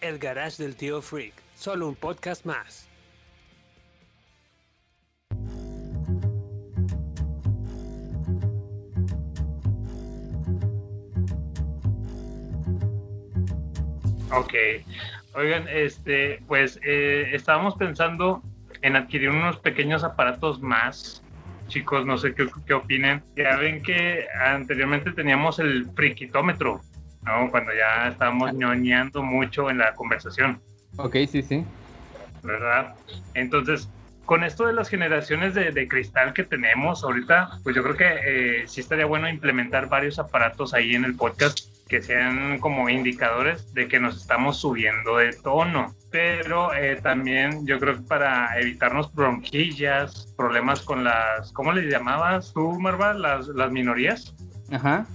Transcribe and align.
El 0.00 0.18
Garage 0.18 0.62
del 0.62 0.76
Tío 0.76 1.02
Freak, 1.02 1.34
solo 1.54 1.86
un 1.86 1.94
podcast 1.94 2.46
más. 2.46 2.88
Ok. 14.32 14.54
Oigan, 15.34 15.68
este, 15.68 16.42
pues 16.46 16.80
eh, 16.82 17.30
estábamos 17.34 17.74
pensando 17.74 18.42
en 18.80 18.96
adquirir 18.96 19.28
unos 19.28 19.58
pequeños 19.58 20.02
aparatos 20.02 20.62
más. 20.62 21.22
Chicos, 21.68 22.06
no 22.06 22.16
sé 22.16 22.34
qué, 22.34 22.48
qué 22.66 22.72
opinen. 22.72 23.22
Ya 23.36 23.56
ven 23.56 23.82
que 23.82 24.26
anteriormente 24.46 25.12
teníamos 25.12 25.58
el 25.58 25.90
friquitómetro, 25.94 26.80
¿no? 27.24 27.50
Cuando 27.50 27.72
ya 27.74 28.08
estábamos 28.08 28.54
ñoñando 28.54 29.22
mucho 29.22 29.70
en 29.70 29.78
la 29.78 29.94
conversación, 29.94 30.60
Ok, 30.96 31.16
sí, 31.30 31.42
sí. 31.42 31.64
¿verdad? 32.42 32.94
Entonces, 33.34 33.88
con 34.24 34.44
esto 34.44 34.66
de 34.66 34.72
las 34.72 34.88
generaciones 34.88 35.54
de, 35.54 35.72
de 35.72 35.88
cristal 35.88 36.32
que 36.32 36.44
tenemos 36.44 37.02
ahorita, 37.04 37.50
pues 37.62 37.74
yo 37.74 37.82
creo 37.82 37.96
que 37.96 38.60
eh, 38.62 38.68
sí 38.68 38.80
estaría 38.80 39.06
bueno 39.06 39.28
implementar 39.28 39.88
varios 39.88 40.18
aparatos 40.18 40.74
ahí 40.74 40.94
en 40.94 41.04
el 41.04 41.16
podcast 41.16 41.60
que 41.88 42.00
sean 42.00 42.60
como 42.60 42.88
indicadores 42.88 43.74
de 43.74 43.88
que 43.88 43.98
nos 43.98 44.16
estamos 44.16 44.58
subiendo 44.58 45.16
de 45.16 45.32
tono. 45.32 45.92
Pero 46.12 46.72
eh, 46.72 47.00
también 47.02 47.66
yo 47.66 47.80
creo 47.80 47.96
que 47.96 48.02
para 48.02 48.56
evitarnos 48.60 49.12
bronquillas, 49.12 50.32
problemas 50.36 50.82
con 50.82 51.02
las, 51.02 51.52
¿cómo 51.52 51.72
les 51.72 51.90
llamabas 51.92 52.52
tú, 52.52 52.78
Marva? 52.78 53.12
Las, 53.14 53.48
las 53.48 53.72
minorías. 53.72 54.34
Ajá. 54.70 55.06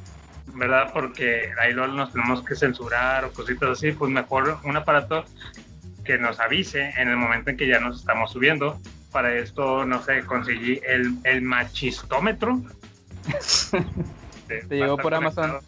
¿Verdad? 0.55 0.91
Porque 0.93 1.51
ahí 1.59 1.73
luego 1.73 1.93
nos 1.93 2.11
tenemos 2.11 2.43
que 2.43 2.55
censurar 2.55 3.25
o 3.25 3.31
cositas 3.31 3.69
así, 3.69 3.91
pues 3.91 4.11
mejor 4.11 4.59
un 4.63 4.77
aparato 4.77 5.25
que 6.03 6.17
nos 6.17 6.39
avise 6.39 6.93
en 6.97 7.09
el 7.09 7.17
momento 7.17 7.49
en 7.49 7.57
que 7.57 7.67
ya 7.67 7.79
nos 7.79 7.99
estamos 7.99 8.31
subiendo. 8.31 8.79
Para 9.11 9.33
esto, 9.33 9.85
no 9.85 10.01
sé, 10.01 10.25
conseguí 10.25 10.81
el, 10.85 11.15
el 11.23 11.41
machistómetro. 11.41 12.61
Te 14.47 14.75
llegó 14.75 14.97
por 14.97 15.13
Amazon. 15.13 15.59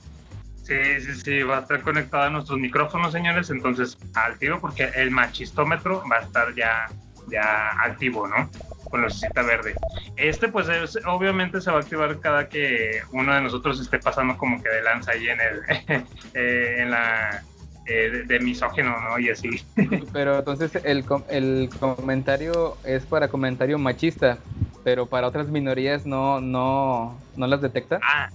Sí, 0.64 0.76
sí, 1.00 1.16
sí, 1.16 1.44
va 1.44 1.60
a 1.60 1.62
estar 1.62 1.82
conectado 1.82 2.24
a 2.24 2.30
nuestros 2.30 2.60
micrófonos, 2.60 3.14
señores. 3.14 3.50
Entonces, 3.50 3.98
al 4.14 4.38
tiro, 4.38 4.60
porque 4.60 4.92
el 4.96 5.12
machistómetro 5.12 6.04
va 6.12 6.18
a 6.18 6.22
estar 6.22 6.54
ya, 6.56 6.88
ya 7.30 7.70
activo, 7.82 8.28
¿no? 8.28 8.50
Con 8.90 9.02
lucecita 9.02 9.42
verde. 9.44 9.76
Este, 10.16 10.48
pues, 10.48 10.68
es- 10.70 10.98
obviamente 11.06 11.60
se 11.62 11.70
va 11.72 11.78
a 11.78 11.82
activar 11.82 12.20
cada 12.20 12.48
que 12.50 13.02
uno 13.12 13.34
de 13.34 13.42
nosotros 13.42 13.80
esté 13.80 14.00
pasando 14.00 14.38
como 14.38 14.62
que 14.62 14.70
de 14.70 14.82
lanza 14.82 15.12
ahí 15.12 15.28
en 15.30 15.40
el, 15.42 16.06
eh, 16.34 16.76
en 16.80 16.92
la, 16.92 17.44
eh, 17.86 18.10
de, 18.10 18.24
de 18.24 18.40
misógeno, 18.40 18.96
¿no? 19.02 19.20
Y 19.20 19.30
así. 19.30 19.50
Pero 20.14 20.40
entonces 20.40 20.72
el, 20.84 21.06
com- 21.06 21.24
el 21.30 21.70
comentario 21.80 22.78
es 22.86 23.06
para 23.06 23.28
comentario 23.28 23.78
machista, 23.78 24.38
pero 24.84 25.06
para 25.06 25.28
otras 25.28 25.48
minorías 25.50 26.06
no, 26.06 26.40
no, 26.40 27.20
no 27.36 27.48
las 27.48 27.62
detecta. 27.62 28.00
Ah, 28.02 28.30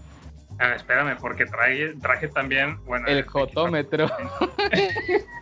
ah, 0.59 0.75
espérame, 0.75 1.17
porque 1.19 1.47
traje, 1.47 1.95
traje 2.01 2.29
también, 2.29 2.79
bueno. 2.85 3.07
El 3.09 3.25
jotómetro. 3.25 4.07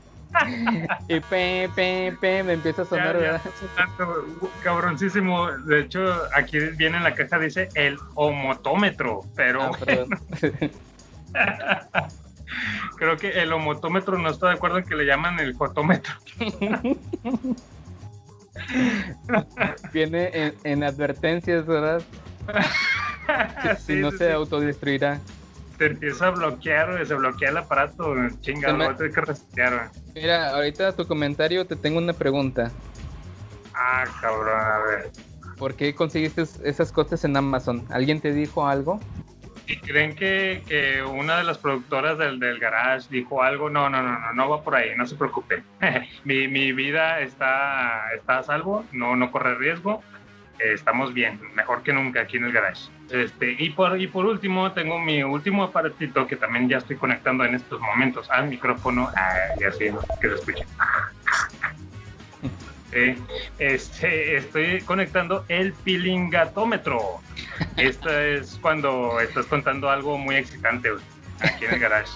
y 1.08 1.20
pe, 1.20 1.68
pe, 1.74 2.16
pe, 2.20 2.42
me 2.42 2.52
empieza 2.54 2.82
a 2.82 2.84
sonar, 2.84 3.14
ya, 3.14 3.20
¿verdad? 3.20 3.40
tanto, 3.76 4.26
cabroncísimo. 4.62 5.50
De 5.52 5.80
hecho, 5.80 6.00
aquí 6.34 6.58
viene 6.76 6.98
en 6.98 7.04
la 7.04 7.14
caja, 7.14 7.38
dice 7.38 7.68
el 7.74 7.98
homotómetro, 8.14 9.22
pero 9.34 9.70
Ah, 11.34 12.08
creo 12.96 13.16
que 13.16 13.30
el 13.42 13.52
homotómetro 13.52 14.18
no 14.18 14.30
está 14.30 14.48
de 14.48 14.54
acuerdo 14.54 14.78
en 14.78 14.84
que 14.84 14.94
le 14.94 15.04
llaman 15.06 15.38
el 15.40 15.54
fotómetro. 15.54 16.12
Viene 19.92 20.30
en, 20.32 20.54
en 20.64 20.84
advertencias, 20.84 21.66
¿verdad? 21.66 22.02
Si 23.86 23.94
Sí, 23.94 24.00
no 24.00 24.10
sí, 24.10 24.18
se 24.18 24.26
sí. 24.26 24.32
autodestruirá. 24.32 25.20
Se 25.78 25.86
empieza 25.86 26.26
a 26.26 26.30
bloquear, 26.30 27.06
se 27.06 27.14
bloquea 27.14 27.50
el 27.50 27.56
aparato, 27.58 28.12
chinga, 28.40 28.72
lo 28.72 28.90
a 28.90 28.96
tener 28.96 29.12
que 29.12 29.20
resetear. 29.20 29.90
Mira, 30.14 30.50
ahorita 30.54 30.94
tu 30.94 31.06
comentario 31.06 31.66
te 31.66 31.76
tengo 31.76 31.98
una 31.98 32.12
pregunta. 32.12 32.70
Ah, 33.74 34.04
cabrón, 34.20 34.60
a 34.60 34.78
ver. 34.78 35.10
¿Por 35.56 35.74
qué 35.74 35.94
conseguiste 35.94 36.42
esas 36.64 36.90
cosas 36.90 37.24
en 37.24 37.36
Amazon? 37.36 37.86
¿Alguien 37.90 38.20
te 38.20 38.32
dijo 38.32 38.66
algo? 38.66 39.00
¿Y 39.66 39.76
creen 39.76 40.16
que, 40.16 40.62
que 40.66 41.02
una 41.02 41.38
de 41.38 41.44
las 41.44 41.58
productoras 41.58 42.18
del, 42.18 42.40
del 42.40 42.58
garage 42.58 43.06
dijo 43.08 43.42
algo? 43.42 43.70
No, 43.70 43.88
no, 43.88 44.02
no, 44.02 44.18
no, 44.18 44.32
no 44.32 44.48
va 44.48 44.62
por 44.62 44.74
ahí, 44.74 44.96
no 44.96 45.06
se 45.06 45.14
preocupe. 45.14 45.62
mi, 46.24 46.48
mi 46.48 46.72
vida 46.72 47.20
está, 47.20 48.12
está 48.14 48.38
a 48.38 48.42
salvo, 48.42 48.84
no, 48.90 49.14
no 49.14 49.30
corre 49.30 49.54
riesgo. 49.54 50.02
Eh, 50.58 50.72
estamos 50.74 51.14
bien, 51.14 51.40
mejor 51.54 51.82
que 51.82 51.92
nunca 51.92 52.22
aquí 52.22 52.36
en 52.38 52.44
el 52.44 52.52
garage. 52.52 52.90
Este, 53.10 53.56
y, 53.58 53.70
por, 53.70 54.00
y 54.00 54.06
por 54.06 54.26
último, 54.26 54.72
tengo 54.72 54.98
mi 54.98 55.22
último 55.22 55.64
aparatito 55.64 56.26
que 56.26 56.36
también 56.36 56.68
ya 56.68 56.78
estoy 56.78 56.96
conectando 56.96 57.44
en 57.44 57.54
estos 57.54 57.80
momentos 57.80 58.30
al 58.30 58.48
micrófono. 58.48 59.08
Ah, 59.16 59.54
ya 59.60 59.72
sé, 59.72 59.92
que 60.20 60.28
se 60.28 60.34
escuche. 60.34 60.66
Sí, 62.92 63.14
este, 63.60 64.36
estoy 64.36 64.80
conectando 64.80 65.44
el 65.48 65.72
pilingatómetro. 65.72 67.20
Esto 67.76 68.10
es 68.10 68.58
cuando 68.60 69.20
estás 69.20 69.46
contando 69.46 69.88
algo 69.88 70.18
muy 70.18 70.34
excitante 70.34 70.90
güey, 70.90 71.04
aquí 71.40 71.66
en 71.66 71.74
el 71.74 71.78
garage. 71.78 72.10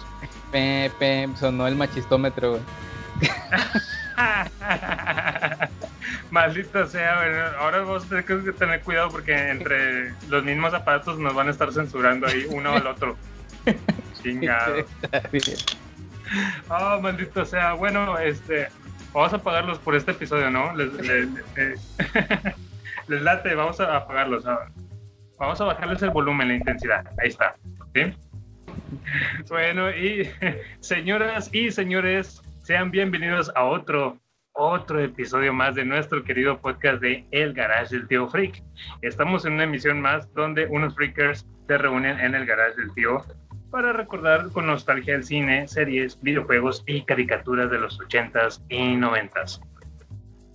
Sonó 1.38 1.68
el 1.68 1.76
machistómetro. 1.76 2.58
güey. 6.12 6.22
Maldito 6.30 6.86
sea, 6.86 7.16
güey, 7.16 7.38
ahora 7.58 7.78
vamos 7.80 8.04
a 8.06 8.08
tener 8.08 8.24
que 8.24 8.52
tener 8.52 8.80
cuidado 8.80 9.10
porque 9.10 9.34
entre 9.50 10.12
los 10.28 10.44
mismos 10.44 10.74
aparatos 10.74 11.18
nos 11.18 11.34
van 11.34 11.48
a 11.48 11.50
estar 11.50 11.72
censurando 11.72 12.26
ahí 12.26 12.46
uno 12.50 12.72
al 12.72 12.86
otro. 12.86 13.16
Chingado. 14.22 14.84
Oh, 16.68 17.00
maldito 17.00 17.44
sea. 17.44 17.74
Bueno, 17.74 18.18
este, 18.18 18.68
vamos 19.12 19.32
a 19.32 19.36
apagarlos 19.36 19.78
por 19.78 19.94
este 19.94 20.12
episodio, 20.12 20.50
¿no? 20.50 20.74
Les, 20.74 20.92
les- 20.94 21.28
les 23.08 23.22
late, 23.22 23.54
vamos 23.54 23.80
a 23.80 23.96
apagarlos. 23.96 24.46
ah. 24.46 24.66
Vamos 25.38 25.60
a 25.60 25.64
bajarles 25.64 26.00
el 26.02 26.10
volumen, 26.10 26.48
la 26.48 26.54
intensidad. 26.54 27.04
Ahí 27.20 27.28
está. 27.28 27.54
¿sí? 27.94 28.12
Bueno, 29.48 29.90
y 29.90 30.30
señoras 30.80 31.50
y 31.52 31.70
señores, 31.70 32.40
sean 32.62 32.90
bienvenidos 32.90 33.52
a 33.54 33.64
otro, 33.64 34.16
otro 34.54 35.00
episodio 35.00 35.52
más 35.52 35.74
de 35.74 35.84
nuestro 35.84 36.22
querido 36.22 36.60
podcast 36.60 37.00
de 37.00 37.26
El 37.32 37.52
Garage 37.54 37.96
del 37.96 38.06
Tío 38.06 38.28
Freak. 38.28 38.62
Estamos 39.02 39.44
en 39.44 39.54
una 39.54 39.64
emisión 39.64 40.00
más 40.00 40.32
donde 40.32 40.66
unos 40.66 40.94
freakers 40.94 41.44
se 41.66 41.76
reúnen 41.76 42.20
en 42.20 42.34
el 42.36 42.46
Garage 42.46 42.76
del 42.76 42.94
Tío 42.94 43.24
para 43.70 43.92
recordar 43.92 44.50
con 44.52 44.66
nostalgia 44.66 45.16
el 45.16 45.24
cine, 45.24 45.66
series, 45.66 46.20
videojuegos 46.22 46.84
y 46.86 47.02
caricaturas 47.02 47.68
de 47.68 47.80
los 47.80 47.98
80s 47.98 48.62
y 48.68 48.94
90s. 48.94 49.60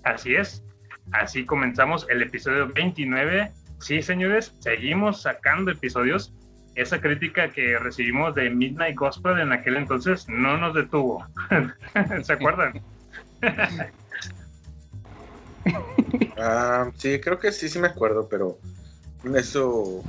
Así 0.06 0.36
es, 0.36 0.64
así 1.12 1.46
comenzamos 1.46 2.08
el 2.10 2.22
episodio 2.22 2.70
29. 2.70 3.52
Sí, 3.80 4.02
señores, 4.02 4.56
seguimos 4.60 5.24
sacando 5.24 5.72
episodios. 5.72 6.34
Esa 6.76 7.02
crítica 7.02 7.50
que 7.50 7.78
recibimos 7.78 8.34
de 8.36 8.50
Midnight 8.50 8.96
Gospel 8.96 9.40
en 9.40 9.52
aquel 9.52 9.76
entonces 9.76 10.30
no 10.30 10.58
nos 10.58 10.74
detuvo. 10.74 11.26
¿Se 12.24 12.32
acuerdan? 12.32 12.82
Ah, 16.38 16.90
sí, 16.98 17.20
creo 17.20 17.38
que 17.38 17.52
sí, 17.52 17.68
sí 17.70 17.80
me 17.80 17.88
acuerdo, 17.88 18.28
pero 18.30 18.58
eso, 19.36 20.04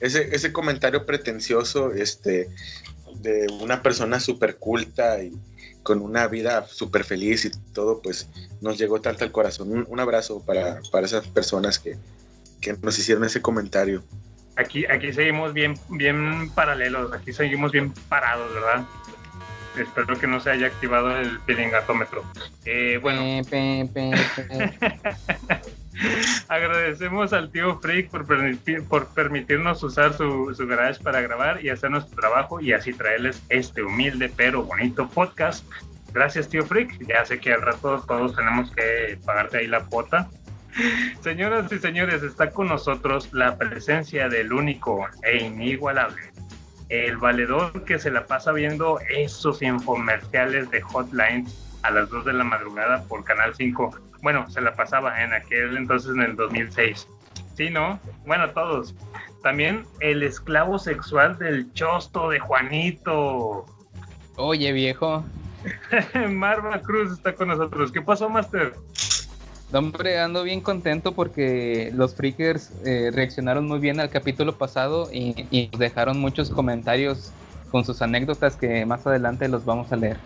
ese, 0.00 0.34
ese 0.34 0.52
comentario 0.52 1.04
pretencioso, 1.04 1.92
este, 1.92 2.48
de 3.16 3.46
una 3.60 3.82
persona 3.82 4.20
súper 4.20 4.56
culta 4.56 5.22
y 5.22 5.32
con 5.82 6.00
una 6.00 6.28
vida 6.28 6.66
súper 6.68 7.04
feliz 7.04 7.44
y 7.44 7.50
todo, 7.72 8.00
pues 8.00 8.28
nos 8.60 8.78
llegó 8.78 9.00
tanto 9.00 9.24
al 9.24 9.32
corazón. 9.32 9.72
Un, 9.72 9.86
un 9.88 10.00
abrazo 10.00 10.40
para, 10.44 10.80
para 10.90 11.06
esas 11.06 11.26
personas 11.26 11.78
que, 11.78 11.96
que 12.60 12.76
nos 12.80 12.98
hicieron 12.98 13.24
ese 13.24 13.42
comentario. 13.42 14.02
Aquí, 14.56 14.84
aquí 14.86 15.12
seguimos 15.12 15.52
bien, 15.52 15.74
bien 15.88 16.50
paralelos, 16.50 17.12
aquí 17.12 17.32
seguimos 17.32 17.72
bien 17.72 17.92
parados, 18.08 18.52
¿verdad? 18.54 18.86
Espero 19.78 20.18
que 20.18 20.26
no 20.26 20.38
se 20.40 20.50
haya 20.50 20.66
activado 20.66 21.16
el 21.16 21.38
pilingatómetro. 21.40 22.22
Eh, 22.64 22.98
bueno, 23.00 23.20
Pe, 23.48 23.88
pe, 23.92 24.10
pe, 24.36 24.68
pe. 24.78 24.98
agradecemos 26.48 27.32
al 27.32 27.50
tío 27.50 27.78
Freak 27.80 28.10
por, 28.10 28.26
permitir- 28.26 28.86
por 28.86 29.06
permitirnos 29.08 29.82
usar 29.82 30.12
su, 30.14 30.54
su 30.54 30.66
garage 30.66 31.02
para 31.02 31.20
grabar 31.20 31.64
y 31.64 31.70
hacer 31.70 31.90
nuestro 31.90 32.16
trabajo 32.16 32.60
y 32.60 32.72
así 32.72 32.92
traerles 32.92 33.42
este 33.48 33.82
humilde 33.82 34.30
pero 34.36 34.64
bonito 34.64 35.08
podcast. 35.08 35.64
Gracias, 36.12 36.48
tío 36.48 36.64
Freak. 36.66 36.98
Ya 37.08 37.24
sé 37.24 37.38
que 37.40 37.52
al 37.52 37.62
rato 37.62 38.04
todos 38.06 38.34
tenemos 38.36 38.70
que 38.72 39.18
pagarte 39.24 39.58
ahí 39.58 39.66
la 39.66 39.80
cuota. 39.84 40.28
Señoras 41.22 41.70
y 41.70 41.78
señores, 41.78 42.22
está 42.22 42.50
con 42.50 42.68
nosotros 42.68 43.28
la 43.32 43.56
presencia 43.58 44.28
del 44.30 44.52
único 44.54 45.06
e 45.22 45.36
inigualable, 45.44 46.20
el 46.92 47.16
valedor 47.16 47.84
que 47.84 47.98
se 47.98 48.10
la 48.10 48.26
pasa 48.26 48.52
viendo 48.52 49.00
esos 49.08 49.62
infomerciales 49.62 50.70
de 50.70 50.82
Hotline 50.82 51.46
a 51.82 51.90
las 51.90 52.10
2 52.10 52.26
de 52.26 52.34
la 52.34 52.44
madrugada 52.44 53.02
por 53.04 53.24
Canal 53.24 53.54
5. 53.54 53.96
Bueno, 54.20 54.48
se 54.50 54.60
la 54.60 54.74
pasaba 54.74 55.22
en 55.22 55.32
aquel 55.32 55.78
entonces 55.78 56.10
en 56.10 56.20
el 56.20 56.36
2006. 56.36 57.08
Sí, 57.56 57.70
¿no? 57.70 57.98
Bueno, 58.26 58.50
todos. 58.50 58.94
También 59.42 59.86
el 60.00 60.22
esclavo 60.22 60.78
sexual 60.78 61.38
del 61.38 61.72
chosto 61.72 62.28
de 62.28 62.40
Juanito. 62.40 63.64
Oye, 64.36 64.72
viejo. 64.72 65.24
Marva 66.28 66.78
Cruz 66.80 67.12
está 67.12 67.34
con 67.34 67.48
nosotros. 67.48 67.90
¿Qué 67.90 68.02
pasó, 68.02 68.28
Master? 68.28 68.74
No, 69.72 69.78
Hombre, 69.78 70.18
ando 70.18 70.42
bien 70.42 70.60
contento 70.60 71.12
porque 71.12 71.90
los 71.94 72.14
freakers 72.14 72.72
eh, 72.84 73.10
reaccionaron 73.12 73.66
muy 73.66 73.78
bien 73.78 74.00
al 74.00 74.10
capítulo 74.10 74.56
pasado 74.56 75.08
y, 75.12 75.46
y 75.50 75.68
nos 75.72 75.80
dejaron 75.80 76.20
muchos 76.20 76.50
comentarios 76.50 77.32
con 77.70 77.84
sus 77.84 78.02
anécdotas 78.02 78.56
que 78.56 78.84
más 78.84 79.06
adelante 79.06 79.48
los 79.48 79.64
vamos 79.64 79.90
a 79.92 79.96
leer. 79.96 80.18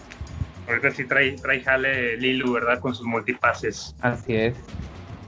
Ahorita 0.69 0.91
sí 0.91 1.05
trae, 1.05 1.33
trae 1.37 1.63
jale 1.63 2.17
Lilu, 2.17 2.53
¿verdad? 2.55 2.81
Con 2.81 2.93
sus 2.93 3.07
multipases. 3.07 3.95
Así 4.01 4.35
es. 4.35 4.55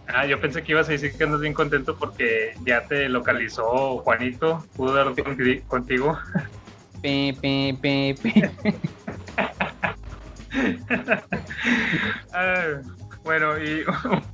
Ah, 0.08 0.26
yo 0.26 0.40
pensé 0.40 0.62
que 0.64 0.72
ibas 0.72 0.88
a 0.88 0.92
decir 0.92 1.12
que 1.16 1.22
andas 1.22 1.40
bien 1.40 1.52
contento 1.54 1.96
porque 1.96 2.54
ya 2.66 2.86
te 2.86 3.08
localizó 3.08 3.98
Juanito. 3.98 4.64
Pudo 4.74 4.94
dar 4.94 5.06
conti- 5.14 5.60
contigo. 5.68 6.18
Pe, 7.02 7.36
pe, 7.40 7.76
pe, 7.80 8.14
pe. 8.20 8.50
Ah, 12.32 12.80
bueno, 13.28 13.58
y 13.62 13.84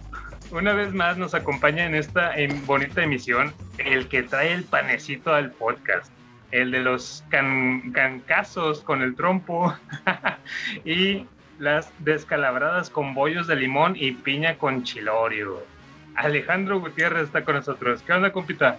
una 0.53 0.73
vez 0.73 0.95
más 0.95 1.17
nos 1.17 1.35
acompaña 1.35 1.85
en 1.85 1.97
esta 1.97 2.33
em, 2.39 2.65
bonita 2.65 3.03
emisión 3.03 3.53
el 3.79 4.07
que 4.07 4.23
trae 4.23 4.53
el 4.53 4.63
panecito 4.63 5.35
al 5.35 5.51
podcast, 5.51 6.13
el 6.53 6.71
de 6.71 6.79
los 6.79 7.25
can- 7.29 7.91
cancazos 7.91 8.83
con 8.83 9.03
el 9.03 9.17
trompo 9.17 9.75
y 10.85 11.27
las 11.59 11.91
descalabradas 11.99 12.89
con 12.89 13.15
bollos 13.15 13.49
de 13.49 13.57
limón 13.57 13.97
y 13.99 14.13
piña 14.13 14.59
con 14.59 14.85
chilorio. 14.85 15.67
Alejandro 16.15 16.79
Gutiérrez 16.79 17.25
está 17.25 17.45
con 17.45 17.57
nosotros. 17.57 18.01
¿Qué 18.07 18.13
onda, 18.13 18.33
compita? 18.33 18.79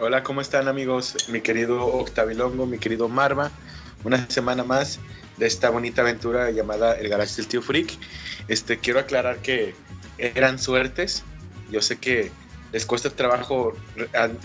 Hola, 0.00 0.24
¿cómo 0.24 0.40
están 0.40 0.66
amigos? 0.66 1.28
Mi 1.30 1.40
querido 1.40 1.86
Octavilongo, 1.86 2.66
mi 2.66 2.78
querido 2.78 3.08
Marva. 3.08 3.52
Una 4.02 4.28
semana 4.28 4.64
más 4.64 4.98
de 5.40 5.46
esta 5.46 5.70
bonita 5.70 6.02
aventura 6.02 6.50
llamada 6.52 6.94
El 6.94 7.08
Garage 7.08 7.34
del 7.36 7.48
Tío 7.48 7.62
Freak. 7.62 7.90
Este, 8.46 8.78
quiero 8.78 9.00
aclarar 9.00 9.38
que 9.38 9.74
eran 10.18 10.58
suertes. 10.60 11.24
Yo 11.72 11.80
sé 11.82 11.96
que 11.98 12.30
les 12.72 12.86
cuesta 12.86 13.10
trabajo 13.10 13.72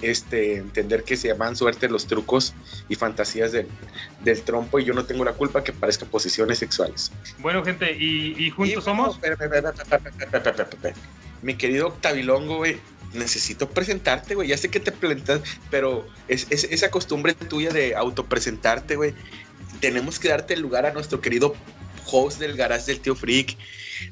este, 0.02 0.56
entender 0.56 1.04
que 1.04 1.16
se 1.18 1.28
llaman 1.28 1.56
suerte 1.56 1.88
los 1.90 2.08
trucos 2.08 2.54
y 2.90 2.96
fantasías 2.96 3.52
del, 3.52 3.68
del 4.24 4.42
trompo 4.42 4.80
y 4.80 4.86
yo 4.86 4.94
no 4.96 5.06
tengo 5.06 5.24
la 5.24 5.34
culpa 5.34 5.64
que 5.64 5.72
parezcan 5.74 6.10
posiciones 6.10 6.58
sexuales. 6.58 7.12
Bueno, 7.40 7.64
gente, 7.64 7.92
¿y, 7.92 8.50
juntos 8.50 8.84
somos? 8.84 9.20
Mi 11.44 11.56
querido 11.56 11.88
Octavilongo, 11.88 12.58
güey, 12.58 12.78
necesito 13.14 13.70
presentarte, 13.70 14.34
güey. 14.34 14.48
Ya 14.48 14.58
sé 14.58 14.70
que 14.70 14.80
te 14.80 14.92
plantas, 14.92 15.42
pero 15.70 16.08
es, 16.28 16.48
es- 16.50 16.64
esa 16.66 16.90
costumbre 16.90 17.34
tuya 17.34 17.70
de 17.72 17.96
autopresentarte, 17.96 18.96
güey. 18.96 19.14
Tenemos 19.80 20.20
que 20.20 20.30
darte 20.30 20.54
el 20.54 20.62
lugar 20.62 20.86
a 20.86 20.94
nuestro 20.94 21.22
querido 21.22 21.56
host 22.06 22.40
del 22.40 22.56
garage 22.56 22.86
del 22.88 23.00
tío 23.00 23.16
Freak. 23.16 23.58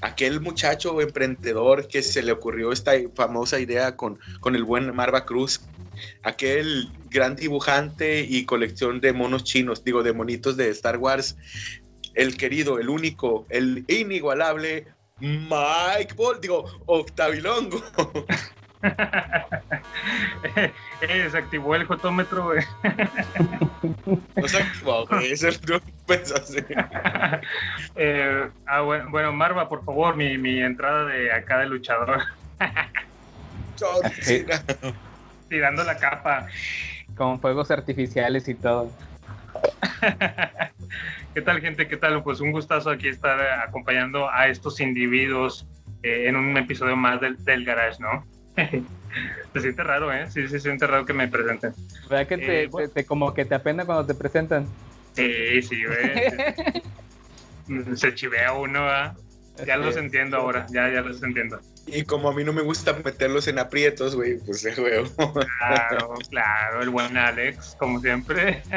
Aquel 0.02 0.40
muchacho 0.40 1.00
emprendedor 1.02 1.88
que 1.88 2.02
se 2.02 2.24
le 2.24 2.32
ocurrió 2.32 2.72
esta 2.72 2.94
famosa 3.16 3.60
idea 3.60 3.96
con, 3.96 4.20
con 4.40 4.56
el 4.56 4.64
buen 4.64 4.96
Marva 4.96 5.26
Cruz. 5.26 5.62
Aquel 6.24 6.90
gran 7.10 7.36
dibujante 7.36 8.22
y 8.22 8.46
colección 8.46 9.00
de 9.00 9.14
monos 9.14 9.44
chinos, 9.44 9.84
digo, 9.84 10.04
de 10.04 10.14
monitos 10.14 10.58
de 10.58 10.70
Star 10.70 10.98
Wars. 10.98 11.36
El 12.14 12.38
querido, 12.38 12.80
el 12.80 12.90
único, 12.90 13.46
el 13.50 13.86
inigualable 13.88 14.88
Mike 15.20 16.14
Ball, 16.16 16.40
digo, 16.42 16.66
Octavilongo. 16.86 17.84
Eh, 21.02 21.28
se 21.30 21.38
activó 21.38 21.76
el 21.76 21.86
jotómetro, 21.86 22.46
güey. 22.46 22.64
No 24.36 24.48
se 24.48 24.58
activó, 24.58 25.06
güey, 25.08 25.32
eso 25.32 25.48
no 25.68 25.80
pensó 26.06 26.36
así. 26.36 26.60
Eh, 27.96 28.50
ah, 28.66 28.82
bueno, 28.82 29.10
bueno, 29.10 29.32
Marva, 29.34 29.68
por 29.68 29.84
favor, 29.84 30.16
mi, 30.16 30.38
mi 30.38 30.62
entrada 30.62 31.06
de 31.06 31.32
acá 31.32 31.60
de 31.60 31.68
luchador, 31.68 32.22
tirando 35.50 35.84
la 35.84 35.98
capa. 35.98 36.48
Con 37.16 37.40
fuegos 37.40 37.72
artificiales 37.72 38.48
y 38.48 38.56
todo. 38.56 38.92
¿Qué 41.34 41.42
tal, 41.42 41.62
gente? 41.62 41.88
¿Qué 41.88 41.98
tal? 41.98 42.24
Pues 42.24 42.40
un 42.40 42.52
gustazo 42.52 42.90
aquí 42.90 43.08
estar 43.08 43.40
eh, 43.40 43.62
acompañando 43.68 44.30
a 44.30 44.48
estos 44.48 44.80
individuos 44.80 45.68
eh, 46.04 46.28
en 46.28 46.36
un 46.36 46.56
episodio 46.58 46.96
más 46.96 47.22
del, 47.22 47.44
del 47.44 47.66
Garage, 47.66 48.00
¿no? 48.00 48.26
Se 48.56 49.60
siente 49.62 49.84
raro, 49.84 50.12
¿eh? 50.14 50.30
Sí, 50.32 50.42
sí, 50.44 50.50
se 50.50 50.60
siente 50.60 50.88
raro 50.88 51.06
que 51.06 51.14
me 51.14 51.28
presenten. 51.28 51.74
¿Verdad 52.10 52.28
que 52.28 52.38
te, 52.38 52.64
Eh, 52.64 52.68
bueno. 52.68 52.88
te- 52.90 52.94
te- 53.02 53.06
como 53.06 53.34
que 53.34 53.46
te 53.46 53.56
apena 53.56 53.86
cuando 53.86 54.06
te 54.06 54.14
presentan? 54.16 54.66
Sí, 55.14 55.62
sí, 55.62 55.84
güey. 55.86 56.84
Se 57.96 58.14
chivea 58.14 58.52
uno, 58.54 58.82
¿verdad? 58.84 59.16
Ya 59.66 59.78
los 59.78 59.96
entiendo 59.96 60.36
ahora, 60.38 60.66
ya, 60.72 60.90
ya 60.92 61.02
los 61.02 61.22
entiendo. 61.24 61.60
Y 61.86 62.04
como 62.04 62.30
a 62.30 62.34
mí 62.34 62.44
no 62.44 62.52
me 62.52 62.62
gusta 62.62 62.94
meterlos 63.06 63.48
en 63.48 63.60
aprietos, 63.60 64.16
güey, 64.16 64.38
pues 64.40 64.66
eh, 64.66 64.74
güey. 64.78 65.04
Claro, 65.60 66.14
claro, 66.30 66.82
el 66.82 66.90
buen 66.90 67.16
Alex, 67.18 67.76
como 67.80 68.00
siempre. 68.00 68.64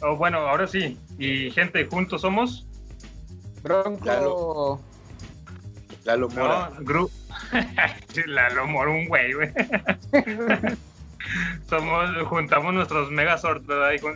Oh, 0.00 0.14
bueno, 0.16 0.38
ahora 0.38 0.68
sí. 0.68 0.96
Y 1.18 1.50
gente, 1.50 1.84
juntos 1.86 2.20
somos. 2.20 2.64
Bronco. 3.64 4.04
Lalo. 4.06 4.80
Lalo 6.08 6.30
Mora. 6.30 6.70
No, 6.70 6.84
Gru. 6.84 7.10
Lalo 8.26 8.66
Mora, 8.66 8.90
un 8.90 9.06
güey, 9.08 9.34
güey. 9.34 9.52
Somos, 11.68 12.10
juntamos 12.28 12.72
nuestros 12.72 13.10
Megazord. 13.10 13.64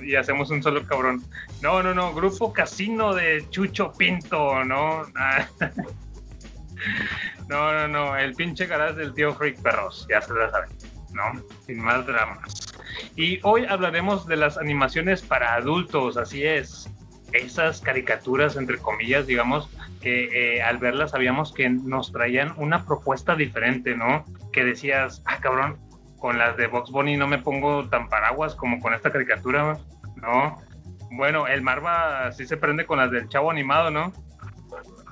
Y, 0.01 0.13
y 0.13 0.17
hacemos 0.17 0.51
un 0.51 0.63
solo 0.63 0.87
cabrón. 0.87 1.23
No, 1.61 1.83
no, 1.83 1.93
no, 1.93 2.15
Grupo 2.15 2.51
Casino 2.51 3.13
de 3.13 3.45
Chucho 3.51 3.93
Pinto, 3.93 4.65
¿no? 4.65 5.07
No, 7.49 7.73
no, 7.73 7.87
no, 7.87 8.17
el 8.17 8.35
pinche 8.35 8.67
garage 8.67 8.95
del 8.95 9.15
tío 9.15 9.33
Freak 9.35 9.61
Perros, 9.61 10.07
ya 10.09 10.21
se 10.21 10.33
la 10.33 10.51
saben, 10.51 10.71
¿no? 11.13 11.23
Sin 11.65 11.79
más 11.79 12.05
dramas. 12.07 12.75
Y 13.15 13.39
hoy 13.45 13.67
hablaremos 13.69 14.27
de 14.27 14.37
las 14.37 14.57
animaciones 14.57 15.23
para 15.23 15.55
adultos, 15.55 16.17
así 16.17 16.45
es. 16.45 16.91
Esas 17.33 17.81
caricaturas, 17.81 18.57
entre 18.57 18.79
comillas, 18.79 19.29
digamos, 19.29 19.69
que 20.03 20.57
eh, 20.57 20.63
al 20.63 20.79
verlas 20.79 21.13
sabíamos 21.13 21.53
que 21.53 21.71
nos 21.71 22.13
traían 22.13 22.53
una 22.57 22.85
propuesta 22.85 23.35
diferente, 23.35 23.97
¿no? 23.97 24.25
Que 24.53 24.65
decías, 24.65 25.23
ah, 25.25 25.39
cabrón, 25.41 25.79
con 26.19 26.39
las 26.39 26.57
de 26.57 26.67
Box 26.67 26.91
Bunny 26.91 27.17
no 27.17 27.27
me 27.27 27.39
pongo 27.39 27.89
tan 27.89 28.09
paraguas 28.09 28.55
como 28.55 28.81
con 28.81 28.93
esta 28.93 29.11
caricatura, 29.11 29.79
¿no? 30.17 30.59
Bueno, 31.13 31.47
el 31.47 31.63
Marva 31.63 32.33
sí 32.33 32.47
se 32.47 32.57
prende 32.57 32.85
con 32.85 32.99
las 32.99 33.11
del 33.11 33.29
chavo 33.29 33.51
animado, 33.51 33.91
¿no? 33.91 34.13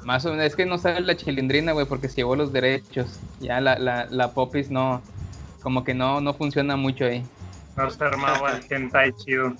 Más 0.04 0.24
o 0.26 0.30
menos, 0.30 0.46
es 0.46 0.56
que 0.56 0.66
no 0.66 0.78
sale 0.78 1.00
la 1.00 1.16
chilindrina, 1.16 1.72
güey, 1.72 1.86
porque 1.86 2.08
se 2.08 2.16
llevó 2.16 2.34
los 2.36 2.52
derechos. 2.52 3.20
Ya 3.38 3.60
la, 3.60 3.78
la, 3.78 4.06
la 4.10 4.32
Popis 4.32 4.70
no, 4.70 5.02
como 5.62 5.84
que 5.84 5.94
no, 5.94 6.20
no 6.20 6.34
funciona 6.34 6.76
mucho 6.76 7.04
ahí. 7.04 7.24
No 7.76 7.88
se 7.90 8.02
armaba 8.02 8.52
el 8.56 8.64
hentai 8.68 9.12
chido. 9.12 9.54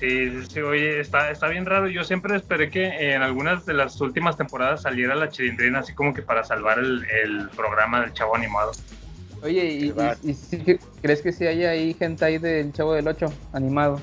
Sí, 0.00 0.30
sí, 0.30 0.46
sí, 0.50 0.60
oye, 0.60 1.00
está, 1.00 1.30
está 1.30 1.48
bien 1.48 1.66
raro. 1.66 1.88
Yo 1.88 2.04
siempre 2.04 2.36
esperé 2.36 2.70
que 2.70 2.86
en 3.14 3.22
algunas 3.22 3.66
de 3.66 3.74
las 3.74 4.00
últimas 4.00 4.36
temporadas 4.36 4.82
saliera 4.82 5.14
la 5.16 5.28
chilindrina 5.28 5.80
así 5.80 5.92
como 5.94 6.14
que 6.14 6.22
para 6.22 6.44
salvar 6.44 6.78
el, 6.78 7.04
el 7.10 7.48
programa 7.50 8.00
del 8.02 8.12
chavo 8.12 8.36
animado. 8.36 8.70
Oye, 9.42 9.64
¿y, 9.64 9.92
que- 10.64 10.78
crees 11.00 11.22
que 11.22 11.32
sí 11.32 11.46
hay 11.46 11.64
ahí 11.64 11.94
gente 11.94 12.24
ahí 12.24 12.38
del 12.38 12.72
Chavo 12.72 12.92
del 12.94 13.06
8 13.06 13.32
animado? 13.52 14.00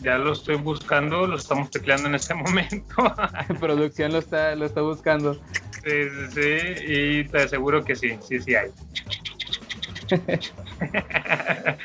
Ya 0.00 0.16
lo 0.18 0.32
estoy 0.32 0.56
buscando, 0.56 1.26
lo 1.26 1.36
estamos 1.36 1.70
tecleando 1.70 2.08
en 2.08 2.14
este 2.14 2.34
momento. 2.34 2.96
Producción 3.60 4.12
lo 4.12 4.18
está, 4.18 4.54
lo 4.56 4.64
está 4.66 4.80
buscando. 4.80 5.34
Sí, 5.34 5.90
sí, 6.30 6.30
sí, 6.32 6.84
y 6.86 7.24
te 7.24 7.42
aseguro 7.42 7.84
que 7.84 7.94
sí, 7.96 8.18
sí, 8.26 8.40
sí 8.40 8.54
hay. 8.54 8.70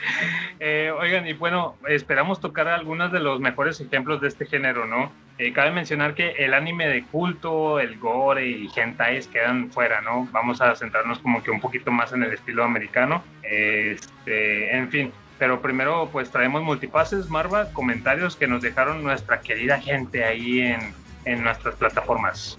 Eh, 0.60 0.92
oigan, 1.00 1.28
y 1.28 1.34
bueno, 1.34 1.76
esperamos 1.88 2.40
tocar 2.40 2.68
algunos 2.68 3.12
de 3.12 3.20
los 3.20 3.40
mejores 3.40 3.80
ejemplos 3.80 4.22
de 4.22 4.28
este 4.28 4.48
género, 4.48 4.88
¿no? 4.88 5.12
Eh, 5.38 5.54
cabe 5.54 5.72
mencionar 5.72 6.16
que 6.16 6.32
el 6.32 6.56
anime 6.56 6.88
de 6.88 7.04
culto, 7.04 7.80
el 7.80 8.00
gore 8.00 8.48
y 8.48 8.70
hentais 8.76 9.28
quedan 9.28 9.72
fuera, 9.72 10.02
¿no? 10.02 10.28
Vamos 10.32 10.60
a 10.60 10.76
centrarnos 10.76 11.20
como 11.20 11.44
que 11.44 11.52
un 11.52 11.62
poquito 11.62 11.92
más 11.92 12.12
en 12.12 12.24
el 12.24 12.34
estilo 12.34 12.64
americano. 12.64 13.24
Este, 13.44 14.76
en 14.76 14.90
fin, 14.90 15.12
pero 15.38 15.62
primero 15.62 16.10
pues 16.12 16.32
traemos 16.32 16.64
multipases, 16.64 17.30
Marva, 17.30 17.72
comentarios 17.72 18.36
que 18.36 18.48
nos 18.48 18.64
dejaron 18.64 19.04
nuestra 19.04 19.42
querida 19.42 19.80
gente 19.80 20.24
ahí 20.24 20.62
en, 20.62 20.94
en 21.26 21.44
nuestras 21.44 21.76
plataformas. 21.76 22.58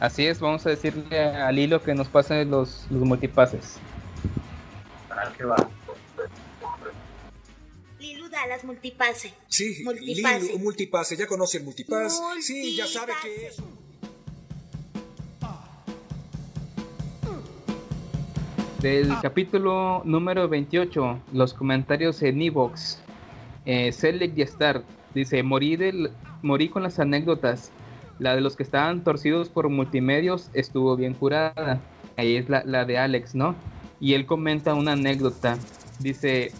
Así 0.00 0.26
es, 0.26 0.40
vamos 0.40 0.66
a 0.66 0.70
decirle 0.70 1.18
a 1.18 1.50
Lilo 1.50 1.82
que 1.82 1.94
nos 1.94 2.08
pase 2.08 2.44
los, 2.44 2.86
los 2.90 3.02
multipases. 3.02 3.80
Ah, 5.16 5.32
qué 5.36 5.44
va. 5.44 5.56
Lilu 8.00 8.28
da 8.28 8.46
las 8.46 8.64
multipase. 8.64 9.32
Sí, 9.48 9.82
Multipase. 9.84 10.58
Multipase, 10.58 11.16
ya 11.16 11.26
conoce 11.26 11.58
el 11.58 11.64
multipass. 11.64 12.20
Sí, 12.40 12.74
ya 12.76 12.86
sabe 12.86 13.12
que 13.22 13.46
es. 13.46 13.56
Del 18.80 19.08
capítulo 19.22 20.02
número 20.04 20.46
28, 20.48 21.18
los 21.32 21.54
comentarios 21.54 22.22
en 22.22 22.42
Evox. 22.42 22.98
Eh, 23.64 23.92
Select 23.92 24.36
y 24.36 24.46
Start 24.46 24.84
dice: 25.14 25.42
morí, 25.42 25.76
del, 25.76 26.10
morí 26.42 26.68
con 26.68 26.82
las 26.82 26.98
anécdotas. 26.98 27.70
La 28.18 28.34
de 28.34 28.42
los 28.42 28.56
que 28.56 28.62
estaban 28.62 29.02
torcidos 29.02 29.48
por 29.48 29.68
multimedios 29.68 30.50
estuvo 30.52 30.96
bien 30.96 31.14
curada. 31.14 31.80
Ahí 32.16 32.36
es 32.36 32.48
la, 32.48 32.62
la 32.64 32.84
de 32.84 32.98
Alex, 32.98 33.34
¿no? 33.34 33.54
Y 34.04 34.12
él 34.12 34.26
comenta 34.26 34.74
una 34.74 34.92
anécdota. 34.92 35.56
Dice: 35.98 36.52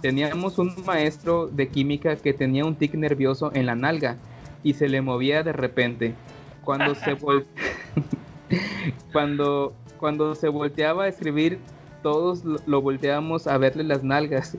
Teníamos 0.00 0.58
un 0.60 0.76
maestro 0.86 1.48
de 1.48 1.66
química 1.66 2.14
que 2.14 2.32
tenía 2.32 2.64
un 2.64 2.76
tic 2.76 2.94
nervioso 2.94 3.50
en 3.52 3.66
la 3.66 3.74
nalga 3.74 4.16
y 4.62 4.74
se 4.74 4.88
le 4.88 5.00
movía 5.02 5.42
de 5.42 5.52
repente. 5.52 6.14
Cuando 6.62 6.94
se 6.94 7.16
vol- 7.18 7.46
cuando 9.12 9.74
cuando 9.98 10.36
se 10.36 10.48
volteaba 10.48 11.04
a 11.04 11.08
escribir, 11.08 11.58
todos 12.04 12.44
lo, 12.44 12.80
volteábamos 12.80 13.48
a 13.48 13.58
verle 13.58 13.82
las 13.82 14.04
nalgas. 14.04 14.56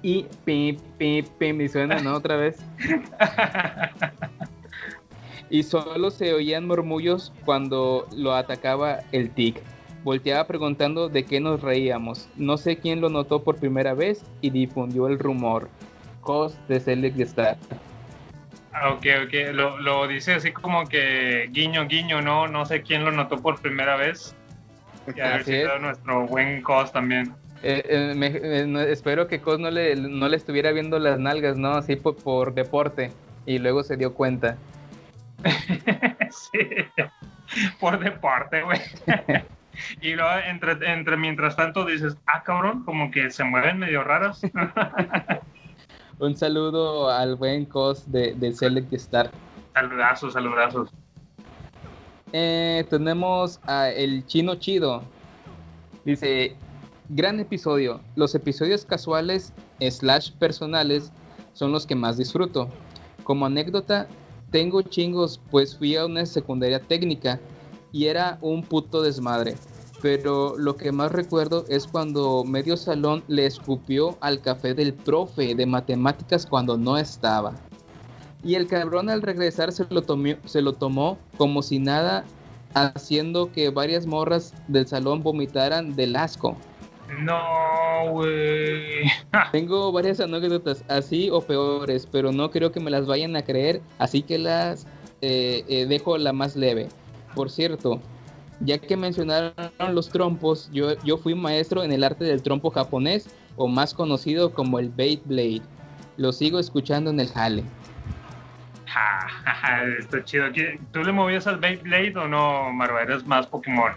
Y 0.00 0.24
pim, 0.46 0.78
pim, 0.96 1.26
pim, 1.36 1.60
y 1.60 1.68
suena, 1.68 2.00
¿no? 2.00 2.14
Otra 2.14 2.36
vez. 2.36 2.64
Y 5.50 5.64
solo 5.64 6.10
se 6.10 6.32
oían 6.32 6.66
murmullos 6.66 7.30
cuando 7.44 8.06
lo 8.16 8.32
atacaba 8.32 9.00
el 9.12 9.28
tic. 9.28 9.60
Volteaba 10.04 10.46
preguntando 10.46 11.08
de 11.08 11.24
qué 11.24 11.40
nos 11.40 11.60
reíamos. 11.62 12.28
No 12.36 12.56
sé 12.56 12.76
quién 12.76 13.00
lo 13.00 13.08
notó 13.08 13.42
por 13.44 13.56
primera 13.56 13.94
vez 13.94 14.24
y 14.40 14.50
difundió 14.50 15.06
el 15.06 15.18
rumor. 15.18 15.68
Cos 16.20 16.56
de 16.68 16.80
Select 16.80 17.18
Star. 17.20 17.56
Ah, 18.72 18.90
Ok, 18.92 19.06
ok, 19.26 19.54
lo, 19.54 19.78
lo 19.78 20.08
dice 20.08 20.34
así 20.34 20.50
como 20.52 20.86
que 20.86 21.48
guiño, 21.52 21.86
guiño, 21.86 22.22
no, 22.22 22.48
no 22.48 22.64
sé 22.64 22.82
quién 22.82 23.04
lo 23.04 23.12
notó 23.12 23.40
por 23.40 23.60
primera 23.60 23.96
vez. 23.96 24.34
Y 25.14 25.20
a 25.20 25.28
ver 25.30 25.44
si 25.44 25.54
es. 25.54 25.68
nuestro 25.80 26.26
buen 26.26 26.62
Cos 26.62 26.90
también. 26.92 27.34
Eh, 27.62 27.82
eh, 27.88 28.12
me- 28.16 28.26
eh, 28.28 28.92
espero 28.92 29.28
que 29.28 29.40
Cos 29.40 29.60
no 29.60 29.70
le, 29.70 29.94
no 29.94 30.28
le 30.28 30.36
estuviera 30.36 30.72
viendo 30.72 30.98
las 30.98 31.18
nalgas, 31.18 31.56
¿no? 31.56 31.72
Así 31.74 31.94
por, 31.96 32.16
por 32.16 32.54
deporte. 32.54 33.10
Y 33.46 33.58
luego 33.58 33.82
se 33.84 33.96
dio 33.96 34.14
cuenta. 34.14 34.56
sí, 36.30 36.58
por 37.80 37.98
deporte, 37.98 38.62
güey. 38.62 38.80
y 40.00 40.14
luego, 40.14 40.30
entre, 40.46 40.72
entre 40.92 41.16
mientras 41.16 41.56
tanto, 41.56 41.84
dices, 41.84 42.16
ah, 42.26 42.42
cabrón, 42.42 42.84
como 42.84 43.10
que 43.10 43.30
se 43.30 43.44
mueven 43.44 43.78
medio 43.78 44.04
raras. 44.04 44.42
Un 46.18 46.36
saludo 46.36 47.10
al 47.10 47.36
buen 47.36 47.64
Cos 47.64 48.10
de, 48.10 48.34
de 48.34 48.52
Select 48.52 48.92
Star. 48.92 49.30
saludazos, 49.74 50.34
saludazos. 50.34 50.90
Eh, 52.32 52.84
tenemos 52.88 53.60
a 53.64 53.90
El 53.90 54.24
Chino 54.26 54.54
Chido. 54.54 55.02
Dice, 56.04 56.56
gran 57.08 57.40
episodio. 57.40 58.00
Los 58.16 58.34
episodios 58.34 58.84
casuales 58.84 59.52
slash 59.80 60.32
personales 60.32 61.12
son 61.52 61.72
los 61.72 61.86
que 61.86 61.94
más 61.94 62.16
disfruto. 62.16 62.68
Como 63.24 63.46
anécdota, 63.46 64.08
tengo 64.50 64.82
chingos, 64.82 65.40
pues 65.50 65.76
fui 65.76 65.96
a 65.96 66.06
una 66.06 66.24
secundaria 66.24 66.80
técnica 66.80 67.40
y 67.92 68.06
era 68.06 68.38
un 68.40 68.62
puto 68.62 69.02
desmadre. 69.02 69.54
Pero 70.00 70.56
lo 70.58 70.76
que 70.76 70.90
más 70.90 71.12
recuerdo 71.12 71.64
es 71.68 71.86
cuando 71.86 72.42
medio 72.42 72.76
salón 72.76 73.22
le 73.28 73.46
escupió 73.46 74.16
al 74.20 74.40
café 74.40 74.74
del 74.74 74.94
profe 74.94 75.54
de 75.54 75.66
matemáticas 75.66 76.44
cuando 76.44 76.76
no 76.76 76.98
estaba. 76.98 77.54
Y 78.42 78.56
el 78.56 78.66
cabrón 78.66 79.08
al 79.08 79.22
regresar 79.22 79.70
se 79.70 79.86
lo, 79.88 80.02
tomó, 80.02 80.34
se 80.44 80.60
lo 80.60 80.72
tomó 80.72 81.18
como 81.36 81.62
si 81.62 81.78
nada, 81.78 82.24
haciendo 82.74 83.52
que 83.52 83.70
varias 83.70 84.06
morras 84.06 84.52
del 84.66 84.88
salón 84.88 85.22
vomitaran 85.22 85.94
del 85.94 86.16
asco. 86.16 86.56
No, 87.20 88.10
güey. 88.10 89.04
Tengo 89.52 89.92
varias 89.92 90.18
anécdotas 90.18 90.82
así 90.88 91.30
o 91.30 91.40
peores, 91.40 92.08
pero 92.10 92.32
no 92.32 92.50
creo 92.50 92.72
que 92.72 92.80
me 92.80 92.90
las 92.90 93.06
vayan 93.06 93.36
a 93.36 93.42
creer, 93.42 93.82
así 93.98 94.22
que 94.22 94.38
las 94.38 94.86
eh, 95.20 95.64
eh, 95.68 95.86
dejo 95.86 96.18
la 96.18 96.32
más 96.32 96.56
leve. 96.56 96.88
Por 97.34 97.50
cierto, 97.50 98.00
ya 98.60 98.78
que 98.78 98.96
mencionaron 98.96 99.54
los 99.92 100.08
trompos, 100.10 100.70
yo, 100.72 100.98
yo 101.02 101.16
fui 101.16 101.34
maestro 101.34 101.82
en 101.82 101.92
el 101.92 102.04
arte 102.04 102.24
del 102.24 102.42
trompo 102.42 102.70
japonés, 102.70 103.28
o 103.56 103.68
más 103.68 103.94
conocido 103.94 104.52
como 104.52 104.78
el 104.78 104.88
Beyblade. 104.90 105.62
Lo 106.16 106.32
sigo 106.32 106.58
escuchando 106.58 107.10
en 107.10 107.20
el 107.20 107.28
jale. 107.28 107.64
Ja, 108.86 109.26
ja, 109.44 109.54
ja, 109.54 109.84
Está 109.98 110.22
chido. 110.24 110.52
¿Qué- 110.52 110.78
¿Tú 110.92 111.02
le 111.02 111.12
movías 111.12 111.46
al 111.46 111.58
Beyblade 111.58 112.14
o 112.16 112.28
no, 112.28 112.70
Marva? 112.72 113.02
Eres 113.02 113.26
más 113.26 113.46
Pokémon. 113.46 113.92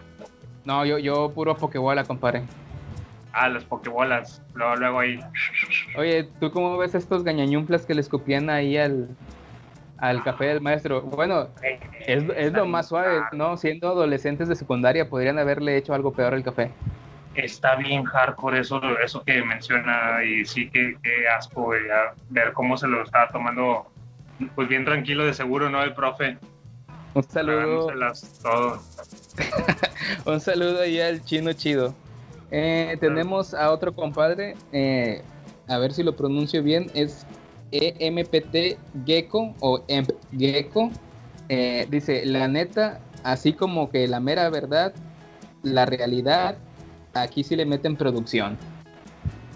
No, 0.63 0.85
yo, 0.85 0.97
yo 0.97 1.31
puro 1.33 1.55
Pokébola, 1.55 2.03
compadre. 2.05 2.43
Ah, 3.33 3.49
las 3.49 3.65
Pokébolas. 3.65 4.41
Luego, 4.53 4.75
luego 4.77 4.99
ahí. 4.99 5.19
Oye, 5.97 6.29
¿tú 6.39 6.49
cómo 6.51 6.77
ves 6.77 6.95
estos 6.95 7.23
gañañumplas 7.23 7.85
que 7.85 7.93
le 7.93 8.01
escupían 8.01 8.49
ahí 8.49 8.77
al, 8.77 9.09
al 9.97 10.23
café 10.23 10.45
del 10.45 10.61
maestro? 10.61 11.01
Bueno, 11.01 11.49
es, 12.05 12.23
es 12.35 12.53
lo 12.53 12.65
más 12.65 12.89
suave, 12.89 13.21
¿no? 13.31 13.57
Siendo 13.57 13.89
adolescentes 13.89 14.47
de 14.47 14.55
secundaria, 14.55 15.09
podrían 15.09 15.39
haberle 15.39 15.77
hecho 15.77 15.93
algo 15.93 16.13
peor 16.13 16.33
al 16.33 16.43
café. 16.43 16.71
Está 17.35 17.75
bien 17.75 18.03
hardcore 18.03 18.59
eso, 18.59 18.81
eso 18.99 19.23
que 19.23 19.43
menciona 19.43 20.23
y 20.23 20.45
sí 20.45 20.69
que, 20.69 20.95
que 21.03 21.27
asco, 21.27 21.63
güey, 21.63 21.81
a 21.89 22.13
ver 22.29 22.53
cómo 22.53 22.77
se 22.77 22.87
lo 22.87 23.03
estaba 23.03 23.27
tomando, 23.27 23.87
pues 24.55 24.69
bien 24.69 24.85
tranquilo 24.85 25.25
de 25.25 25.33
seguro, 25.33 25.69
¿no? 25.69 25.83
El 25.83 25.93
profe. 25.93 26.37
Un 27.13 27.23
saludo, 27.23 27.87
un 30.25 30.39
saludo 30.39 30.81
ahí 30.81 30.99
al 30.99 31.23
chino 31.23 31.53
chido. 31.53 31.93
Eh, 32.51 32.95
tenemos 32.99 33.53
a 33.53 33.71
otro 33.71 33.93
compadre, 33.93 34.55
eh, 34.71 35.21
a 35.67 35.77
ver 35.77 35.93
si 35.93 36.03
lo 36.03 36.15
pronuncio 36.15 36.63
bien, 36.63 36.89
es 36.93 37.25
EMPT 37.71 38.77
Gecko 39.05 39.53
o 39.59 39.83
EMP 39.87 40.11
Gecko. 40.37 40.91
Eh, 41.49 41.87
dice, 41.89 42.25
la 42.25 42.47
neta, 42.47 42.99
así 43.23 43.53
como 43.53 43.89
que 43.89 44.07
la 44.07 44.19
mera 44.19 44.49
verdad, 44.49 44.93
la 45.63 45.85
realidad, 45.85 46.57
aquí 47.13 47.43
sí 47.43 47.55
le 47.55 47.65
meten 47.65 47.95
producción. 47.95 48.57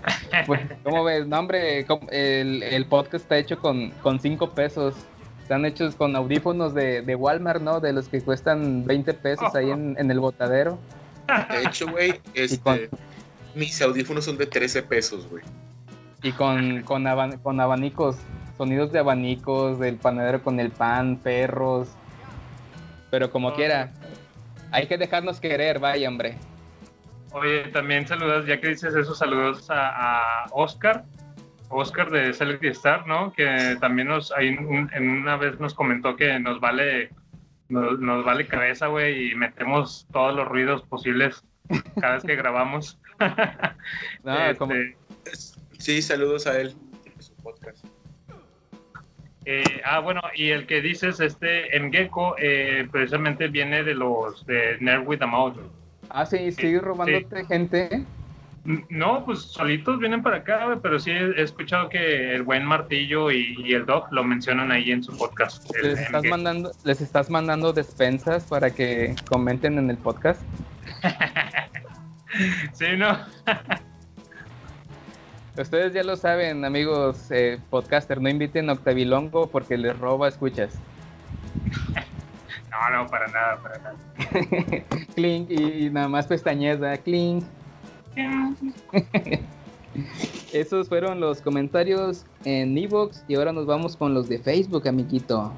Pues, 0.45 0.61
¿Cómo 0.83 1.03
ves? 1.03 1.27
No, 1.27 1.39
hombre, 1.39 1.85
el 2.11 2.85
podcast 2.85 3.23
está 3.23 3.37
hecho 3.37 3.59
con, 3.59 3.89
con 4.03 4.19
cinco 4.19 4.51
pesos. 4.51 4.95
Están 5.41 5.65
hechos 5.65 5.95
con 5.95 6.15
audífonos 6.15 6.75
de, 6.75 7.01
de 7.01 7.15
Walmart, 7.15 7.61
¿no? 7.61 7.79
De 7.79 7.91
los 7.91 8.07
que 8.07 8.21
cuestan 8.21 8.85
20 8.85 9.15
pesos 9.15 9.55
ahí 9.55 9.71
en, 9.71 9.95
en 9.97 10.11
el 10.11 10.19
botadero. 10.19 10.77
De 11.49 11.63
hecho, 11.63 11.87
güey, 11.89 12.21
este, 12.35 12.89
mis 13.55 13.81
audífonos 13.81 14.25
son 14.25 14.37
de 14.37 14.45
13 14.45 14.83
pesos, 14.83 15.27
güey. 15.29 15.43
Y 16.21 16.31
con, 16.33 16.81
con, 16.83 17.07
aban- 17.07 17.37
con 17.41 17.59
abanicos, 17.61 18.17
sonidos 18.57 18.91
de 18.91 18.99
abanicos, 18.99 19.79
del 19.79 19.95
panadero 19.95 20.41
con 20.43 20.59
el 20.59 20.69
pan, 20.71 21.17
perros. 21.17 21.89
Pero 23.09 23.31
como 23.31 23.53
quiera, 23.53 23.91
hay 24.71 24.87
que 24.87 24.97
dejarnos 24.97 25.39
querer, 25.39 25.79
vaya, 25.79 26.07
hombre. 26.09 26.37
Oye, 27.31 27.67
también 27.69 28.07
saludas, 28.07 28.45
ya 28.45 28.59
que 28.59 28.69
dices 28.69 28.93
eso, 28.95 29.13
saludos 29.15 29.69
a, 29.69 30.43
a 30.43 30.45
Oscar, 30.51 31.05
Oscar 31.69 32.09
de 32.09 32.33
Select 32.33 32.63
Star, 32.65 33.07
¿no? 33.07 33.31
Que 33.33 33.77
también 33.79 34.07
nos, 34.09 34.31
ahí 34.31 34.49
un- 34.49 34.89
en 34.93 35.09
una 35.09 35.37
vez 35.37 35.59
nos 35.59 35.73
comentó 35.73 36.15
que 36.15 36.39
nos 36.39 36.59
vale, 36.59 37.11
nos, 37.69 37.99
nos 37.99 38.25
vale 38.25 38.47
cabeza, 38.47 38.87
güey, 38.87 39.31
y 39.31 39.35
metemos 39.35 40.07
todos 40.11 40.35
los 40.35 40.47
ruidos 40.47 40.81
posibles 40.83 41.43
cada 42.01 42.15
vez 42.15 42.23
que 42.23 42.35
grabamos. 42.35 42.99
No, 44.23 44.33
Este, 44.45 44.55
como- 44.57 44.73
Sí, 45.79 46.01
saludos 46.01 46.45
a 46.45 46.59
él. 46.59 46.75
en 47.05 47.21
su 47.21 47.33
podcast. 47.35 47.85
eh, 49.45 49.81
ah, 49.83 49.99
bueno, 49.99 50.21
y 50.35 50.49
el 50.49 50.67
que 50.67 50.81
dices, 50.81 51.19
este, 51.19 51.67
Mgeko, 51.79 52.35
eh, 52.37 52.87
precisamente 52.91 53.47
viene 53.47 53.83
de 53.83 53.95
los 53.95 54.45
de 54.45 54.77
Nerd 54.79 55.07
with 55.07 55.21
a 55.21 55.27
Mouth. 55.27 55.57
Ah, 56.09 56.25
sí, 56.25 56.51
sigue 56.51 56.79
robándote 56.79 57.45
gente. 57.45 58.05
No, 58.89 59.25
pues 59.25 59.39
solitos 59.39 59.99
vienen 59.99 60.21
para 60.21 60.37
acá, 60.37 60.77
pero 60.83 60.99
sí 60.99 61.11
he 61.11 61.41
escuchado 61.41 61.87
que 61.89 62.35
el 62.35 62.43
buen 62.43 62.65
Martillo 62.65 63.31
y, 63.31 63.55
y 63.57 63.73
el 63.73 63.85
Doc 63.85 64.11
lo 64.11 64.23
mencionan 64.23 64.71
ahí 64.71 64.91
en 64.91 65.01
su 65.01 65.17
podcast. 65.17 65.67
¿Les 65.81 65.97
estás, 65.97 66.23
MG. 66.23 66.29
mandando, 66.29 66.71
¿Les 66.83 67.01
estás 67.01 67.29
mandando 67.29 67.71
despensas 67.73 68.43
para 68.43 68.69
que 68.69 69.15
comenten 69.27 69.77
en 69.77 69.89
el 69.89 69.97
podcast? 69.97 70.41
Sí, 72.73 72.85
no. 72.95 73.17
Ustedes 75.59 75.93
ya 75.93 76.03
lo 76.03 76.15
saben, 76.15 76.63
amigos 76.63 77.29
eh, 77.31 77.59
podcaster, 77.69 78.21
no 78.21 78.29
inviten 78.29 78.69
a 78.69 78.73
Octavilongo 78.73 79.47
porque 79.47 79.77
les 79.77 79.97
roba 79.97 80.27
escuchas. 80.27 80.75
No, 82.71 82.89
no, 82.91 83.07
para 83.07 83.27
nada, 83.27 83.57
para 83.61 83.77
nada. 83.79 83.95
clink 85.15 85.49
y, 85.49 85.85
y 85.85 85.89
nada 85.89 86.07
más 86.07 86.27
pestañez, 86.27 86.79
¿verdad? 86.79 87.01
Clink. 87.03 87.43
Esos 90.53 90.87
fueron 90.87 91.19
los 91.19 91.41
comentarios 91.41 92.25
en 92.45 92.77
Evox 92.77 93.25
y 93.27 93.35
ahora 93.35 93.51
nos 93.51 93.65
vamos 93.65 93.97
con 93.97 94.13
los 94.13 94.29
de 94.29 94.39
Facebook, 94.39 94.87
amiguito. 94.87 95.51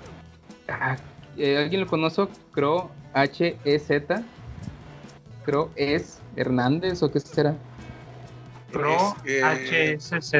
Ah, 0.67 0.95
eh, 1.37 1.57
¿Alguien 1.57 1.81
lo 1.81 1.87
conoce? 1.87 2.27
Cro 2.51 2.89
H-E-Z. 3.13 4.23
Cro 5.45 5.69
es 5.75 6.21
Hernández 6.37 7.03
o 7.03 7.11
qué 7.11 7.19
será? 7.19 7.55
Pro 8.71 9.15
HSZ. 9.25 10.33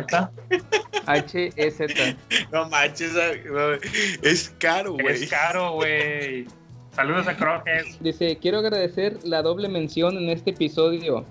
H-E-Z. 1.06 1.94
No 2.52 2.70
manches, 2.70 3.14
no, 3.14 3.74
es 4.22 4.50
caro, 4.60 4.94
güey. 4.94 5.08
Es 5.24 5.30
caro, 5.30 5.74
güey. 5.74 6.46
Saludos 6.94 7.28
a 7.28 7.36
Croques. 7.38 7.98
Dice, 8.02 8.38
quiero 8.42 8.60
agradecer 8.60 9.18
la 9.24 9.42
doble 9.42 9.70
mención 9.70 10.18
en 10.18 10.30
este 10.30 10.52
episodio 10.52 11.26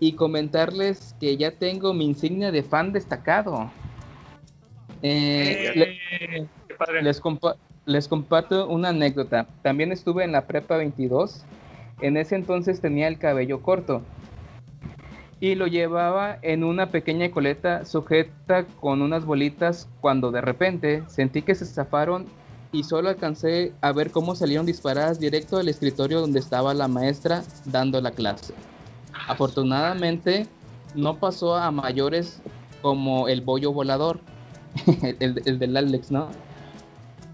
y 0.00 0.12
comentarles 0.14 1.14
que 1.20 1.36
ya 1.36 1.52
tengo 1.52 1.92
mi 1.94 2.06
insignia 2.06 2.50
de 2.50 2.62
fan 2.62 2.92
destacado. 2.92 3.70
Eh, 5.02 5.72
le- 5.74 5.90
Eh, 5.92 6.46
qué 6.68 6.74
padre. 6.74 7.02
les, 7.02 7.20
compa- 7.22 7.56
les 7.86 8.08
comparto 8.08 8.68
una 8.68 8.88
anécdota. 8.90 9.46
También 9.62 9.92
estuve 9.92 10.24
en 10.24 10.32
la 10.32 10.46
prepa 10.46 10.76
22. 10.76 11.44
En 12.00 12.16
ese 12.16 12.34
entonces 12.34 12.80
tenía 12.80 13.08
el 13.08 13.18
cabello 13.18 13.62
corto. 13.62 14.02
Y 15.40 15.54
lo 15.54 15.66
llevaba 15.66 16.38
en 16.42 16.64
una 16.64 16.90
pequeña 16.90 17.30
coleta 17.30 17.84
sujeta 17.86 18.66
con 18.80 19.00
unas 19.00 19.24
bolitas 19.24 19.88
cuando 20.02 20.30
de 20.30 20.42
repente 20.42 21.02
sentí 21.06 21.40
que 21.42 21.54
se 21.54 21.64
zafaron 21.64 22.26
y 22.72 22.84
solo 22.84 23.08
alcancé 23.08 23.72
a 23.80 23.92
ver 23.92 24.10
cómo 24.10 24.34
salieron 24.36 24.66
disparadas 24.66 25.18
directo 25.18 25.56
al 25.56 25.68
escritorio 25.68 26.20
donde 26.20 26.38
estaba 26.40 26.74
la 26.74 26.88
maestra 26.88 27.42
dando 27.64 28.00
la 28.00 28.10
clase. 28.10 28.52
Afortunadamente 29.28 30.46
no 30.94 31.16
pasó 31.16 31.56
a 31.56 31.70
mayores 31.70 32.42
como 32.82 33.26
el 33.28 33.40
bollo 33.40 33.72
volador, 33.72 34.20
el- 35.20 35.40
el 35.44 35.58
del 35.58 35.76
Alex, 35.76 36.10
¿no? 36.10 36.28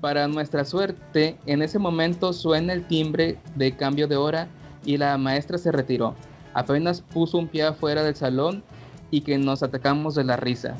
Para 0.00 0.28
nuestra 0.28 0.64
suerte, 0.64 1.36
en 1.46 1.62
ese 1.62 1.78
momento 1.80 2.32
suena 2.32 2.72
el 2.72 2.86
timbre 2.86 3.38
de 3.56 3.72
cambio 3.76 4.06
de 4.06 4.16
hora 4.16 4.46
y 4.84 4.96
la 4.96 5.18
maestra 5.18 5.58
se 5.58 5.72
retiró. 5.72 6.14
Apenas 6.56 7.02
puso 7.02 7.36
un 7.36 7.48
pie 7.48 7.64
afuera 7.64 8.02
del 8.02 8.16
salón 8.16 8.64
y 9.10 9.20
que 9.20 9.36
nos 9.36 9.62
atacamos 9.62 10.14
de 10.14 10.24
la 10.24 10.38
risa. 10.38 10.74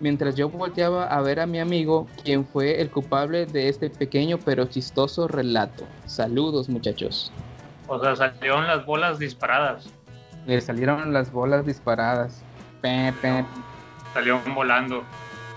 Mientras 0.00 0.36
yo 0.36 0.48
volteaba 0.48 1.06
a 1.06 1.20
ver 1.22 1.40
a 1.40 1.46
mi 1.46 1.58
amigo, 1.58 2.06
quien 2.22 2.46
fue 2.46 2.80
el 2.80 2.88
culpable 2.88 3.44
de 3.44 3.68
este 3.68 3.90
pequeño 3.90 4.38
pero 4.38 4.66
chistoso 4.66 5.26
relato. 5.26 5.84
Saludos 6.06 6.68
muchachos. 6.68 7.32
O 7.88 7.98
sea, 7.98 8.14
salieron 8.14 8.68
las 8.68 8.86
bolas 8.86 9.18
disparadas. 9.18 9.92
Le 10.46 10.60
salieron 10.60 11.12
las 11.12 11.32
bolas 11.32 11.66
disparadas. 11.66 12.44
Pe, 12.80 13.12
pe. 13.20 13.44
Salieron 14.14 14.54
volando. 14.54 15.02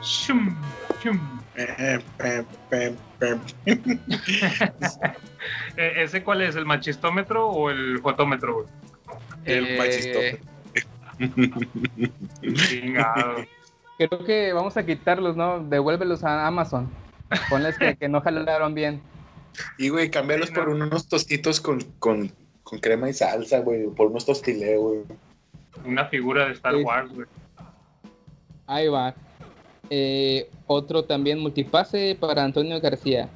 Shum, 0.01 0.57
shum. 1.03 1.19
Eh, 1.55 1.99
¿Ese 5.77 6.23
cuál 6.23 6.41
es? 6.41 6.55
¿El 6.55 6.65
machistómetro 6.65 7.47
o 7.47 7.69
el 7.69 7.99
fotómetro? 7.99 8.65
El 9.45 9.65
Eh. 9.69 10.39
Creo 13.97 14.25
que 14.25 14.53
vamos 14.53 14.75
a 14.77 14.85
quitarlos, 14.85 15.35
¿no? 15.35 15.59
Devuélvelos 15.63 16.23
a 16.23 16.47
Amazon. 16.47 16.89
Ponles 17.49 17.77
que, 17.77 17.95
que 17.95 18.09
no 18.09 18.21
jalaron 18.21 18.73
bien. 18.73 19.01
Y, 19.77 19.89
güey, 19.89 20.09
cambiarlos 20.09 20.49
Sí, 20.49 20.55
por 20.55 20.69
no. 20.69 20.85
unos 20.85 21.07
tostitos 21.07 21.61
con, 21.61 21.81
con, 21.99 22.31
con 22.63 22.79
crema 22.79 23.09
y 23.09 23.13
salsa, 23.13 23.59
güey. 23.59 23.87
Por 23.87 24.07
unos 24.07 24.25
tostileos, 24.25 24.81
güey. 24.81 25.01
Una 25.85 26.05
figura 26.05 26.45
de 26.47 26.53
Star 26.53 26.73
Sí. 26.75 26.83
Wars, 26.83 27.13
güey. 27.13 27.27
Ahí 28.67 28.87
va. 28.87 29.13
Eh, 29.89 30.49
otro 30.67 31.03
también 31.03 31.39
multipase 31.39 32.17
para 32.19 32.43
Antonio 32.43 32.79
García. 32.81 33.29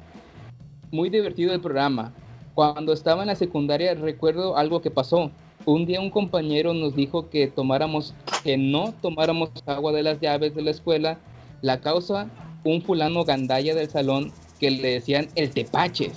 Muy 0.90 1.10
divertido 1.10 1.52
el 1.54 1.60
programa. 1.60 2.12
Cuando 2.54 2.92
estaba 2.92 3.22
en 3.22 3.28
la 3.28 3.34
secundaria 3.36 3.94
recuerdo 3.94 4.56
algo 4.56 4.80
que 4.80 4.90
pasó. 4.90 5.30
Un 5.66 5.84
día 5.84 6.00
un 6.00 6.10
compañero 6.10 6.72
nos 6.74 6.94
dijo 6.94 7.28
que 7.28 7.48
tomáramos, 7.48 8.14
que 8.44 8.56
no 8.56 8.94
tomáramos 9.02 9.50
agua 9.66 9.90
de 9.90 10.04
las 10.04 10.20
llaves 10.20 10.54
de 10.54 10.62
la 10.62 10.70
escuela. 10.70 11.18
La 11.60 11.80
causa, 11.80 12.28
un 12.62 12.82
fulano 12.82 13.24
gandalla 13.24 13.74
del 13.74 13.90
salón 13.90 14.32
que 14.60 14.70
le 14.70 14.92
decían 14.92 15.26
el 15.34 15.50
tepaches. 15.50 16.12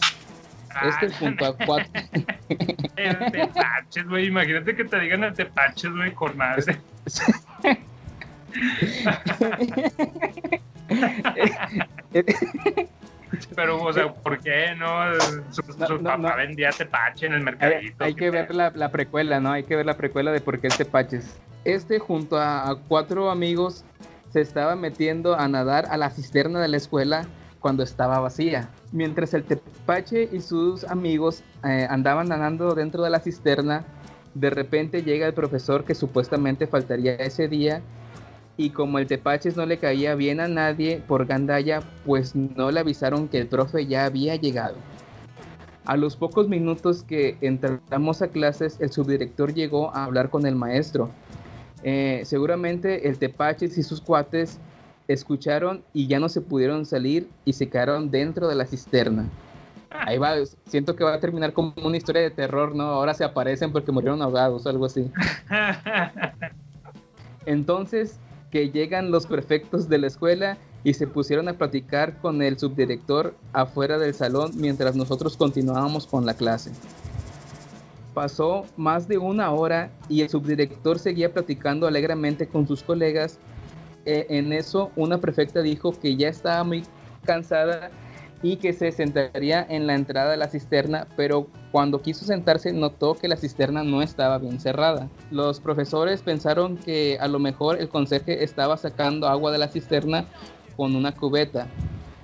Este 0.85 1.07
Ah, 1.07 1.17
junto 1.19 1.45
a 1.45 1.57
cuatro, 1.57 1.91
El 2.95 3.17
tepaches, 3.31 4.07
güey. 4.07 4.27
Imagínate 4.27 4.75
que 4.75 4.85
te 4.85 4.99
digan 4.99 5.23
el 5.23 5.33
tepaches, 5.33 5.91
güey, 5.95 6.13
con 6.13 6.37
nada. 6.37 6.57
Pero, 13.55 13.81
o 13.81 13.93
sea, 13.93 14.11
¿por 14.13 14.39
qué 14.39 14.75
no? 14.77 14.87
Su, 15.51 15.61
No, 15.77 15.87
su 15.87 15.93
no, 15.97 16.03
papá 16.03 16.17
no. 16.17 16.35
vendía 16.37 16.69
tepache 16.71 17.25
en 17.27 17.33
el 17.33 17.41
mercadito. 17.41 18.03
hay 18.03 18.13
¿qué 18.13 18.25
que 18.25 18.29
ver 18.31 18.53
la, 18.55 18.71
la 18.75 18.89
precuela, 18.91 19.39
¿no? 19.39 19.51
Hay 19.51 19.63
que 19.63 19.75
ver 19.75 19.85
la 19.85 19.97
precuela 19.97 20.31
de 20.31 20.41
por 20.41 20.59
qué 20.59 20.67
el 20.67 20.73
Tepaches. 20.75 21.37
Este 21.65 21.99
junto 21.99 22.37
a, 22.37 22.69
a 22.69 22.75
cuatro 22.75 23.29
amigos 23.29 23.83
se 24.31 24.41
estaba 24.41 24.75
metiendo 24.75 25.35
a 25.35 25.47
nadar 25.47 25.85
a 25.89 25.97
la 25.97 26.09
cisterna 26.09 26.59
de 26.61 26.67
la 26.67 26.77
escuela 26.77 27.25
cuando 27.59 27.83
estaba 27.83 28.19
vacía. 28.19 28.69
Mientras 28.91 29.33
el 29.33 29.43
Tepache 29.43 30.29
y 30.31 30.39
sus 30.41 30.83
amigos 30.85 31.43
eh, 31.65 31.85
andaban 31.89 32.29
nadando 32.29 32.73
dentro 32.75 33.03
de 33.03 33.09
la 33.09 33.19
cisterna, 33.19 33.83
de 34.35 34.49
repente 34.49 35.03
llega 35.03 35.27
el 35.27 35.33
profesor 35.33 35.83
que 35.83 35.95
supuestamente 35.95 36.67
faltaría 36.67 37.15
ese 37.15 37.47
día 37.47 37.81
y 38.59 38.71
como 38.71 38.99
el 38.99 39.07
Tepaches 39.07 39.55
no 39.55 39.65
le 39.65 39.77
caía 39.77 40.15
bien 40.15 40.41
a 40.41 40.49
nadie 40.49 41.01
por 41.07 41.25
gandalla, 41.25 41.79
pues 42.05 42.35
no 42.35 42.71
le 42.71 42.81
avisaron 42.81 43.29
que 43.29 43.37
el 43.39 43.47
profe 43.47 43.85
ya 43.85 44.03
había 44.03 44.35
llegado. 44.35 44.75
A 45.85 45.95
los 45.95 46.17
pocos 46.17 46.49
minutos 46.49 47.03
que 47.03 47.37
entramos 47.39 48.21
a 48.21 48.27
clases, 48.27 48.75
el 48.81 48.91
subdirector 48.91 49.53
llegó 49.53 49.95
a 49.95 50.03
hablar 50.03 50.29
con 50.29 50.45
el 50.45 50.57
maestro. 50.57 51.09
Eh, 51.83 52.23
seguramente 52.25 53.07
el 53.07 53.17
Tepaches 53.17 53.77
y 53.77 53.83
sus 53.83 54.01
cuates 54.01 54.59
escucharon 55.07 55.81
y 55.93 56.07
ya 56.07 56.19
no 56.19 56.27
se 56.27 56.41
pudieron 56.41 56.85
salir 56.85 57.29
y 57.45 57.53
se 57.53 57.69
quedaron 57.69 58.11
dentro 58.11 58.49
de 58.49 58.55
la 58.55 58.65
cisterna. 58.65 59.29
Ahí 59.89 60.17
va, 60.17 60.33
siento 60.65 60.97
que 60.97 61.05
va 61.05 61.13
a 61.13 61.19
terminar 61.21 61.53
como 61.53 61.73
una 61.81 61.95
historia 61.95 62.23
de 62.23 62.29
terror, 62.29 62.75
¿no? 62.75 62.83
Ahora 62.83 63.13
se 63.13 63.23
aparecen 63.23 63.71
porque 63.71 63.93
murieron 63.93 64.21
ahogados 64.21 64.65
o 64.65 64.69
algo 64.69 64.85
así. 64.85 65.09
Entonces, 67.45 68.19
que 68.51 68.69
llegan 68.69 69.11
los 69.11 69.27
prefectos 69.27 69.89
de 69.89 69.97
la 69.97 70.07
escuela 70.07 70.57
y 70.83 70.93
se 70.93 71.07
pusieron 71.07 71.47
a 71.49 71.53
platicar 71.53 72.17
con 72.21 72.41
el 72.41 72.57
subdirector 72.57 73.35
afuera 73.53 73.97
del 73.97 74.13
salón 74.13 74.51
mientras 74.55 74.95
nosotros 74.95 75.37
continuábamos 75.37 76.07
con 76.07 76.25
la 76.25 76.33
clase. 76.33 76.71
Pasó 78.13 78.65
más 78.75 79.07
de 79.07 79.17
una 79.17 79.51
hora 79.51 79.91
y 80.07 80.21
el 80.21 80.29
subdirector 80.29 80.99
seguía 80.99 81.31
platicando 81.31 81.87
alegremente 81.87 82.47
con 82.47 82.67
sus 82.67 82.81
colegas. 82.83 83.39
Eh, 84.05 84.25
en 84.29 84.51
eso, 84.51 84.91
una 84.95 85.19
prefecta 85.19 85.61
dijo 85.61 85.91
que 85.91 86.15
ya 86.15 86.29
estaba 86.29 86.63
muy 86.63 86.83
cansada 87.25 87.91
y 88.41 88.55
que 88.55 88.73
se 88.73 88.91
sentaría 88.91 89.65
en 89.69 89.85
la 89.85 89.95
entrada 89.95 90.31
de 90.31 90.37
la 90.37 90.47
cisterna, 90.47 91.07
pero 91.15 91.47
cuando 91.71 92.01
quiso 92.01 92.25
sentarse 92.25 92.73
notó 92.73 93.15
que 93.15 93.27
la 93.27 93.37
cisterna 93.37 93.83
no 93.83 94.01
estaba 94.01 94.37
bien 94.37 94.59
cerrada. 94.59 95.07
Los 95.29 95.59
profesores 95.59 96.21
pensaron 96.21 96.77
que 96.77 97.17
a 97.19 97.27
lo 97.27 97.39
mejor 97.39 97.79
el 97.79 97.89
conserje 97.89 98.43
estaba 98.43 98.77
sacando 98.77 99.27
agua 99.27 99.51
de 99.51 99.59
la 99.59 99.67
cisterna 99.67 100.25
con 100.75 100.95
una 100.95 101.13
cubeta. 101.13 101.67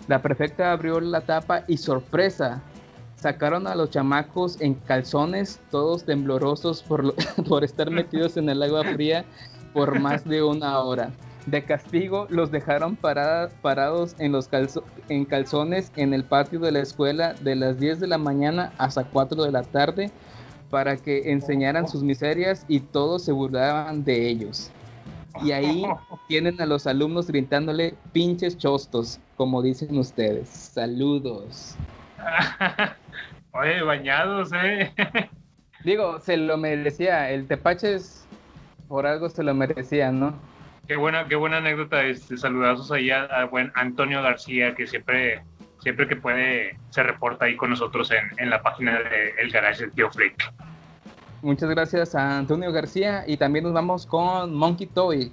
La 0.08 0.22
prefecta 0.22 0.72
abrió 0.72 1.00
la 1.00 1.22
tapa 1.22 1.64
y 1.68 1.78
sorpresa, 1.78 2.62
sacaron 3.16 3.68
a 3.68 3.76
los 3.76 3.90
chamacos 3.92 4.60
en 4.62 4.76
calzones, 4.76 5.60
todos 5.72 6.06
temblorosos 6.06 6.84
por, 6.84 7.14
por 7.48 7.64
estar 7.64 7.92
metidos 7.92 8.38
en 8.38 8.50
el 8.50 8.64
agua 8.64 8.84
fría 8.84 9.26
por 9.74 10.00
más 10.00 10.24
de 10.26 10.42
una 10.42 10.80
hora. 10.80 11.12
De 11.46 11.64
castigo, 11.64 12.26
los 12.30 12.50
dejaron 12.50 12.96
parada- 12.96 13.50
parados 13.62 14.16
en, 14.20 14.32
los 14.32 14.50
calzo- 14.52 14.84
en 15.10 15.26
calzones 15.26 15.92
en 15.96 16.14
el 16.14 16.24
patio 16.24 16.60
de 16.60 16.72
la 16.72 16.80
escuela 16.80 17.34
de 17.36 17.56
las 17.56 17.80
10 17.80 18.00
de 18.00 18.08
la 18.08 18.18
mañana 18.18 18.74
hasta 18.80 19.04
4 19.04 19.44
de 19.44 19.52
la 19.52 19.62
tarde 19.62 20.10
para 20.72 20.98
que 20.98 21.32
enseñaran 21.32 21.88
sus 21.88 22.02
miserias 22.02 22.66
y 22.68 22.80
todos 22.80 23.24
se 23.24 23.32
burlaban 23.32 24.04
de 24.04 24.28
ellos. 24.28 24.72
Y 25.44 25.52
ahí 25.52 25.84
tienen 26.28 26.60
a 26.60 26.66
los 26.66 26.88
alumnos 26.88 27.28
gritándole 27.28 27.94
pinches 28.12 28.58
chostos, 28.58 29.20
como 29.38 29.62
dicen 29.62 29.96
ustedes. 30.00 30.50
Saludos. 30.50 31.76
Oye, 33.52 33.84
bañados, 33.84 34.50
eh. 34.54 34.92
Digo, 35.84 36.20
se 36.20 36.38
lo 36.38 36.58
merecía. 36.58 37.30
El 37.30 37.48
Tepaches 37.48 38.26
por 38.88 39.06
algo 39.06 39.30
se 39.30 39.44
lo 39.44 39.54
merecía, 39.54 40.12
¿no? 40.12 40.34
Qué 40.88 40.95
buena, 40.95 41.28
qué 41.28 41.36
buena 41.36 41.58
anécdota. 41.58 42.04
Este, 42.04 42.38
saludazos 42.38 42.91
ahí 42.91 43.10
a, 43.10 43.24
a 43.24 43.45
buen 43.45 43.71
Antonio 43.76 44.21
García, 44.21 44.76
que 44.76 44.86
siempre, 44.86 45.41
siempre 45.80 46.08
que 46.08 46.15
puede 46.15 46.78
se 46.89 47.04
reporta 47.04 47.45
ahí 47.45 47.56
con 47.56 47.71
nosotros 47.71 48.12
en, 48.12 48.32
en 48.38 48.50
la 48.50 48.62
página 48.62 49.00
de 49.00 49.34
El 49.39 49.52
Garage 49.52 49.82
del 49.82 49.91
Tío 49.91 50.12
Freak. 50.12 50.52
Muchas 51.41 51.69
gracias 51.69 52.15
a 52.15 52.38
Antonio 52.38 52.71
García 52.71 53.24
y 53.28 53.38
también 53.38 53.65
nos 53.65 53.74
vamos 53.74 54.06
con 54.06 54.54
Monkey 54.56 54.88
Toy, 54.88 55.32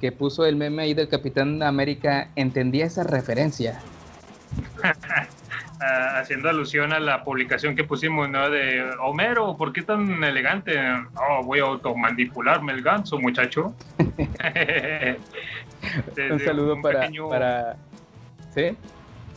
que 0.00 0.12
puso 0.12 0.44
el 0.44 0.56
meme 0.56 0.82
ahí 0.82 0.94
del 0.94 1.08
Capitán 1.08 1.62
América. 1.62 2.28
Entendía 2.36 2.86
esa 2.86 3.04
referencia. 3.04 3.80
Haciendo 6.18 6.48
alusión 6.48 6.92
a 6.92 7.00
la 7.00 7.22
publicación 7.24 7.74
que 7.76 7.84
pusimos, 7.84 8.28
¿no? 8.30 8.48
De 8.50 8.90
Homero, 9.00 9.56
¿por 9.56 9.72
qué 9.72 9.82
tan 9.82 10.22
elegante? 10.24 10.78
Oh, 11.16 11.42
voy 11.44 11.60
a 11.60 11.64
automanipularme 11.64 12.72
el 12.72 12.82
ganso, 12.82 13.18
muchacho. 13.18 13.74
Un 16.30 16.40
saludo 16.40 16.80
para, 16.80 17.00
pequeño- 17.00 17.28
para... 17.28 17.76
¿Sí? 18.54 18.76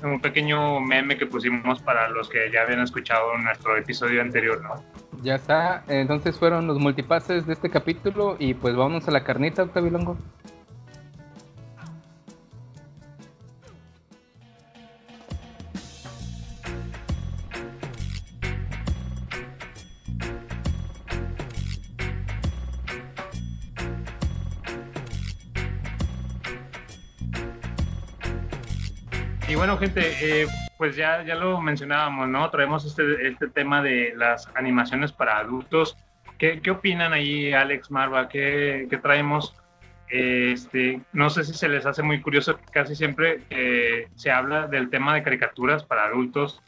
un 0.03 0.21
pequeño 0.21 0.79
meme 0.79 1.17
que 1.17 1.25
pusimos 1.25 1.81
para 1.81 2.07
los 2.09 2.29
que 2.29 2.51
ya 2.53 2.61
habían 2.61 2.81
escuchado 2.81 3.35
nuestro 3.39 3.75
episodio 3.77 4.21
anterior, 4.21 4.61
¿no? 4.61 4.75
Ya 5.23 5.33
está. 5.35 5.83
Entonces 5.87 6.37
fueron 6.37 6.67
los 6.67 6.77
multipases 6.79 7.47
de 7.47 7.53
este 7.53 7.71
capítulo 7.71 8.35
y 8.37 8.53
pues 8.53 8.75
vamos 8.75 9.07
a 9.07 9.11
la 9.11 9.23
carnita, 9.23 9.63
Octavio 9.63 9.89
Longo. 9.89 10.15
Y 29.49 29.55
bueno, 29.55 29.77
gente, 29.77 30.01
eh, 30.21 30.47
pues 30.77 30.97
ya, 30.97 31.23
ya 31.23 31.35
lo 31.35 31.61
mencionábamos, 31.61 32.27
¿no? 32.27 32.49
Traemos 32.49 32.85
este, 32.85 33.27
este 33.27 33.47
tema 33.47 33.81
de 33.81 34.13
las 34.17 34.49
animaciones 34.55 35.13
para 35.13 35.37
adultos. 35.37 35.95
¿Qué, 36.37 36.61
qué 36.61 36.71
opinan 36.71 37.13
ahí, 37.13 37.53
Alex, 37.53 37.89
Marva? 37.89 38.27
¿Qué, 38.27 38.87
qué 38.89 38.97
traemos? 38.97 39.55
Este, 40.09 41.01
no 41.13 41.29
sé 41.29 41.45
si 41.45 41.53
se 41.53 41.69
les 41.69 41.85
hace 41.85 42.03
muy 42.03 42.21
curioso 42.21 42.59
casi 42.71 42.95
siempre 42.95 43.41
que 43.49 44.07
se 44.15 44.31
habla 44.31 44.67
del 44.67 44.89
tema 44.89 45.13
de 45.13 45.23
caricaturas 45.23 45.83
para 45.83 46.05
adultos 46.05 46.61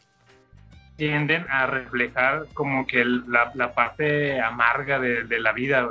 tienden 0.96 1.46
a 1.48 1.66
reflejar 1.66 2.44
como 2.52 2.86
que 2.86 3.02
la, 3.04 3.50
la 3.54 3.72
parte 3.72 4.38
amarga 4.40 4.98
de, 4.98 5.40
la 5.40 5.52
vida 5.52 5.88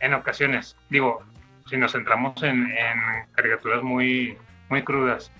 en 0.00 0.14
ocasiones. 0.14 0.76
Digo, 0.88 1.22
si 1.66 1.76
nos 1.76 1.92
centramos 1.92 2.42
en, 2.42 2.66
en 2.66 3.26
caricaturas 3.32 3.82
muy, 3.82 4.36
muy 4.68 4.82
crudas. 4.82 5.30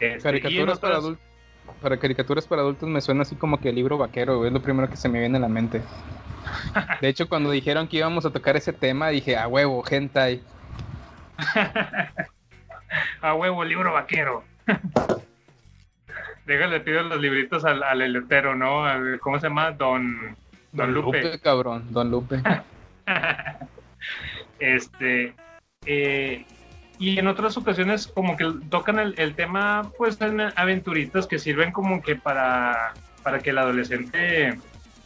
Este, 0.00 0.22
Caricaturas 0.22 0.78
para 0.78 0.96
adultos. 0.96 1.24
Para 1.82 1.98
caricaturas 1.98 2.46
para 2.46 2.62
adultos 2.62 2.88
me 2.88 3.00
suena 3.00 3.22
así 3.22 3.36
como 3.36 3.60
que 3.60 3.68
el 3.68 3.74
libro 3.74 3.98
vaquero, 3.98 4.46
es 4.46 4.52
lo 4.52 4.60
primero 4.62 4.88
que 4.88 4.96
se 4.96 5.08
me 5.08 5.20
viene 5.20 5.36
a 5.36 5.40
la 5.40 5.48
mente. 5.48 5.82
De 7.02 7.08
hecho, 7.08 7.28
cuando 7.28 7.50
dijeron 7.50 7.86
que 7.88 7.98
íbamos 7.98 8.24
a 8.24 8.30
tocar 8.30 8.56
ese 8.56 8.72
tema, 8.72 9.08
dije, 9.08 9.36
a 9.36 9.46
huevo, 9.48 9.84
hentai. 9.88 10.42
A 13.20 13.34
huevo, 13.34 13.64
libro 13.64 13.92
vaquero. 13.92 14.42
Déjale, 16.46 16.80
pido 16.80 17.02
los 17.02 17.20
libritos 17.20 17.64
al, 17.66 17.82
al 17.82 18.00
elotero, 18.00 18.54
¿no? 18.54 18.84
¿Cómo 19.20 19.38
se 19.38 19.48
llama? 19.48 19.72
Don, 19.72 20.34
Don 20.72 20.94
Lupe. 20.94 21.38
cabrón, 21.40 21.92
Don 21.92 22.10
Lupe. 22.10 22.40
este. 24.58 25.34
eh, 25.84 26.46
y 26.98 27.18
en 27.18 27.28
otras 27.28 27.56
ocasiones, 27.56 28.08
como 28.08 28.36
que 28.36 28.52
tocan 28.70 28.98
el, 28.98 29.34
tema, 29.34 29.90
pues, 29.96 30.20
en 30.20 30.40
aventuritas 30.40 31.26
que 31.26 31.38
sirven 31.38 31.70
como 31.70 32.02
que 32.02 32.16
para, 32.16 32.92
para 33.22 33.38
que 33.38 33.50
el 33.50 33.58
adolescente 33.58 34.58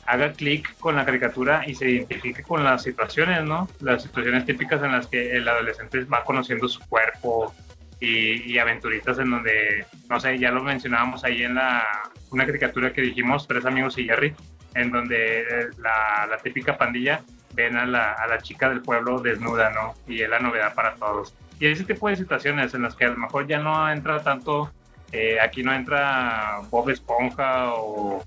haga 0.06 0.32
clic 0.32 0.74
con 0.78 0.96
la 0.96 1.04
caricatura 1.04 1.62
y 1.66 1.74
se 1.74 1.90
identifique 1.90 2.42
con 2.42 2.64
las 2.64 2.82
situaciones, 2.82 3.44
¿no? 3.44 3.68
Las 3.80 4.02
situaciones 4.02 4.46
típicas 4.46 4.82
en 4.82 4.92
las 4.92 5.06
que 5.06 5.36
el 5.36 5.46
adolescente 5.46 6.04
va 6.04 6.24
conociendo 6.24 6.66
su 6.66 6.80
cuerpo 6.88 7.54
y, 8.00 8.52
y 8.52 8.58
aventuritas 8.58 9.18
en 9.18 9.30
donde, 9.30 9.84
no 10.08 10.18
sé, 10.18 10.38
ya 10.38 10.50
lo 10.50 10.62
mencionábamos 10.62 11.24
ahí 11.24 11.42
en 11.42 11.54
la, 11.54 12.10
una 12.30 12.46
caricatura 12.46 12.92
que 12.92 13.02
dijimos, 13.02 13.46
Tres 13.46 13.66
Amigos 13.66 13.98
y 13.98 14.04
Jerry, 14.04 14.34
en 14.74 14.90
donde 14.90 15.40
eh, 15.42 15.68
la, 15.78 16.26
la 16.28 16.38
típica 16.38 16.78
pandilla 16.78 17.22
ven 17.54 17.76
a 17.76 17.84
la, 17.84 18.12
a 18.12 18.26
la 18.26 18.38
chica 18.38 18.68
del 18.70 18.80
pueblo 18.80 19.20
desnuda, 19.20 19.70
¿no? 19.70 19.94
Y 20.08 20.22
es 20.22 20.30
la 20.30 20.38
novedad 20.38 20.74
para 20.74 20.94
todos. 20.94 21.34
Y 21.62 21.68
ese 21.68 21.84
tipo 21.84 22.08
de 22.08 22.16
situaciones 22.16 22.74
en 22.74 22.82
las 22.82 22.96
que 22.96 23.04
a 23.04 23.10
lo 23.10 23.18
mejor 23.18 23.46
ya 23.46 23.60
no 23.60 23.88
entra 23.88 24.20
tanto, 24.24 24.68
eh, 25.12 25.38
aquí 25.38 25.62
no 25.62 25.72
entra 25.72 26.60
Bob 26.68 26.90
Esponja 26.90 27.72
o, 27.76 28.20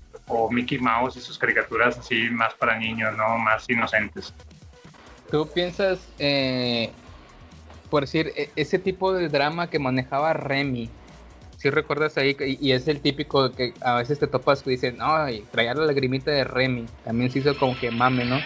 Mickey 0.50 0.78
Mouse 0.78 1.18
y 1.18 1.20
sus 1.20 1.36
caricaturas 1.36 1.98
así 1.98 2.30
más 2.30 2.54
para 2.54 2.78
niños, 2.78 3.14
¿no? 3.14 3.36
Más 3.36 3.68
inocentes. 3.68 4.32
¿Tú 5.30 5.46
piensas, 5.52 6.10
eh, 6.18 6.94
por 7.90 8.04
decir, 8.04 8.32
e- 8.34 8.48
ese 8.56 8.78
tipo 8.78 9.12
de 9.12 9.28
drama 9.28 9.68
que 9.68 9.78
manejaba 9.78 10.32
Remy? 10.32 10.88
Si 11.58 11.68
recuerdas 11.68 12.16
ahí, 12.16 12.34
y, 12.40 12.68
y 12.68 12.72
es 12.72 12.88
el 12.88 13.02
típico 13.02 13.52
que 13.54 13.74
a 13.82 13.96
veces 13.96 14.18
te 14.18 14.28
topas 14.28 14.62
que 14.62 14.70
dicen, 14.70 14.96
ay, 15.00 15.44
traía 15.52 15.74
la 15.74 15.84
lagrimita 15.84 16.30
de 16.30 16.44
Remy. 16.44 16.86
También 17.04 17.30
se 17.30 17.40
hizo 17.40 17.54
como 17.58 17.78
que 17.78 17.90
mame, 17.90 18.24
¿no? 18.24 18.42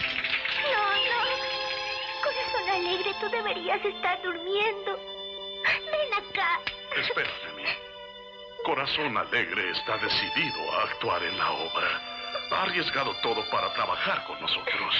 Durmiendo. 4.50 4.98
Ven 5.64 6.14
acá. 6.14 6.60
Espera, 6.96 7.30
Remy. 7.44 7.68
Corazón 8.64 9.16
Alegre 9.16 9.70
está 9.70 9.96
decidido 9.98 10.72
a 10.72 10.84
actuar 10.84 11.22
en 11.22 11.38
la 11.38 11.50
obra. 11.50 11.88
Ha 12.52 12.62
arriesgado 12.64 13.12
todo 13.22 13.42
para 13.50 13.72
trabajar 13.74 14.26
con 14.26 14.40
nosotros. 14.40 14.94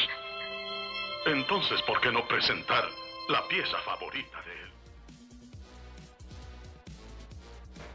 Entonces, 1.27 1.83
¿por 1.83 2.01
qué 2.01 2.11
no 2.13 2.27
presentar 2.27 2.85
la 3.29 3.47
pieza 3.49 3.77
favorita 3.85 4.39
de 4.43 4.53
él? 4.53 4.73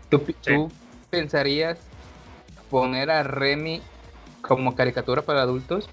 ¿Tú, 0.10 0.20
tú 0.44 0.72
pensarías 1.10 1.80
poner 2.70 3.10
a 3.10 3.24
Remy 3.24 3.82
como 4.42 4.76
caricatura 4.76 5.24
para 5.24 5.42
adultos? 5.42 5.90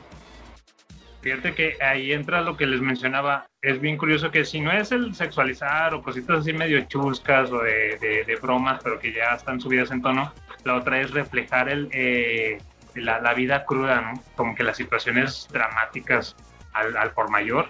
Fíjate 1.22 1.54
que 1.54 1.76
ahí 1.80 2.12
entra 2.12 2.40
lo 2.40 2.56
que 2.56 2.66
les 2.66 2.80
mencionaba. 2.80 3.46
Es 3.60 3.80
bien 3.80 3.96
curioso 3.96 4.30
que 4.32 4.44
si 4.44 4.60
no 4.60 4.72
es 4.72 4.90
el 4.90 5.14
sexualizar 5.14 5.94
o 5.94 6.02
cositas 6.02 6.40
así 6.40 6.52
medio 6.52 6.80
chuscas 6.86 7.50
o 7.52 7.60
de, 7.60 7.96
de- 8.26 8.36
bromas, 8.42 8.80
pero 8.82 8.98
que 8.98 9.12
ya 9.12 9.34
están 9.36 9.60
subidas 9.60 9.92
en 9.92 10.02
tono, 10.02 10.32
la 10.64 10.74
otra 10.74 11.00
es 11.00 11.12
reflejar 11.12 11.68
el, 11.68 11.88
eh, 11.92 12.58
la, 12.96 13.20
la 13.20 13.34
vida 13.34 13.64
cruda, 13.64 14.00
¿no? 14.00 14.22
Como 14.34 14.56
que 14.56 14.64
las 14.64 14.76
situaciones 14.76 15.48
dramáticas 15.52 16.34
al, 16.72 16.96
al 16.96 17.12
por 17.12 17.30
mayor. 17.30 17.68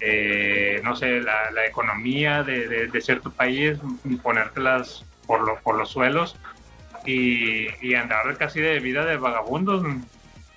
Eh, 0.00 0.80
no 0.84 0.94
sé, 0.94 1.20
la, 1.20 1.50
la 1.50 1.66
economía 1.66 2.44
de, 2.44 2.68
de- 2.68 2.86
de 2.86 3.00
cierto 3.00 3.30
país, 3.32 3.76
ponértelas 4.22 5.04
por, 5.26 5.40
lo- 5.40 5.58
por 5.62 5.76
los 5.76 5.90
suelos 5.90 6.36
y, 7.04 7.66
y 7.84 7.94
andar 7.94 8.36
casi 8.36 8.60
de 8.60 8.78
vida 8.78 9.04
de 9.04 9.16
vagabundos. 9.16 9.82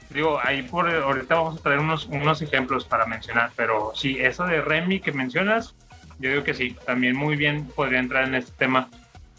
Digo, 0.09 0.39
ahí 0.41 0.63
por 0.63 0.89
ahorita 0.89 1.35
vamos 1.35 1.59
a 1.59 1.63
traer 1.63 1.79
unos, 1.79 2.05
unos 2.05 2.41
ejemplos 2.41 2.85
para 2.85 3.05
mencionar, 3.05 3.51
pero 3.55 3.91
sí, 3.93 4.17
eso 4.19 4.45
de 4.45 4.61
Remy 4.61 5.01
que 5.01 5.11
mencionas, 5.11 5.75
yo 6.19 6.29
digo 6.29 6.43
que 6.43 6.53
sí, 6.53 6.75
también 6.85 7.15
muy 7.15 7.35
bien 7.35 7.65
podría 7.75 7.99
entrar 7.99 8.27
en 8.27 8.35
este 8.35 8.51
tema, 8.57 8.89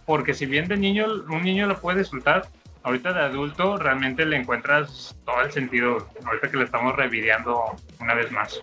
porque 0.05 0.35
si 0.35 0.47
bien 0.47 0.69
de 0.69 0.77
niño, 0.77 1.07
un 1.29 1.43
niño 1.43 1.67
lo 1.67 1.81
puede 1.81 2.01
disfrutar, 2.01 2.49
ahorita 2.83 3.13
de 3.13 3.21
adulto 3.21 3.77
realmente 3.79 4.27
le 4.27 4.37
encuentras 4.37 5.17
todo 5.25 5.41
el 5.43 5.53
sentido, 5.53 6.09
ahorita 6.25 6.51
que 6.51 6.57
le 6.59 6.65
estamos 6.65 6.95
revideando 6.97 7.77
una 8.01 8.15
vez 8.15 8.31
más. 8.31 8.61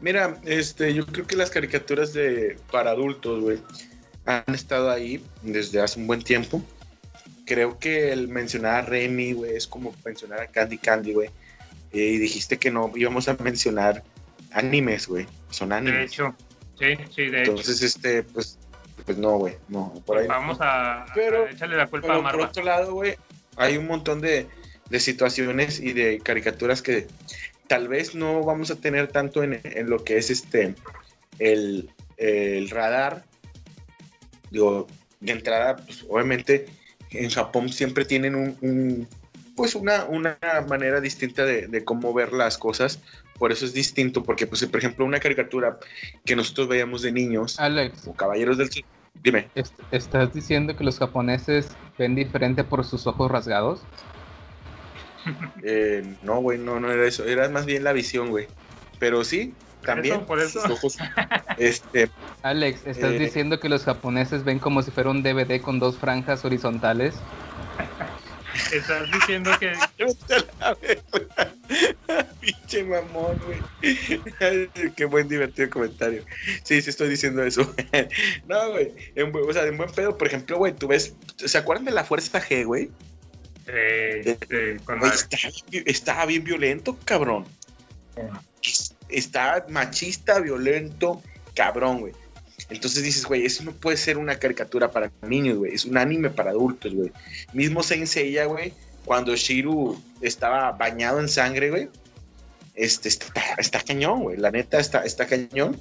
Mira, 0.00 0.38
este, 0.44 0.94
yo 0.94 1.04
creo 1.06 1.26
que 1.26 1.36
las 1.36 1.50
caricaturas 1.50 2.14
de 2.14 2.58
para 2.72 2.90
adultos, 2.90 3.40
güey, 3.40 3.58
han 4.24 4.54
estado 4.54 4.90
ahí 4.90 5.22
desde 5.42 5.80
hace 5.80 6.00
un 6.00 6.06
buen 6.06 6.22
tiempo. 6.22 6.62
Creo 7.50 7.80
que 7.80 8.12
el 8.12 8.28
mencionar 8.28 8.76
a 8.76 8.82
Remy, 8.82 9.32
güey, 9.32 9.56
es 9.56 9.66
como 9.66 9.92
mencionar 10.04 10.38
a 10.40 10.46
Candy 10.46 10.78
Candy, 10.78 11.14
güey. 11.14 11.30
Eh, 11.92 11.98
y 12.14 12.18
dijiste 12.18 12.58
que 12.58 12.70
no 12.70 12.92
íbamos 12.94 13.26
a 13.28 13.34
mencionar 13.34 14.04
animes, 14.52 15.08
güey. 15.08 15.26
Son 15.50 15.72
animes. 15.72 15.98
De 15.98 16.04
hecho, 16.06 16.36
sí, 16.78 16.86
sí, 17.12 17.26
de 17.26 17.38
Entonces, 17.40 17.82
este, 17.82 18.22
pues, 18.22 18.56
pues 19.04 19.18
no, 19.18 19.32
güey, 19.38 19.56
no, 19.68 19.92
por 20.06 20.18
ahí. 20.18 20.28
vamos 20.28 20.58
a, 20.60 21.06
Pero- 21.12 21.46
a 21.46 21.50
echarle 21.50 21.76
la 21.76 21.88
culpa 21.88 22.06
Pero 22.06 22.20
a 22.20 22.22
por 22.22 22.32
Marva. 22.32 22.44
otro 22.46 22.62
lado, 22.62 22.92
güey, 22.94 23.16
hay 23.56 23.76
un 23.76 23.88
montón 23.88 24.20
de, 24.20 24.46
de 24.88 25.00
situaciones 25.00 25.80
y 25.80 25.92
de 25.92 26.20
caricaturas 26.20 26.82
que 26.82 27.08
tal 27.66 27.88
vez 27.88 28.14
no 28.14 28.44
vamos 28.44 28.70
a 28.70 28.76
tener 28.76 29.08
tanto 29.08 29.42
en, 29.42 29.60
en 29.64 29.90
lo 29.90 30.04
que 30.04 30.18
es 30.18 30.30
este 30.30 30.76
el, 31.40 31.90
el 32.16 32.70
radar. 32.70 33.24
Digo, 34.52 34.86
de 35.18 35.32
entrada, 35.32 35.74
pues, 35.76 36.04
obviamente 36.08 36.66
en 37.12 37.30
Japón 37.30 37.68
siempre 37.70 38.04
tienen 38.04 38.34
un, 38.34 38.56
un- 38.60 39.08
pues 39.56 39.74
una, 39.74 40.04
una 40.04 40.38
manera 40.68 41.00
distinta 41.00 41.44
de, 41.44 41.66
de 41.68 41.84
cómo 41.84 42.14
ver 42.14 42.32
las 42.32 42.56
cosas. 42.56 43.00
Por 43.38 43.52
eso 43.52 43.64
es 43.64 43.72
distinto, 43.72 44.22
porque, 44.22 44.46
pues, 44.46 44.64
por 44.66 44.78
ejemplo, 44.78 45.04
una 45.04 45.18
caricatura 45.20 45.78
que 46.24 46.36
nosotros 46.36 46.68
veíamos 46.68 47.02
de 47.02 47.12
niños, 47.12 47.58
Alex, 47.58 48.06
o 48.06 48.14
Caballeros 48.14 48.58
del 48.58 48.70
Sur, 48.70 48.82
dime. 49.14 49.50
est- 49.54 49.80
¿estás 49.90 50.32
diciendo 50.34 50.76
que 50.76 50.84
los 50.84 50.98
japoneses 50.98 51.76
ven 51.98 52.14
diferente 52.14 52.64
por 52.64 52.84
sus 52.84 53.06
ojos 53.06 53.30
rasgados? 53.30 53.86
Eh, 55.62 56.18
no, 56.22 56.40
güey, 56.40 56.58
no, 56.58 56.80
no 56.80 56.90
era 56.90 57.06
eso, 57.06 57.24
era 57.24 57.48
más 57.48 57.66
bien 57.66 57.84
la 57.84 57.92
visión, 57.92 58.30
güey. 58.30 58.48
Pero 58.98 59.24
sí, 59.24 59.54
también. 59.82 60.16
eso, 60.16 60.26
por 60.26 60.40
eso. 60.40 60.60
sus 60.62 60.70
ojos, 60.70 60.96
este, 61.58 62.10
Alex, 62.42 62.86
¿estás 62.86 63.12
Eh. 63.12 63.18
diciendo 63.18 63.60
que 63.60 63.68
los 63.68 63.84
japoneses 63.84 64.44
ven 64.44 64.58
como 64.58 64.82
si 64.82 64.90
fuera 64.90 65.10
un 65.10 65.22
DVD 65.22 65.60
con 65.60 65.78
dos 65.78 65.96
franjas 65.98 66.44
horizontales? 66.44 67.14
Estás 68.72 69.10
diciendo 69.12 69.50
que. 69.58 69.72
Pinche 72.40 72.84
mamón, 72.84 73.38
güey. 73.46 73.60
Qué 74.96 75.04
buen 75.04 75.28
divertido 75.28 75.70
comentario. 75.70 76.24
Sí, 76.64 76.80
sí 76.82 76.90
estoy 76.90 77.08
diciendo 77.08 77.42
eso. 77.42 77.62
no, 78.48 78.70
güey. 78.70 78.92
O 79.48 79.52
sea, 79.52 79.64
en 79.66 79.76
buen 79.76 79.90
pedo, 79.90 80.16
por 80.16 80.26
ejemplo, 80.26 80.58
güey, 80.58 80.74
tú 80.74 80.88
ves. 80.88 81.14
¿Se 81.36 81.58
acuerdan 81.58 81.84
de 81.84 81.92
la 81.92 82.04
fuerza 82.04 82.40
G, 82.40 82.64
güey? 82.64 82.90
eh, 83.66 84.36
eh, 84.50 84.78
con 84.84 85.00
está, 85.04 85.36
está 85.86 86.26
bien 86.26 86.42
violento, 86.42 86.98
cabrón. 87.04 87.44
Es- 88.62 88.94
Está 89.10 89.66
machista, 89.68 90.40
violento, 90.40 91.22
cabrón, 91.54 92.00
güey. 92.00 92.12
Entonces 92.68 93.02
dices, 93.02 93.24
güey, 93.24 93.44
eso 93.44 93.64
no 93.64 93.72
puede 93.72 93.96
ser 93.96 94.18
una 94.18 94.36
caricatura 94.36 94.90
para 94.90 95.10
niños, 95.22 95.58
güey. 95.58 95.74
Es 95.74 95.84
un 95.84 95.96
anime 95.96 96.30
para 96.30 96.50
adultos, 96.50 96.94
güey. 96.94 97.10
Mismo 97.52 97.82
Saint 97.82 98.06
Seiya, 98.06 98.44
güey, 98.44 98.72
cuando 99.04 99.34
Shiru 99.34 100.00
estaba 100.20 100.72
bañado 100.72 101.20
en 101.20 101.28
sangre, 101.28 101.70
güey. 101.70 101.88
Este, 102.74 103.08
está, 103.08 103.32
está 103.58 103.80
cañón, 103.80 104.22
güey. 104.22 104.36
La 104.36 104.50
neta 104.50 104.78
está, 104.78 105.04
está 105.04 105.26
cañón. 105.26 105.80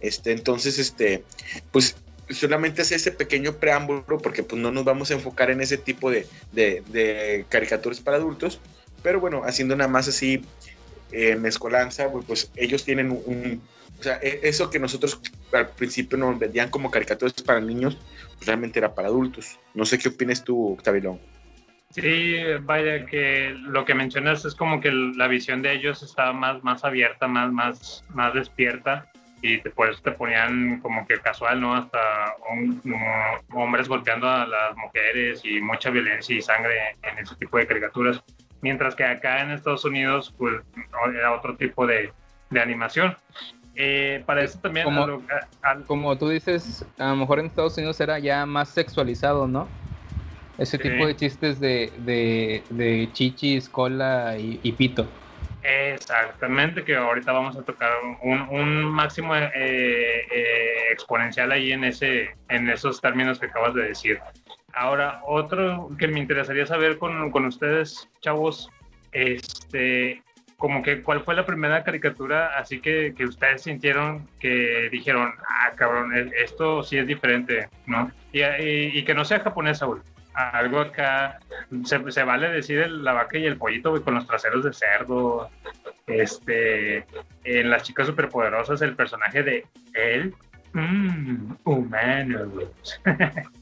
Este, 0.00 0.32
entonces, 0.32 0.78
este, 0.78 1.22
pues 1.70 1.96
solamente 2.30 2.82
hace 2.82 2.96
ese 2.96 3.12
pequeño 3.12 3.54
preámbulo 3.54 4.18
porque 4.20 4.42
pues 4.42 4.60
no 4.60 4.72
nos 4.72 4.84
vamos 4.84 5.10
a 5.10 5.14
enfocar 5.14 5.50
en 5.50 5.60
ese 5.60 5.78
tipo 5.78 6.10
de, 6.10 6.26
de, 6.52 6.82
de 6.88 7.46
caricaturas 7.48 8.00
para 8.00 8.16
adultos. 8.16 8.60
Pero 9.02 9.20
bueno, 9.20 9.42
haciendo 9.44 9.76
nada 9.76 9.88
más 9.88 10.08
así 10.08 10.42
eh, 11.12 11.36
mezcolanza, 11.36 12.10
pues 12.26 12.50
ellos 12.56 12.84
tienen 12.84 13.10
un, 13.10 13.62
o 13.98 14.02
sea, 14.02 14.18
e- 14.22 14.40
eso 14.42 14.70
que 14.70 14.78
nosotros 14.78 15.20
al 15.52 15.70
principio 15.70 16.18
nos 16.18 16.38
vendían 16.38 16.70
como 16.70 16.90
caricaturas 16.90 17.32
para 17.44 17.60
niños, 17.60 17.98
pues 18.36 18.46
realmente 18.46 18.78
era 18.78 18.94
para 18.94 19.08
adultos. 19.08 19.58
No 19.74 19.84
sé 19.84 19.98
qué 19.98 20.08
opinas 20.08 20.44
tú, 20.44 20.72
Octavilón. 20.72 21.18
Sí, 21.90 22.36
vaya 22.62 23.06
que 23.06 23.54
lo 23.56 23.84
que 23.84 23.94
mencionas 23.94 24.44
es 24.44 24.54
como 24.54 24.80
que 24.80 24.90
la 24.90 25.28
visión 25.28 25.62
de 25.62 25.72
ellos 25.72 26.02
estaba 26.02 26.32
más, 26.32 26.62
más 26.62 26.84
abierta, 26.84 27.26
más, 27.26 27.50
más, 27.50 28.04
más 28.10 28.34
despierta 28.34 29.10
y 29.40 29.60
después 29.60 30.02
te 30.02 30.12
ponían 30.12 30.80
como 30.80 31.06
que 31.06 31.18
casual, 31.20 31.60
¿no? 31.60 31.74
Hasta 31.74 32.34
hombres 33.54 33.88
golpeando 33.88 34.28
a 34.28 34.46
las 34.46 34.76
mujeres 34.76 35.40
y 35.44 35.60
mucha 35.60 35.90
violencia 35.90 36.36
y 36.36 36.42
sangre 36.42 36.96
en 37.02 37.18
ese 37.18 37.34
tipo 37.36 37.56
de 37.56 37.66
caricaturas. 37.66 38.22
Mientras 38.66 38.96
que 38.96 39.04
acá 39.04 39.42
en 39.42 39.52
Estados 39.52 39.84
Unidos, 39.84 40.34
pues 40.36 40.54
era 41.14 41.32
otro 41.32 41.54
tipo 41.54 41.86
de, 41.86 42.10
de 42.50 42.60
animación. 42.60 43.16
Eh, 43.76 44.24
para 44.26 44.42
eso 44.42 44.58
también... 44.58 44.86
Como- 44.86 45.06
lo- 45.06 45.22
a- 45.62 45.76
Como 45.86 46.18
tú 46.18 46.28
dices, 46.30 46.84
a 46.98 47.10
lo 47.10 47.16
mejor 47.16 47.38
en 47.38 47.46
Estados 47.46 47.78
Unidos 47.78 48.00
era 48.00 48.18
ya 48.18 48.44
más 48.44 48.70
sexualizado, 48.70 49.46
¿no? 49.46 49.68
Ese 50.58 50.78
Sí. 50.78 50.82
tipo 50.82 51.06
de 51.06 51.14
chistes 51.14 51.60
de, 51.60 51.92
de, 51.98 52.64
de 52.70 53.08
chichis, 53.12 53.68
cola 53.68 54.34
y, 54.36 54.58
y 54.64 54.72
pito. 54.72 55.06
Exactamente, 55.62 56.82
que 56.82 56.96
ahorita 56.96 57.30
vamos 57.30 57.56
a 57.56 57.62
tocar 57.62 57.92
un, 58.24 58.40
un 58.50 58.84
máximo 58.84 59.36
eh, 59.36 59.50
eh, 59.54 60.90
exponencial 60.90 61.52
ahí 61.52 61.70
en, 61.70 61.84
ese, 61.84 62.30
en 62.48 62.68
esos 62.68 63.00
términos 63.00 63.38
que 63.38 63.46
acabas 63.46 63.74
de 63.74 63.82
decir. 63.84 64.18
Ahora, 64.76 65.22
otro 65.24 65.88
que 65.98 66.06
me 66.06 66.20
interesaría 66.20 66.66
saber 66.66 66.98
con, 66.98 67.30
con 67.30 67.46
ustedes, 67.46 68.10
chavos, 68.20 68.68
este, 69.10 70.22
como 70.58 70.82
que 70.82 71.02
cuál 71.02 71.22
fue 71.22 71.34
la 71.34 71.46
primera 71.46 71.82
caricatura 71.82 72.58
así 72.58 72.80
que, 72.80 73.14
que 73.16 73.24
ustedes 73.24 73.62
sintieron 73.62 74.28
que 74.38 74.90
dijeron, 74.92 75.32
ah, 75.48 75.72
cabrón, 75.76 76.14
e- 76.14 76.30
esto 76.44 76.82
sí 76.82 76.98
es 76.98 77.06
diferente, 77.06 77.70
¿no? 77.86 78.10
Y, 78.32 79.02
que 79.02 79.14
no 79.14 79.24
sea 79.24 79.40
japonesa, 79.40 79.86
güey. 79.86 80.02
Algo 80.34 80.80
acá, 80.80 81.38
se, 81.84 82.12
se 82.12 82.22
vale 82.22 82.50
decir 82.50 82.78
el- 82.80 83.02
la 83.02 83.14
vaca 83.14 83.38
y 83.38 83.46
el 83.46 83.56
pollito, 83.56 83.90
güey, 83.90 84.02
con 84.02 84.14
los 84.14 84.26
traseros 84.26 84.62
de 84.62 84.74
cerdo. 84.74 85.48
Este, 86.06 86.98
en 87.44 87.70
las 87.70 87.82
chicas 87.82 88.06
superpoderosas, 88.08 88.82
el 88.82 88.94
personaje 88.94 89.42
de 89.42 89.64
él, 89.94 90.34
mmm, 90.74 91.52
humano. 91.64 92.52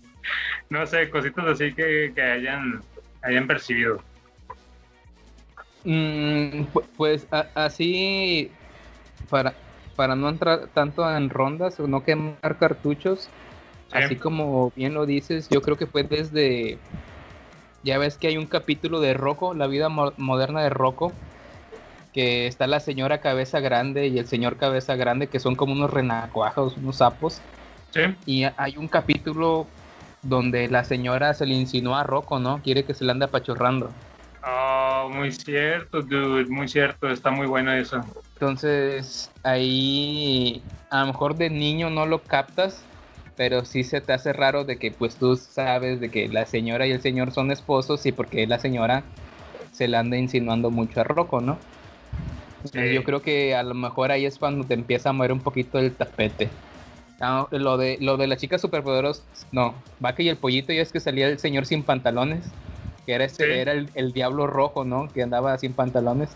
no 0.71 0.87
sé, 0.87 1.11
cositas 1.11 1.47
así 1.47 1.75
que, 1.75 2.13
que 2.15 2.23
hayan, 2.23 2.83
hayan 3.23 3.47
percibido. 3.47 4.03
Mm, 5.85 6.73
pu- 6.73 6.87
pues 6.97 7.27
a- 7.31 7.51
así, 7.55 8.51
para, 9.29 9.55
para 9.97 10.17
no 10.17 10.29
entrar 10.29 10.69
tanto 10.75 11.09
en 11.17 11.31
rondas 11.31 11.79
o 11.81 11.87
no 11.87 12.03
quemar 12.03 12.59
cartuchos, 12.59 13.31
Sí. 13.93 13.99
así 13.99 14.17
como 14.17 14.73
bien 14.75 14.95
lo 14.95 15.07
dices, 15.07 15.49
yo 15.51 15.61
creo 15.63 15.77
que 15.77 15.87
fue 15.87 16.05
desde, 16.05 16.81
ya 17.83 17.99
ves 17.99 18.17
que 18.17 18.29
hay 18.29 18.37
un 18.37 18.47
capítulo 18.47 19.01
de 19.01 19.15
Rocco, 19.15 19.55
la 19.55 19.67
vida 19.67 19.89
mo- 19.89 20.15
moderna 20.17 20.63
de 20.63 20.71
Rocco, 20.71 21.13
que 22.13 22.47
está 22.47 22.67
la 22.67 22.81
señora 22.81 23.21
cabeza 23.21 23.61
grande 23.61 24.07
y 24.09 24.19
el 24.19 24.27
señor 24.27 24.57
cabeza 24.57 24.97
grande, 24.97 25.29
que 25.29 25.41
son 25.41 25.57
como 25.57 25.73
unos 25.73 25.91
renacuajos, 25.91 26.77
unos 26.77 26.99
sapos, 26.99 27.43
Sí, 27.93 28.01
y 28.27 28.45
hay 28.57 28.77
un 28.77 28.89
capítulo 28.89 29.67
donde 30.25 30.69
la 30.69 30.85
señora 30.85 31.35
se 31.35 31.47
le 31.47 31.55
insinúa 31.55 32.01
a 32.01 32.05
Rocco, 32.05 32.39
¿no? 32.39 32.61
Quiere 32.63 32.85
que 32.85 32.95
se 32.95 33.05
le 33.05 33.13
ande 33.13 33.27
apachurrando. 33.27 33.91
Oh, 34.47 35.09
muy 35.13 35.33
cierto, 35.33 36.03
dude, 36.03 36.47
muy 36.47 36.69
cierto, 36.69 37.09
está 37.09 37.31
muy 37.31 37.47
bueno 37.47 37.73
eso. 37.73 38.05
Entonces, 38.35 39.31
ahí 39.43 40.63
a 40.91 41.01
lo 41.01 41.07
mejor 41.09 41.37
de 41.37 41.51
niño 41.51 41.89
no 41.91 42.07
lo 42.07 42.23
captas, 42.23 42.85
pero 43.37 43.65
sí 43.65 43.85
se 43.85 44.01
te 44.01 44.13
hace 44.13 44.33
raro 44.33 44.65
de 44.65 44.79
que 44.79 44.91
pues 44.91 45.17
tú 45.17 45.37
sabes 45.37 46.01
de 46.01 46.11
que 46.11 46.29
la 46.29 46.47
señora 46.47 46.87
y 46.87 46.93
el 46.93 47.01
señor 47.01 47.33
son 47.33 47.51
esposos 47.51 48.05
y 48.07 48.13
porque 48.13 48.47
la 48.47 48.59
señora 48.59 49.05
se 49.73 49.89
le 49.89 49.97
anda 49.97 50.17
insinuando 50.17 50.71
mucho 50.71 51.01
a 51.01 51.05
Rocco, 51.05 51.41
¿no? 51.41 51.59
Sí. 52.65 52.95
Yo 52.95 53.05
creo 53.05 53.21
que 53.23 53.55
a 53.55 53.63
lo 53.63 53.75
mejor 53.75 54.11
ahí 54.11 54.25
es 54.25 54.39
cuando 54.39 54.67
te 54.67 54.75
empieza 54.75 55.11
a 55.11 55.13
mover 55.13 55.33
un 55.33 55.41
poquito 55.41 55.79
el 55.79 55.95
tapete. 55.95 56.51
Ah, 57.21 57.47
lo 57.51 57.77
de 57.77 57.97
lo 58.01 58.17
de 58.17 58.27
la 58.27 58.37
chica 58.37 58.59
superpoderosa, 58.59 59.23
no, 59.53 59.75
Vaca 60.01 60.23
y 60.23 60.29
el 60.29 60.37
pollito 60.37 60.73
ya 60.73 60.83
es 60.83 60.91
que 60.93 61.01
salía 61.01 61.29
el 61.29 61.39
señor 61.39 61.65
sin 61.65 61.83
pantalones, 61.85 62.45
que 63.07 63.13
era 63.15 63.25
ese, 63.25 63.45
Sí. 63.45 63.51
era 63.53 63.73
el, 63.73 63.89
el 63.95 64.13
diablo 64.13 64.47
rojo, 64.47 64.85
¿no? 64.85 65.09
Que 65.13 65.23
andaba 65.23 65.57
sin 65.59 65.73
pantalones. 65.75 66.31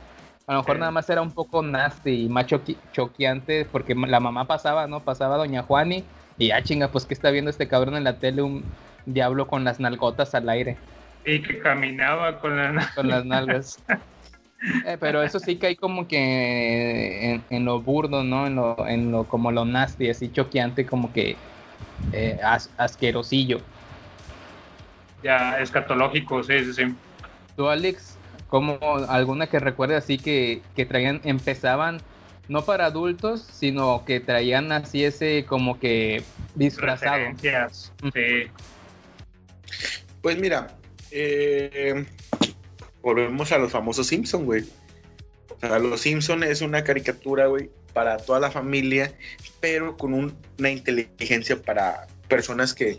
A 0.46 0.52
lo 0.54 0.60
mejor 0.60 0.76
Sí. 0.76 0.80
nada 0.80 0.92
más 0.92 1.10
era 1.10 1.20
un 1.20 1.32
poco 1.32 1.62
nasty 1.62 2.24
y 2.24 2.28
más 2.28 2.46
choqueante 2.92 3.66
porque 3.70 3.94
la 3.94 4.20
mamá 4.20 4.46
pasaba, 4.46 4.86
¿no? 4.86 5.00
Pasaba 5.00 5.36
Doña 5.36 5.62
Juani 5.62 6.04
y 6.38 6.52
ah, 6.52 6.62
chinga, 6.62 6.88
pues 6.88 7.04
que 7.06 7.14
está 7.14 7.30
viendo 7.30 7.50
este 7.50 7.66
cabrón 7.68 7.96
en 7.96 8.04
la 8.04 8.18
tele 8.18 8.42
un 8.42 8.64
diablo 9.04 9.46
con 9.46 9.64
las 9.64 9.80
nalgotas 9.80 10.34
al 10.34 10.48
aire, 10.48 10.76
Y 11.24 11.42
que 11.42 11.58
caminaba 11.58 12.38
con 12.40 12.56
la... 12.56 12.88
con 12.94 13.08
las 13.08 13.24
nalgas. 13.24 13.82
Eh, 14.86 14.96
pero 14.98 15.22
eso 15.22 15.38
sí 15.38 15.56
que 15.56 15.68
hay 15.68 15.76
como 15.76 16.08
que 16.08 17.34
en, 17.34 17.44
en 17.50 17.64
lo 17.64 17.80
burdo, 17.80 18.24
¿no? 18.24 18.46
En 18.46 18.56
lo, 18.56 18.86
en 18.86 19.12
lo 19.12 19.24
como 19.24 19.52
lo 19.52 19.64
nasty, 19.64 20.10
así 20.10 20.30
choqueante, 20.32 20.84
como 20.84 21.12
que 21.12 21.36
eh, 22.12 22.38
as- 22.42 22.70
asquerosillo. 22.76 23.60
Ya, 25.22 25.58
escatológico, 25.60 26.42
sí, 26.42 26.64
sí, 26.64 26.72
sí. 26.72 26.94
¿Tú, 27.56 27.68
Alex, 27.68 28.16
como 28.48 28.78
alguna 29.08 29.46
que 29.46 29.58
recuerde 29.58 29.96
así 29.96 30.16
que, 30.16 30.62
que 30.76 30.86
traían, 30.86 31.20
empezaban 31.24 32.00
no 32.48 32.64
para 32.64 32.86
adultos, 32.86 33.42
sino 33.42 34.04
que 34.06 34.20
traían 34.20 34.72
así 34.72 35.04
ese 35.04 35.44
como 35.46 35.78
que 35.78 36.22
disfrazado? 36.54 37.18
Sí. 38.14 38.50
Pues 40.22 40.38
mira, 40.38 40.68
eh, 41.10 42.06
volvemos 43.02 43.52
a 43.52 43.58
los 43.58 43.72
famosos 43.72 44.06
Simpson, 44.06 44.44
güey. 44.44 44.64
O 45.50 45.60
sea, 45.60 45.78
los 45.78 46.00
Simpson 46.00 46.42
es 46.42 46.60
una 46.60 46.84
caricatura, 46.84 47.46
güey, 47.46 47.70
para 47.92 48.16
toda 48.18 48.38
la 48.40 48.50
familia, 48.50 49.12
pero 49.60 49.96
con 49.96 50.14
un- 50.14 50.36
una 50.58 50.70
inteligencia 50.70 51.60
para 51.60 52.06
personas 52.28 52.74
que 52.74 52.96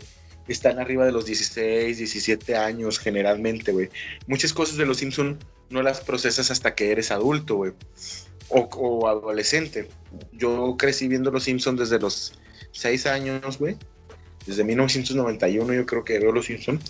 están 0.48 0.78
arriba 0.78 1.06
de 1.06 1.12
los 1.12 1.26
16, 1.26 1.98
17 1.98 2.56
años 2.56 2.98
generalmente, 2.98 3.72
güey. 3.72 3.88
Muchas 4.26 4.52
cosas 4.52 4.76
de 4.76 4.84
los 4.86 4.98
Simpson 4.98 5.38
no 5.70 5.82
las 5.82 6.00
procesas 6.00 6.50
hasta 6.50 6.74
que 6.74 6.90
eres 6.90 7.10
adulto, 7.12 7.54
güey. 7.56 7.72
O, 8.48 8.60
o 8.72 9.08
adolescente. 9.08 9.88
Yo 10.32 10.74
crecí 10.76 11.06
viendo 11.06 11.30
los 11.30 11.44
Simpsons 11.44 11.78
desde 11.78 12.00
los 12.00 12.32
6 12.72 13.06
años, 13.06 13.58
güey. 13.58 13.76
Desde 14.44 14.64
1991 14.64 15.72
yo 15.72 15.86
creo 15.86 16.02
que 16.04 16.18
veo 16.18 16.32
los 16.32 16.46
Simpsons. 16.46 16.82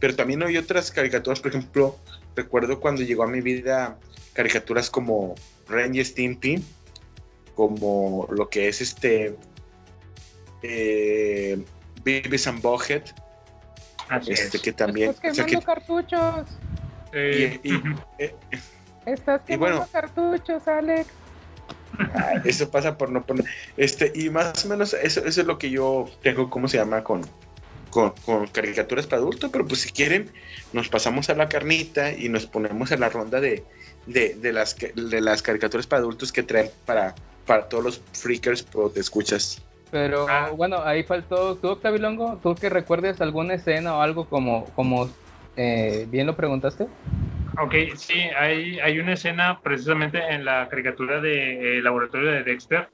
Pero 0.00 0.16
también 0.16 0.42
hay 0.42 0.56
otras 0.56 0.90
caricaturas, 0.90 1.40
por 1.40 1.50
ejemplo, 1.52 1.96
recuerdo 2.36 2.78
cuando 2.80 3.02
llegó 3.02 3.24
a 3.24 3.26
mi 3.26 3.40
vida 3.40 3.98
caricaturas 4.34 4.90
como 4.90 5.34
Ren 5.68 5.94
y 5.94 6.04
Stimpy, 6.04 6.62
como 7.54 8.28
lo 8.30 8.48
que 8.50 8.68
es 8.68 8.80
este 8.82 9.34
eh, 10.62 11.64
Beavis 12.04 12.46
and 12.46 12.60
Butthead, 12.62 13.02
Así 14.08 14.32
este 14.32 14.58
es. 14.58 14.62
que 14.62 14.72
también 14.72 15.10
Estás 15.10 15.32
o 15.32 15.34
sea, 15.34 15.44
quemando 15.46 15.60
que- 15.60 15.66
cartuchos. 15.66 16.46
y- 17.12 17.74
eh, 18.18 18.34
Estás 19.06 19.40
Y 19.44 19.52
quemando 19.52 19.76
bueno. 19.78 19.88
cartuchos, 19.92 20.66
Alex. 20.68 21.08
ah, 22.14 22.32
eso 22.44 22.70
pasa 22.70 22.98
por 22.98 23.10
no 23.10 23.24
poner 23.24 23.46
este 23.76 24.12
y 24.14 24.28
más 24.30 24.64
o 24.64 24.68
menos 24.68 24.92
eso, 24.94 25.24
eso 25.24 25.40
es 25.40 25.46
lo 25.46 25.56
que 25.58 25.70
yo 25.70 26.06
tengo 26.22 26.50
cómo 26.50 26.68
se 26.68 26.76
llama 26.76 27.02
con 27.02 27.22
con, 27.96 28.12
con 28.26 28.46
caricaturas 28.48 29.06
para 29.06 29.22
adultos, 29.22 29.48
pero 29.50 29.66
pues 29.66 29.80
si 29.80 29.90
quieren, 29.90 30.30
nos 30.74 30.90
pasamos 30.90 31.30
a 31.30 31.34
la 31.34 31.48
carnita 31.48 32.12
y 32.12 32.28
nos 32.28 32.44
ponemos 32.44 32.92
a 32.92 32.98
la 32.98 33.08
ronda 33.08 33.40
de, 33.40 33.64
de, 34.04 34.34
de 34.34 34.52
las, 34.52 34.76
de 34.76 35.20
las 35.22 35.40
caricaturas 35.40 35.86
para 35.86 36.00
adultos 36.00 36.30
que 36.30 36.42
traen 36.42 36.68
para, 36.84 37.14
para 37.46 37.70
todos 37.70 37.82
los 37.82 38.02
freakers, 38.12 38.62
pero 38.64 38.90
te 38.90 39.00
escuchas. 39.00 39.62
Pero 39.90 40.26
Ah. 40.28 40.50
bueno, 40.54 40.82
ahí 40.84 41.04
faltó, 41.04 41.56
tú 41.56 41.68
Octavio 41.68 41.98
Longo, 42.00 42.38
tú 42.42 42.54
que 42.54 42.68
recuerdes 42.68 43.22
alguna 43.22 43.54
escena 43.54 43.96
o 43.96 44.02
algo 44.02 44.26
como, 44.28 44.66
como 44.74 45.08
eh, 45.56 46.06
bien 46.10 46.26
lo 46.26 46.36
preguntaste. 46.36 46.86
Ok, 47.58 47.74
sí, 47.96 48.20
hay, 48.38 48.78
hay 48.80 48.98
una 48.98 49.14
escena 49.14 49.58
precisamente 49.62 50.18
en 50.18 50.44
la 50.44 50.68
caricatura 50.68 51.22
de 51.22 51.78
eh, 51.78 51.82
Laboratorio 51.82 52.30
de 52.30 52.42
Dexter, 52.42 52.90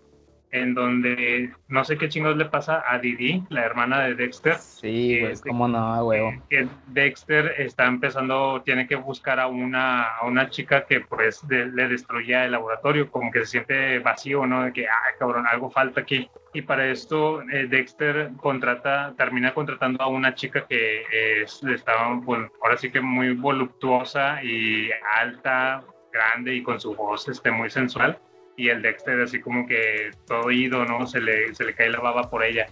en 0.53 0.75
donde 0.75 1.51
no 1.69 1.83
sé 1.83 1.97
qué 1.97 2.09
chingados 2.11 2.37
le 2.37 2.45
pasa 2.45 2.85
a 2.87 2.99
Didi, 2.99 3.43
la 3.49 3.65
hermana 3.65 4.01
de 4.03 4.15
Dexter. 4.15 4.55
Sí, 4.57 5.19
güey, 5.19 5.33
cómo 5.49 5.67
no, 5.67 6.05
huevo. 6.07 6.35
que 6.51 6.69
Dexter 6.89 7.55
está 7.59 7.87
empezando, 7.87 8.61
tiene 8.63 8.87
que 8.87 8.95
buscar 8.97 9.41
a 9.41 9.47
una, 9.47 10.03
a 10.17 10.27
una 10.27 10.51
chica 10.51 10.85
que 10.87 11.01
pues 11.01 11.47
de- 11.49 11.67
le 11.67 11.89
destruya 11.89 12.45
el 12.45 12.53
laboratorio, 12.53 13.11
como 13.11 13.31
que 13.31 13.41
se 13.41 13.47
siente 13.47 13.99
vacío, 14.01 14.47
¿no? 14.47 14.65
De 14.65 14.73
que, 14.75 14.87
ay, 14.87 15.15
cabrón, 15.19 15.47
algo 15.47 15.71
falta 15.71 16.03
aquí. 16.03 16.29
Y 16.53 16.61
para 16.61 16.87
esto 16.87 17.41
eh, 17.51 17.67
Dexter 17.67 18.31
contrata, 18.37 19.15
termina 19.17 19.55
contratando 19.55 20.03
a 20.03 20.09
una 20.09 20.35
chica 20.35 20.67
que 20.69 21.03
es, 21.43 21.63
está, 21.65 21.93
bueno, 22.13 22.51
ahora 22.63 22.77
sí 22.77 22.91
que 22.91 23.01
muy 23.01 23.33
voluptuosa 23.35 24.45
y 24.45 24.91
alta, 25.19 25.83
grande 26.13 26.55
y 26.57 26.63
con 26.63 26.79
su 26.79 26.95
voz 26.95 27.27
este, 27.29 27.51
muy 27.51 27.71
sensual. 27.71 28.19
Y 28.57 28.69
el 28.69 28.83
Dexter 28.83 29.21
así 29.21 29.41
como 29.41 29.67
que 29.67 30.11
todo 30.27 30.51
ido, 30.51 30.85
¿no? 30.85 31.07
Se 31.07 31.21
le, 31.21 31.55
se 31.55 31.65
le 31.65 31.75
cae 31.75 31.91
la 31.91 32.01
baba 32.01 32.29
por 32.31 32.45
ella 32.45 32.67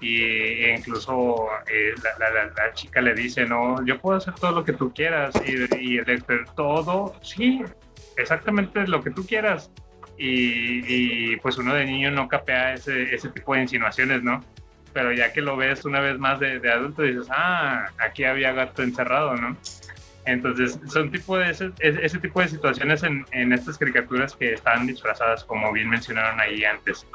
y 0.00 0.22
e 0.22 0.74
incluso 0.76 1.48
eh, 1.66 1.94
la, 2.18 2.28
la- 2.30 2.44
la- 2.54 2.72
chica 2.74 3.00
le 3.00 3.14
dice, 3.14 3.46
no, 3.46 3.82
yo 3.86 3.98
puedo 3.98 4.18
hacer 4.18 4.34
todo 4.34 4.52
lo 4.52 4.62
que 4.64 4.74
tú 4.74 4.92
quieras 4.92 5.34
y, 5.46 5.94
y 5.94 5.98
el 5.98 6.04
Dexter, 6.04 6.44
todo, 6.54 7.14
sí, 7.22 7.62
exactamente 8.16 8.86
lo 8.86 9.02
que 9.02 9.10
tú 9.10 9.26
quieras. 9.26 9.70
Y, 10.18 11.32
y, 11.32 11.36
pues 11.36 11.58
uno 11.58 11.74
de 11.74 11.84
niño 11.84 12.10
no 12.10 12.28
capea 12.28 12.74
ese, 12.74 13.14
ese 13.14 13.28
tipo 13.30 13.54
de 13.54 13.62
insinuaciones, 13.62 14.22
¿no? 14.22 14.40
Pero 14.94 15.12
ya 15.12 15.32
que 15.32 15.42
lo 15.42 15.56
ves 15.56 15.84
una 15.84 16.00
vez 16.00 16.18
más 16.18 16.40
de, 16.40 16.58
de 16.58 16.70
adulto, 16.72 17.02
dices, 17.02 17.26
ah, 17.30 17.86
aquí 17.98 18.24
había 18.24 18.52
gato 18.52 18.82
encerrado, 18.82 19.34
¿no? 19.36 19.56
Entonces, 20.26 20.80
son 20.88 21.10
tipo 21.12 21.38
de 21.38 21.50
ese, 21.50 21.70
ese 21.78 22.18
tipo 22.18 22.40
de 22.40 22.48
situaciones 22.48 23.04
en, 23.04 23.52
estas 23.52 23.78
caricaturas 23.78 24.34
que 24.34 24.54
están 24.54 24.86
disfrazadas, 24.86 25.44
como 25.44 25.72
bien 25.72 25.88
mencionaron 25.88 26.40
ahí 26.40 26.64
antes. 26.64 27.06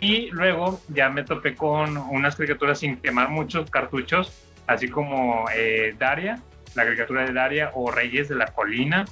Y 0.00 0.30
luego 0.30 0.80
ya 0.88 1.10
me 1.10 1.22
topé 1.22 1.54
con 1.54 1.96
unas 1.96 2.34
caricaturas 2.34 2.78
sin 2.78 2.96
quemar 2.96 3.28
muchos 3.28 3.70
cartuchos, 3.70 4.32
así 4.66 4.88
como 4.88 5.44
eh, 5.54 5.94
Daria, 5.98 6.40
la 6.74 6.84
caricatura 6.84 7.26
de 7.26 7.34
Daria, 7.34 7.70
o 7.74 7.90
Reyes 7.90 8.28
de 8.30 8.36
la 8.36 8.46
Colina, 8.46 9.04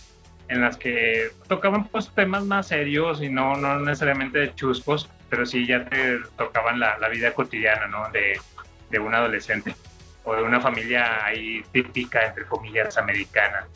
en 0.48 0.62
las 0.62 0.78
que 0.78 1.28
tocaban 1.46 1.88
pues 1.88 2.11
temas 2.14 2.44
más 2.44 2.68
serios 2.68 3.22
y 3.22 3.28
no, 3.28 3.57
no 3.57 3.78
necesariamente 3.78 4.54
chuscos, 4.54 5.11
pero 5.28 5.44
sí 5.44 5.66
ya 5.66 5.85
te 5.85 6.18
tocaban 6.38 6.80
la, 6.80 6.98
la 6.98 7.09
vida 7.11 7.33
cotidiana, 7.33 7.88
¿no? 7.88 8.09
De, 8.11 8.38
de 8.90 8.98
un 8.98 9.14
adolescente 9.14 9.74
o 10.25 10.35
de 10.35 10.43
una 10.43 10.61
familia 10.61 11.25
ahí 11.25 11.63
típica, 11.73 12.27
entre 12.27 12.45
comillas, 12.47 12.97
americana. 12.99 13.67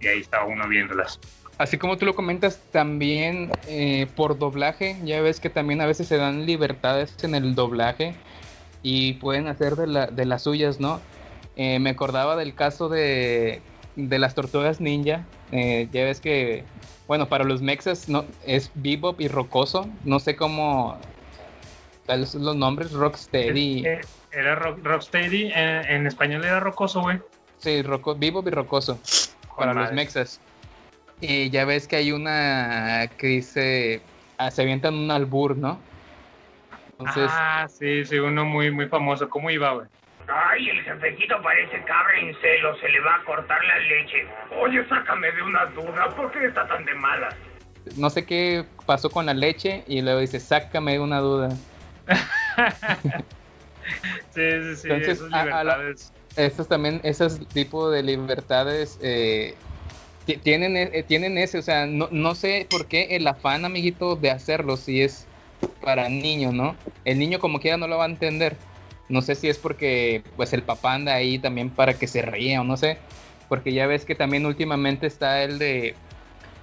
Y 0.00 0.06
ahí 0.08 0.20
estaba 0.20 0.44
uno 0.46 0.66
viéndolas. 0.68 1.20
Así 1.58 1.78
como 1.78 1.96
tú 1.96 2.06
lo 2.06 2.14
comentas, 2.14 2.58
también 2.72 3.50
eh, 3.68 4.06
por 4.16 4.38
doblaje, 4.38 4.96
ya 5.04 5.20
ves 5.20 5.38
que 5.38 5.50
también 5.50 5.80
a 5.80 5.86
veces 5.86 6.08
se 6.08 6.16
dan 6.16 6.46
libertades 6.46 7.14
en 7.22 7.34
el 7.34 7.54
doblaje 7.54 8.14
y 8.82 9.12
pueden 9.14 9.46
hacer 9.46 9.76
de, 9.76 9.86
la- 9.86 10.06
de 10.08 10.24
las 10.24 10.42
suyas, 10.42 10.80
¿no? 10.80 11.00
Eh, 11.54 11.78
me 11.78 11.90
acordaba 11.90 12.34
del 12.36 12.54
caso 12.54 12.88
de, 12.88 13.60
de 13.94 14.18
las 14.18 14.34
tortugas 14.34 14.80
ninja, 14.80 15.24
eh, 15.52 15.88
ya 15.92 16.04
ves 16.04 16.20
que, 16.20 16.64
bueno, 17.06 17.28
para 17.28 17.44
los 17.44 17.60
mexas 17.62 18.08
no, 18.08 18.24
es 18.46 18.70
Bebop 18.74 19.20
y 19.20 19.28
Rocoso, 19.28 19.88
no 20.04 20.18
sé 20.18 20.34
cómo, 20.34 20.98
son 22.06 22.44
los 22.44 22.56
nombres, 22.56 22.92
Rocksteady. 22.92 23.84
Era 24.32 24.54
rock, 24.54 24.78
Rocksteady, 24.82 25.52
en, 25.52 25.84
en 25.90 26.06
español 26.06 26.44
era 26.44 26.60
rocoso, 26.60 27.02
güey. 27.02 27.18
Sí, 27.58 27.82
Roco, 27.82 28.16
Bebop 28.16 28.46
y 28.48 28.50
Rocoso. 28.50 28.98
Para 29.56 29.74
los 29.74 29.92
mexas. 29.92 30.40
Y 31.20 31.50
ya 31.50 31.64
ves 31.64 31.86
que 31.86 31.96
hay 31.96 32.10
una 32.10 33.08
que 33.16 33.26
dice. 33.28 34.00
ah, 34.38 34.50
se 34.50 34.62
avientan 34.62 34.94
un 34.94 35.10
albur, 35.10 35.56
¿no? 35.56 35.78
Entonces. 36.98 37.30
Ah, 37.32 37.68
sí, 37.68 38.04
sí, 38.04 38.18
uno 38.18 38.44
muy, 38.44 38.70
muy 38.72 38.88
famoso. 38.88 39.28
¿Cómo 39.28 39.50
iba, 39.50 39.72
güey? 39.74 39.86
Ay, 40.26 40.68
el 40.70 40.82
jefecito 40.82 41.40
parece 41.42 41.82
cabra 41.84 42.18
en 42.18 42.34
celo, 42.40 42.76
se 42.78 42.88
le 42.88 43.00
va 43.00 43.16
a 43.16 43.24
cortar 43.24 43.62
la 43.64 43.78
leche. 43.78 44.26
Oye, 44.60 44.84
sácame 44.88 45.30
de 45.32 45.42
una 45.42 45.66
duda, 45.66 46.08
¿por 46.16 46.30
qué 46.32 46.46
está 46.46 46.66
tan 46.66 46.84
de 46.84 46.94
malas? 46.94 47.34
No 47.96 48.08
sé 48.08 48.24
qué 48.24 48.64
pasó 48.86 49.10
con 49.10 49.26
la 49.26 49.34
leche. 49.34 49.84
Y 49.86 50.00
luego 50.00 50.20
dice, 50.20 50.40
sácame 50.40 50.92
de 50.92 51.00
una 51.00 51.18
duda. 51.18 51.50
Sí, 54.30 54.40
sí, 54.62 54.76
sí, 54.76 54.88
Entonces, 54.88 55.18
esas 55.18 55.32
a- 55.32 55.60
a 55.60 55.64
también, 56.68 57.00
esos 57.04 57.38
tipos 57.52 57.92
de 57.92 58.02
libertades. 58.02 58.98
eh, 59.02 59.62
ti- 60.24 60.38
tienen, 60.42 60.76
eh, 60.76 61.04
tienen 61.04 61.38
ese, 61.38 61.58
o 61.58 61.62
sea, 61.62 61.86
no, 61.86 62.08
no 62.12 62.34
sé 62.34 62.66
por 62.70 62.88
qué 62.88 63.16
el 63.16 63.26
afán, 63.26 63.64
amiguito, 63.64 64.16
de 64.16 64.30
hacerlo 64.30 64.76
si 64.76 65.02
es 65.02 65.30
para 65.80 66.08
niños, 66.08 66.54
¿no? 66.54 66.82
El 67.04 67.18
niño 67.18 67.40
como 67.40 67.60
quiera 67.60 67.76
no 67.78 67.88
lo 67.88 67.98
va 67.98 68.04
a 68.06 68.08
entender. 68.08 68.64
No 69.08 69.22
sé 69.22 69.34
si 69.36 69.48
es 69.48 69.58
porque 69.58 70.32
pues 70.36 70.52
el 70.52 70.64
papá 70.64 70.94
anda 70.94 71.14
ahí 71.14 71.40
también 71.40 71.74
para 71.74 71.98
que 71.98 72.06
se 72.08 72.22
ría 72.22 72.60
o 72.62 72.64
no 72.64 72.76
sé. 72.76 73.06
Porque 73.48 73.72
ya 73.74 73.86
ves 73.86 74.04
que 74.06 74.14
también 74.16 74.46
últimamente 74.46 75.06
está 75.06 75.42
el 75.44 75.58
de 75.58 76.02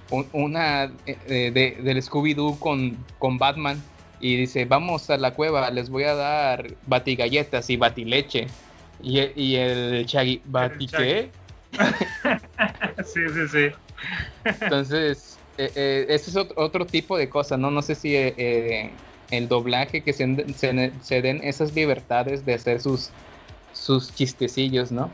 un- 0.08 0.30
una 0.32 0.84
eh, 1.06 1.50
de, 1.52 1.82
del 1.82 2.02
Scooby-Doo 2.02 2.58
con, 2.60 3.08
con 3.18 3.38
Batman. 3.38 3.89
Y 4.20 4.36
dice, 4.36 4.66
vamos 4.66 5.08
a 5.10 5.16
la 5.16 5.32
cueva, 5.34 5.70
les 5.70 5.88
voy 5.88 6.04
a 6.04 6.14
dar 6.14 6.66
batigalletas 6.86 7.70
y 7.70 7.76
batileche. 7.76 8.46
Y, 9.02 9.18
el- 9.18 9.32
y 9.34 9.56
el 9.56 10.04
Shaggy, 10.06 10.42
¿bati 10.44 10.86
qué? 10.86 11.30
sí, 13.04 13.20
sí, 13.34 13.48
sí. 13.48 13.68
Entonces, 14.44 15.38
eh, 15.56 15.70
eh, 15.74 16.06
ese 16.08 16.30
es 16.30 16.36
otro, 16.36 16.84
tipo 16.86 17.16
de 17.16 17.28
cosas, 17.28 17.58
¿no? 17.58 17.70
No 17.70 17.80
sé 17.82 17.94
si 17.94 18.14
eh, 18.14 18.90
el 19.30 19.48
doblaje 19.48 20.02
que 20.02 20.12
se, 20.12 20.52
se- 20.54 20.92
se 21.02 21.22
den 21.22 21.40
esas 21.42 21.74
libertades 21.74 22.44
de 22.44 22.54
hacer 22.54 22.80
sus, 22.80 23.10
sus 23.72 24.14
chistecillos, 24.14 24.92
¿no? 24.92 25.10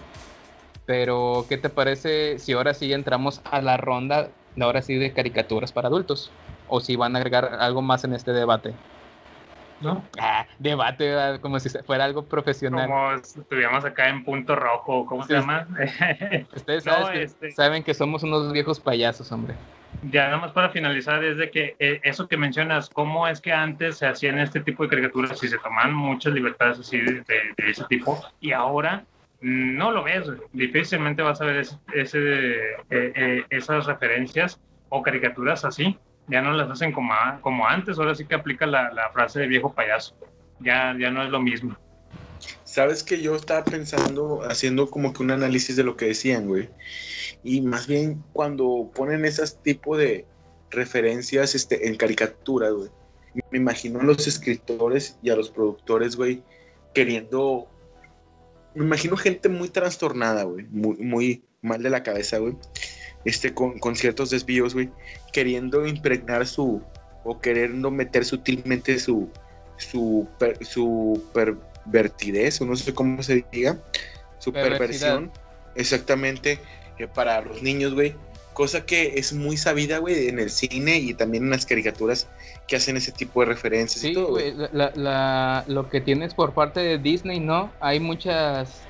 Pero, 0.85 1.47
¿qué 1.49 1.57
te 1.59 1.69
parece 1.69 2.39
si 2.39 2.53
ahora 2.53 2.73
sí 2.75 2.93
entramos 2.93 3.41
a 3.51 3.61
la 3.61 3.77
ronda, 3.77 4.29
de 4.55 4.65
ahora 4.65 4.83
sí, 4.83 4.95
de 4.95 5.13
caricaturas 5.13 5.73
para 5.73 5.89
adultos? 5.89 6.31
O 6.69 6.81
si 6.81 6.97
van 6.97 7.15
a 7.15 7.19
agregar 7.19 7.57
algo 7.61 7.83
más 7.83 8.05
en 8.05 8.15
este 8.15 8.33
debate. 8.33 8.73
¿No? 9.81 10.09
Ah, 10.19 10.47
debate, 10.59 11.09
¿verdad? 11.09 11.41
como 11.41 11.61
si 11.61 11.69
fuera 11.85 12.05
algo 12.05 12.27
profesional. 12.27 12.87
Como 12.89 13.19
si 13.23 13.41
estuviéramos 13.41 13.85
acá 13.85 14.09
en 14.09 14.25
punto 14.25 14.57
rojo, 14.57 15.05
¿cómo 15.07 15.23
se 15.25 15.35
llama? 15.35 15.67
Ustedes 16.57 16.85
No, 16.85 16.93
saben, 16.93 17.13
que, 17.13 17.23
este- 17.25 17.51
saben 17.53 17.85
que 17.85 17.95
somos 17.95 18.23
unos 18.23 18.53
viejos 18.53 18.81
payasos, 18.81 19.31
hombre. 19.33 19.55
Ya 20.03 20.27
nada 20.27 20.39
más 20.39 20.53
para 20.53 20.71
finalizar, 20.71 21.25
es 21.25 21.39
de 21.39 21.51
que 21.51 21.75
eh, 21.79 22.01
eso 22.05 22.29
que 22.29 22.37
mencionas, 22.37 22.91
cómo 22.91 23.27
es 23.27 23.41
que 23.41 23.53
antes 23.53 23.97
se 23.97 24.07
hacían 24.07 24.39
este 24.39 24.61
tipo 24.61 24.83
de 24.83 24.91
caricaturas 24.91 25.43
y 25.43 25.49
se 25.49 25.59
tomaban 25.59 25.95
muchas 25.95 26.33
libertades 26.35 26.79
así 26.79 26.99
de, 26.99 27.13
de- 27.15 27.55
de 27.57 27.71
ese 27.71 27.85
tipo 27.89 28.23
y 28.39 28.53
ahora 28.53 29.05
mm, 29.41 29.77
no 29.77 29.91
lo 29.91 30.05
ves, 30.05 30.31
difícilmente 30.53 31.23
vas 31.23 31.41
a 31.41 31.47
ver 31.47 31.57
ese, 31.57 31.77
ese, 31.95 32.19
eh, 32.21 32.77
eh, 32.91 33.45
esas 33.51 33.87
referencias 33.87 34.61
o 34.89 35.03
caricaturas 35.03 35.65
así, 35.65 35.99
ya 36.29 36.43
no 36.43 36.53
las 36.53 36.71
hacen 36.71 36.93
como, 36.93 37.15
como 37.41 37.67
antes, 37.67 37.99
ahora 37.99 38.15
sí 38.15 38.25
que 38.25 38.35
aplica 38.35 38.67
la, 38.67 38.93
la 38.93 39.11
frase 39.11 39.41
de 39.41 39.47
viejo 39.47 39.73
payaso, 39.73 40.17
ya, 40.61 40.97
ya 40.99 41.11
no 41.11 41.23
es 41.23 41.31
lo 41.31 41.41
mismo. 41.41 41.77
Sabes 42.65 43.03
que 43.03 43.21
yo 43.21 43.35
estaba 43.37 43.65
pensando, 43.65 44.43
haciendo 44.43 44.91
como 44.91 45.13
que 45.13 45.23
un 45.23 45.31
análisis 45.31 45.77
de 45.77 45.85
lo 45.85 45.97
que 45.97 46.07
decían, 46.07 46.47
güey. 46.47 46.69
Y 47.43 47.61
más 47.61 47.87
bien 47.87 48.23
cuando 48.33 48.91
ponen 48.95 49.25
esas 49.25 49.63
tipo 49.63 49.97
de 49.97 50.27
referencias 50.71 51.55
este, 51.55 51.89
en 51.89 51.97
caricaturas, 51.97 52.73
güey. 52.73 52.91
Me 53.51 53.59
imagino 53.59 54.01
a 54.01 54.05
los 54.05 54.27
escritores 54.27 55.19
y 55.23 55.31
a 55.31 55.37
los 55.37 55.51
productores, 55.51 56.17
güey, 56.17 56.43
queriendo. 56.95 57.69
Me 58.75 58.85
imagino 58.85 59.17
gente 59.17 59.49
muy 59.49 59.69
trastornada, 59.69 60.45
güey. 60.45 60.65
Muy, 60.71 60.97
muy 60.97 61.45
mal 61.63 61.83
de 61.83 61.91
la 61.91 62.03
cabeza, 62.03 62.39
güey. 62.39 62.57
Este, 63.27 63.53
con, 63.53 63.79
con 63.79 63.95
ciertos 63.97 64.31
desvíos, 64.31 64.73
güey. 64.73 64.89
Queriendo 65.33 65.87
impregnar 65.87 66.47
su. 66.47 66.81
O 67.25 67.39
queriendo 67.41 67.91
meter 67.91 68.25
sutilmente 68.25 68.99
su. 68.99 69.29
Su, 69.77 70.27
per- 70.39 70.65
su 70.65 71.23
pervertidez, 71.35 72.61
o 72.63 72.65
no 72.67 72.75
sé 72.77 72.95
cómo 72.95 73.23
se 73.23 73.45
diga. 73.53 73.79
Su 74.39 74.53
perversión. 74.53 75.31
Exactamente. 75.75 76.59
eh, 76.99 77.07
para 77.07 77.43
los 77.43 77.63
niños, 77.63 77.93
güey. 77.93 78.15
Cosa 78.55 78.87
que 78.87 79.19
es 79.19 79.35
muy 79.35 79.59
sabida, 79.59 79.99
güey, 79.99 80.29
en 80.29 80.39
el 80.39 80.49
cine 80.49 80.97
y 80.99 81.13
también 81.13 81.45
en 81.45 81.51
las 81.51 81.67
caricaturas 81.67 82.27
que 82.67 82.77
hacen 82.77 82.97
ese 82.97 83.13
tipo 83.13 83.41
de 83.41 83.47
referencias 83.47 84.03
y 84.03 84.15
todo, 84.15 84.29
güey. 84.29 84.55
la- 84.73 85.65
lo 85.67 85.91
que 85.91 86.01
tienes 86.01 86.33
por 86.33 86.55
parte 86.55 86.81
de 86.81 86.97
Disney, 86.97 87.39
¿no? 87.39 87.71
Hay 87.81 88.01
muchas 88.01 88.81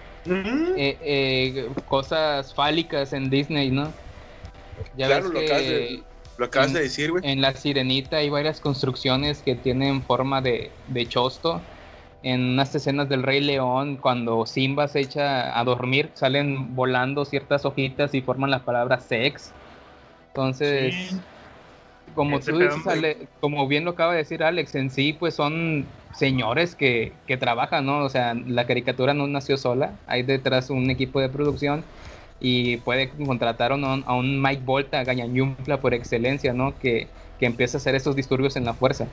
eh, 0.76 0.97
eh, 1.01 1.68
cosas 1.87 2.55
fálicas 2.55 3.12
en 3.12 3.28
Disney, 3.28 3.72
¿no? 3.72 3.93
Ya 4.97 5.07
Claro, 5.07 5.29
lo 5.29 5.41
acabas 5.41 5.62
de- 5.62 6.03
Lo 6.39 6.45
acabas 6.47 6.68
en- 6.68 6.74
de 6.74 6.81
decir, 6.83 7.11
güey. 7.11 7.27
En 7.27 7.41
la 7.41 7.53
sirenita 7.55 8.18
hay 8.18 8.29
varias 8.29 8.61
construcciones 8.61 9.43
que 9.43 9.55
tienen 9.55 10.03
forma 10.03 10.43
de, 10.43 10.70
de 10.87 11.09
chosto. 11.09 11.62
En 12.22 12.41
unas 12.43 12.74
escenas 12.74 13.09
del 13.09 13.22
Rey 13.22 13.41
León, 13.41 13.97
cuando 13.97 14.45
Simba 14.47 14.89
se 14.89 15.01
echa 15.01 15.59
a 15.59 15.64
dormir, 15.64 16.11
salen 16.14 16.74
volando 16.74 17.24
ciertas 17.24 17.64
hojitas 17.64 18.14
y 18.14 18.20
forman 18.20 18.51
la 18.51 18.64
palabra 18.64 19.01
sex. 19.01 19.53
Entonces, 20.29 20.95
Sí. 20.95 21.20
como 22.14 22.39
Ese 22.39 22.53
tú 22.53 22.59
dices. 22.59 22.87
Ale- 22.87 23.29
como 23.41 23.66
bien 23.68 23.85
lo 23.85 23.93
acaba 23.93 24.12
de 24.12 24.18
decir 24.18 24.43
Alex, 24.43 24.74
en 24.74 24.91
sí, 24.91 25.12
pues 25.12 25.35
son 25.35 25.87
señores 26.14 26.74
que, 26.74 27.12
que 27.27 27.37
trabajan, 27.37 27.87
¿no? 27.87 28.05
O 28.05 28.09
sea, 28.09 28.35
la 28.35 28.66
caricatura 28.66 29.14
no 29.14 29.27
nació 29.27 29.57
sola, 29.57 29.93
hay 30.07 30.22
detrás 30.22 30.70
un 30.70 30.91
equipo 30.91 31.20
de 31.20 31.29
producción 31.29 31.85
y 32.49 32.76
puede 32.76 33.11
contratar 33.11 33.72
a 33.72 33.74
un, 33.74 34.05
a 34.07 34.14
un 34.14 34.40
Mike 34.40 34.62
Volta, 34.64 35.03
Gañanyumpla 35.03 35.80
por 35.80 35.94
excelencia, 35.94 36.53
¿no? 36.53 36.78
Que, 36.78 37.09
que 37.40 37.47
empieza 37.47 37.76
a 37.76 37.80
hacer 37.80 37.97
esos 37.97 38.14
disturbios 38.14 38.55
en 38.55 38.64
la 38.64 38.72
fuerza. 38.72 39.09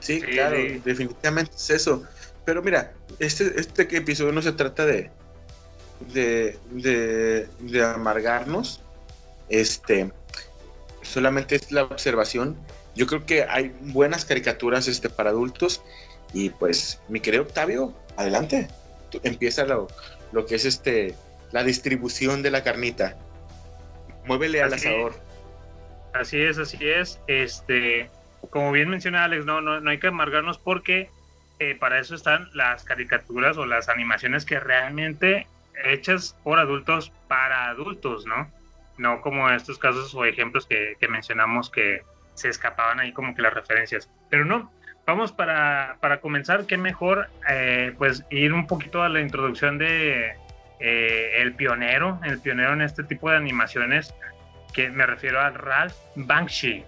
Sí, 0.00 0.20
Sí, 0.20 0.26
claro, 0.26 0.56
sí. 0.56 0.80
definitivamente 0.84 1.52
es 1.54 1.70
eso. 1.70 2.02
Pero 2.44 2.60
mira, 2.60 2.92
este, 3.20 3.52
este 3.60 3.82
episodio 3.96 4.32
no 4.32 4.42
se 4.42 4.50
trata 4.50 4.84
de, 4.84 5.12
de, 6.12 6.58
de, 6.72 7.46
de 7.60 7.84
amargarnos. 7.84 8.80
Este, 9.48 10.10
solamente 11.02 11.54
es 11.54 11.70
la 11.70 11.84
observación. 11.84 12.56
Yo 12.96 13.06
creo 13.06 13.24
que 13.24 13.44
hay 13.44 13.72
buenas 13.92 14.24
caricaturas 14.24 14.88
este, 14.88 15.08
para 15.08 15.30
adultos. 15.30 15.82
Y 16.32 16.50
pues, 16.50 17.00
mi 17.08 17.20
querido 17.20 17.44
Octavio, 17.44 17.94
adelante. 18.16 18.66
Tú- 19.10 19.20
empieza 19.22 19.64
lo, 19.64 19.86
lo 20.32 20.46
que 20.46 20.56
es 20.56 20.64
este 20.64 21.14
la 21.52 21.64
distribución 21.64 22.42
de 22.42 22.50
la 22.50 22.62
carnita. 22.62 23.16
Muévele 24.24 24.62
al 24.62 24.72
asador. 24.72 25.14
Así 26.12 26.40
es, 26.40 26.58
así 26.58 26.78
es. 26.88 27.20
Este, 27.26 28.08
como 28.50 28.72
bien 28.72 28.88
menciona 28.88 29.24
Alex, 29.24 29.44
no, 29.44 29.60
no, 29.60 29.80
no 29.80 29.90
hay 29.90 29.98
que 29.98 30.08
amargarnos 30.08 30.58
porque 30.58 31.10
eh, 31.58 31.76
para 31.78 31.98
eso 31.98 32.14
están 32.14 32.48
las 32.54 32.84
caricaturas 32.84 33.56
o 33.56 33.66
las 33.66 33.88
animaciones 33.88 34.44
que 34.44 34.60
realmente 34.60 35.46
hechas 35.84 36.36
por 36.42 36.58
adultos 36.58 37.12
para 37.28 37.68
adultos, 37.68 38.26
¿no? 38.26 38.50
No 38.98 39.20
como 39.20 39.48
estos 39.50 39.78
casos 39.78 40.14
o 40.14 40.24
ejemplos 40.24 40.66
que, 40.66 40.96
que 41.00 41.08
mencionamos 41.08 41.70
que 41.70 42.02
se 42.34 42.48
escapaban 42.48 43.00
ahí 43.00 43.12
como 43.12 43.34
que 43.34 43.42
las 43.42 43.54
referencias. 43.54 44.08
Pero 44.28 44.44
no, 44.44 44.70
vamos 45.10 45.32
para, 45.32 45.96
para 46.00 46.20
comenzar, 46.20 46.66
qué 46.66 46.76
mejor 46.76 47.28
eh, 47.48 47.92
pues 47.98 48.24
ir 48.30 48.52
un 48.52 48.68
poquito 48.68 49.02
a 49.02 49.08
la 49.08 49.20
introducción 49.20 49.76
de 49.76 50.36
eh, 50.78 51.32
el 51.38 51.52
pionero, 51.54 52.20
el 52.24 52.38
pionero 52.38 52.74
en 52.74 52.82
este 52.82 53.02
tipo 53.02 53.28
de 53.28 53.36
animaciones, 53.36 54.14
que 54.72 54.88
me 54.88 55.04
refiero 55.06 55.40
a 55.40 55.50
Ralph 55.50 55.96
Bakshi. 56.14 56.84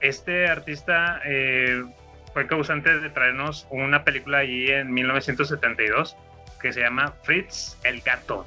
Este 0.00 0.48
artista 0.48 1.20
eh, 1.26 1.84
fue 2.32 2.46
causante 2.46 2.98
de 2.98 3.10
traernos 3.10 3.66
una 3.68 4.04
película 4.04 4.38
allí 4.38 4.70
en 4.70 4.90
1972 4.90 6.16
que 6.62 6.72
se 6.72 6.80
llama 6.80 7.12
Fritz 7.24 7.76
el 7.84 8.00
gato, 8.00 8.46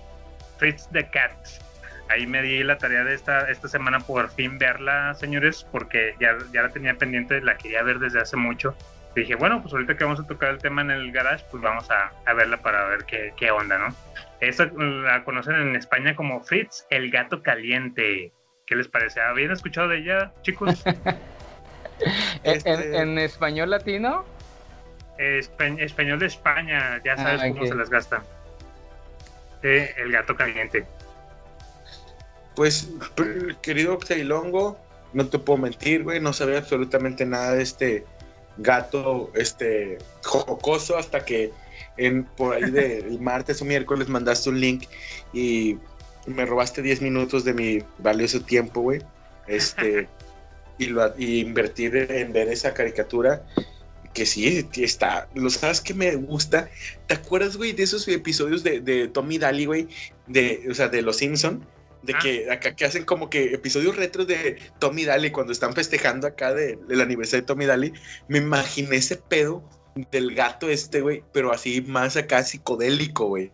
Fritz 0.58 0.90
the 0.92 1.08
Cat. 1.08 1.61
Ahí 2.12 2.28
me 2.28 2.42
di 2.42 2.62
la 2.64 2.78
tarea 2.78 3.06
de 3.06 3.14
esta, 3.14 3.50
esta 3.50 3.70
semana 3.70 4.00
por 4.02 4.30
fin 4.30 4.58
verla, 4.58 5.14
señores, 5.14 5.66
porque 5.72 6.14
ya, 6.20 6.38
ya 6.52 6.64
la 6.64 6.70
tenía 6.70 6.96
pendiente, 6.96 7.40
la 7.40 7.56
quería 7.58 7.84
ver 7.84 8.00
desde 8.00 8.20
hace 8.20 8.36
mucho. 8.36 8.76
Dije, 9.16 9.36
bueno, 9.36 9.62
pues 9.62 9.74
ahorita 9.74 9.96
que 9.96 10.04
vamos 10.04 10.20
a 10.20 10.28
tocar 10.28 10.50
el 10.50 10.58
tema 10.58 10.82
en 10.82 10.92
el 10.92 11.14
garage, 11.14 11.46
pues 11.50 11.64
vamos 11.64 11.90
a, 11.90 12.12
a 12.26 12.34
verla 12.34 12.58
para 12.58 12.86
ver 12.88 13.06
qué, 13.06 13.34
qué 13.38 13.50
onda, 13.50 13.78
¿no? 13.78 13.96
Esta 14.42 14.66
la 14.74 15.24
conocen 15.24 15.56
en 15.56 15.76
España 15.78 16.14
como 16.14 16.42
Fritz 16.44 16.86
el 16.90 17.10
gato 17.12 17.42
caliente. 17.42 18.34
¿Qué 18.66 18.76
les 18.76 18.90
parece? 18.90 19.22
¿Habían 19.22 19.52
escuchado 19.52 19.88
de 19.88 20.00
ella, 20.00 20.34
chicos? 20.42 20.84
¿En, 20.86 20.98
Este- 22.44 22.98
en 22.98 23.18
español 23.20 23.70
latino? 23.70 24.26
Espa- 25.18 25.80
español 25.80 26.20
de 26.20 26.26
España, 26.26 27.02
ya 27.06 27.16
sabes 27.16 27.42
Ah, 27.42 27.48
cómo 27.50 27.66
se 27.68 27.76
las 27.76 27.90
gasta. 27.90 28.22
Eh, 29.64 29.94
el 29.98 30.12
gato 30.12 30.36
caliente. 30.36 30.86
Pues, 32.62 32.90
querido 33.64 33.98
Xailongo, 34.00 34.78
no 35.14 35.28
te 35.28 35.40
puedo 35.40 35.58
mentir, 35.58 36.04
güey, 36.04 36.20
no 36.20 36.32
sabía 36.32 36.60
absolutamente 36.60 37.26
nada 37.26 37.56
de 37.56 37.64
este 37.64 38.06
gato, 38.58 39.32
este, 39.34 39.98
jocoso, 40.24 40.96
hasta 40.96 41.26
que 41.26 41.52
en, 41.98 42.24
por 42.24 42.54
ahí 42.54 42.70
de 42.70 42.98
el 43.08 43.20
martes 43.20 43.64
o 43.64 43.66
miércoles 43.66 44.10
mandaste 44.10 44.52
un 44.52 44.60
link 44.60 44.84
y 45.34 45.80
me 46.28 46.46
robaste 46.46 46.84
10 46.84 47.02
minutos 47.02 47.44
de 47.46 47.56
mi 47.56 47.80
valioso 47.98 48.42
tiempo, 48.42 48.82
güey, 48.82 49.02
este, 49.48 50.08
y 50.78 50.86
lo 50.86 51.18
y 51.18 51.40
invertir 51.40 51.96
en 52.12 52.32
ver 52.32 52.48
esa 52.48 52.76
caricatura 52.76 53.44
que 54.14 54.28
sí, 54.28 54.70
está, 54.76 55.28
lo 55.34 55.50
sabes 55.50 55.82
que 55.82 55.96
me 55.96 56.16
gusta, 56.16 56.70
¿te 57.08 57.16
acuerdas, 57.16 57.58
güey, 57.58 57.72
de 57.72 57.82
esos 57.82 58.08
episodios 58.08 58.62
de, 58.62 58.82
de 58.82 59.08
Tommy 59.08 59.40
Daly, 59.40 59.66
güey, 59.66 59.88
de, 60.28 60.68
o 60.70 60.76
sea, 60.76 60.90
de 60.90 61.02
Los 61.02 61.18
Simpson? 61.18 61.66
De 62.04 62.14
Ah. 62.16 62.20
que 62.22 62.52
acá 62.52 62.76
que 62.76 62.86
hacen 62.86 63.06
como 63.06 63.30
que 63.30 63.54
episodios 63.54 63.96
retros 63.96 64.26
de 64.28 64.58
Tommy 64.80 65.06
Daly 65.06 65.32
cuando 65.32 65.52
están 65.54 65.74
festejando 65.74 66.26
acá 66.28 66.54
de- 66.54 66.78
del 66.88 67.02
aniversario 67.02 67.42
de 67.42 67.48
Tommy 67.48 67.66
Daly. 67.66 67.94
Me 68.28 68.40
imaginé 68.40 68.96
ese 68.98 69.18
pedo 69.18 69.64
del 70.12 70.34
gato 70.34 70.70
este, 70.70 71.02
güey, 71.02 71.24
pero 71.34 71.52
así 71.52 71.82
más 71.82 72.18
acá 72.18 72.44
psicodélico, 72.44 73.28
güey. 73.28 73.52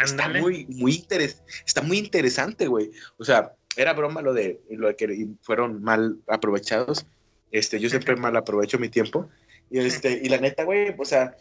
Está 0.00 0.28
muy, 0.28 0.66
muy 0.66 0.94
interes 0.94 1.42
está 1.66 1.82
muy 1.82 1.98
interesante, 1.98 2.68
güey. 2.68 2.90
O 3.16 3.24
sea, 3.24 3.54
era 3.76 3.94
broma 3.94 4.22
lo 4.22 4.32
de, 4.32 4.60
lo 4.70 4.86
de 4.88 4.94
que 4.96 5.26
fueron 5.42 5.82
mal 5.82 6.18
aprovechados. 6.28 7.04
Este, 7.50 7.80
yo 7.80 7.88
siempre 7.88 8.14
mal 8.14 8.36
aprovecho 8.36 8.78
mi 8.78 8.88
tiempo. 8.90 9.28
Y 9.70 9.78
este, 9.80 10.20
y 10.22 10.28
la 10.28 10.38
neta, 10.38 10.62
güey, 10.62 10.94
o 10.96 11.04
sea, 11.04 11.36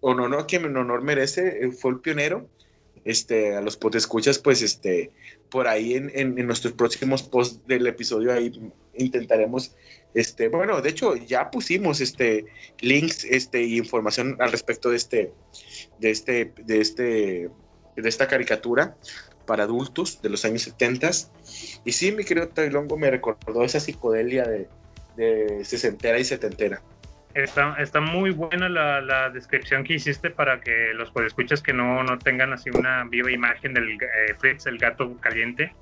honor 0.00 0.30
no, 0.30 0.46
que 0.46 0.56
en 0.56 0.76
honor 0.76 1.02
merece, 1.02 1.58
eh, 1.64 1.72
fue 1.72 1.90
el 1.90 2.00
pionero. 2.00 2.48
Este, 3.04 3.56
a 3.56 3.62
los 3.62 3.78
escuchas, 3.94 4.38
pues, 4.38 4.62
este, 4.62 5.10
por 5.50 5.66
ahí 5.68 5.94
en, 5.94 6.10
en, 6.14 6.38
en 6.38 6.46
nuestros 6.46 6.74
próximos 6.74 7.22
posts 7.22 7.66
del 7.66 7.86
episodio 7.86 8.32
ahí 8.32 8.52
intentaremos, 8.94 9.74
este, 10.14 10.48
bueno, 10.48 10.80
de 10.80 10.90
hecho 10.90 11.16
ya 11.16 11.50
pusimos 11.50 12.00
este 12.00 12.44
links, 12.80 13.24
este, 13.24 13.62
información 13.62 14.36
al 14.40 14.52
respecto 14.52 14.90
de 14.90 14.96
este, 14.96 15.32
de 15.98 16.10
este, 16.10 16.52
de 16.64 16.80
este, 16.80 17.50
de 17.96 18.08
esta 18.08 18.26
caricatura 18.26 18.96
para 19.46 19.64
adultos 19.64 20.20
de 20.22 20.28
los 20.28 20.44
años 20.44 20.62
70 20.62 21.10
y 21.84 21.92
sí, 21.92 22.12
mi 22.12 22.24
querido 22.24 22.48
Tailongo 22.48 22.96
me 22.96 23.10
recordó 23.10 23.64
esa 23.64 23.80
psicodelia 23.80 24.44
de, 24.44 24.68
de 25.16 25.64
sesentera 25.64 26.18
y 26.18 26.24
setentera. 26.24 26.82
Está, 27.34 28.00
muy 28.00 28.30
buena 28.30 28.68
la, 28.68 29.30
descripción 29.30 29.84
que 29.84 29.94
hiciste 29.94 30.30
para 30.30 30.60
que 30.60 30.92
los 30.94 31.12
escuchas 31.24 31.62
que 31.62 31.72
no, 31.72 32.02
no 32.02 32.18
tengan 32.18 32.52
así 32.52 32.70
una 32.70 33.04
viva 33.04 33.30
imagen 33.30 33.72
del 33.74 33.92
eh, 33.92 34.34
Fritz, 34.38 34.66
el 34.66 34.78
gato 34.78 35.16
caliente, 35.20 35.72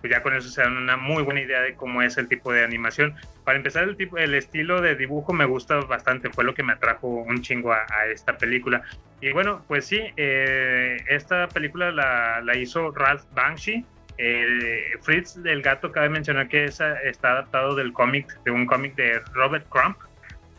pues 0.00 0.12
ya 0.12 0.22
con 0.22 0.34
eso 0.34 0.48
se 0.48 0.60
dan 0.60 0.76
una 0.76 0.96
muy 0.96 1.22
buena 1.22 1.40
idea 1.40 1.60
de 1.60 1.74
cómo 1.74 2.02
es 2.02 2.18
el 2.18 2.28
tipo 2.28 2.52
de 2.52 2.62
animación. 2.62 3.14
Para 3.44 3.56
empezar, 3.56 3.84
el, 3.84 3.96
el 4.16 4.34
estilo 4.34 4.80
de 4.80 4.94
dibujo 4.94 5.32
me 5.32 5.44
gusta 5.44 5.76
bastante, 5.80 6.30
fue 6.30 6.44
lo 6.44 6.54
que 6.54 6.62
me 6.62 6.74
atrajo 6.74 7.08
un 7.08 7.42
chingo 7.42 7.72
a, 7.72 7.86
esta 8.12 8.36
película. 8.36 8.82
Y 9.20 9.32
bueno, 9.32 9.64
pues 9.66 9.86
sí, 9.86 10.00
eh, 10.16 10.98
esta 11.08 11.48
película 11.48 11.90
la, 11.90 12.56
hizo 12.56 12.90
Ralph 12.92 13.24
Bakshi. 13.34 13.84
Eh, 14.20 14.96
Fritz 15.02 15.40
del 15.42 15.62
gato, 15.62 15.92
cabe 15.92 16.08
mencionar 16.08 16.48
que 16.48 16.64
esa 16.64 17.00
está 17.02 17.32
adaptado 17.32 17.76
del 17.76 17.92
cómic, 17.92 18.40
de 18.42 18.50
un 18.50 18.66
cómic 18.66 18.96
de 18.96 19.20
Robert 19.32 19.68
Crump, 19.68 19.96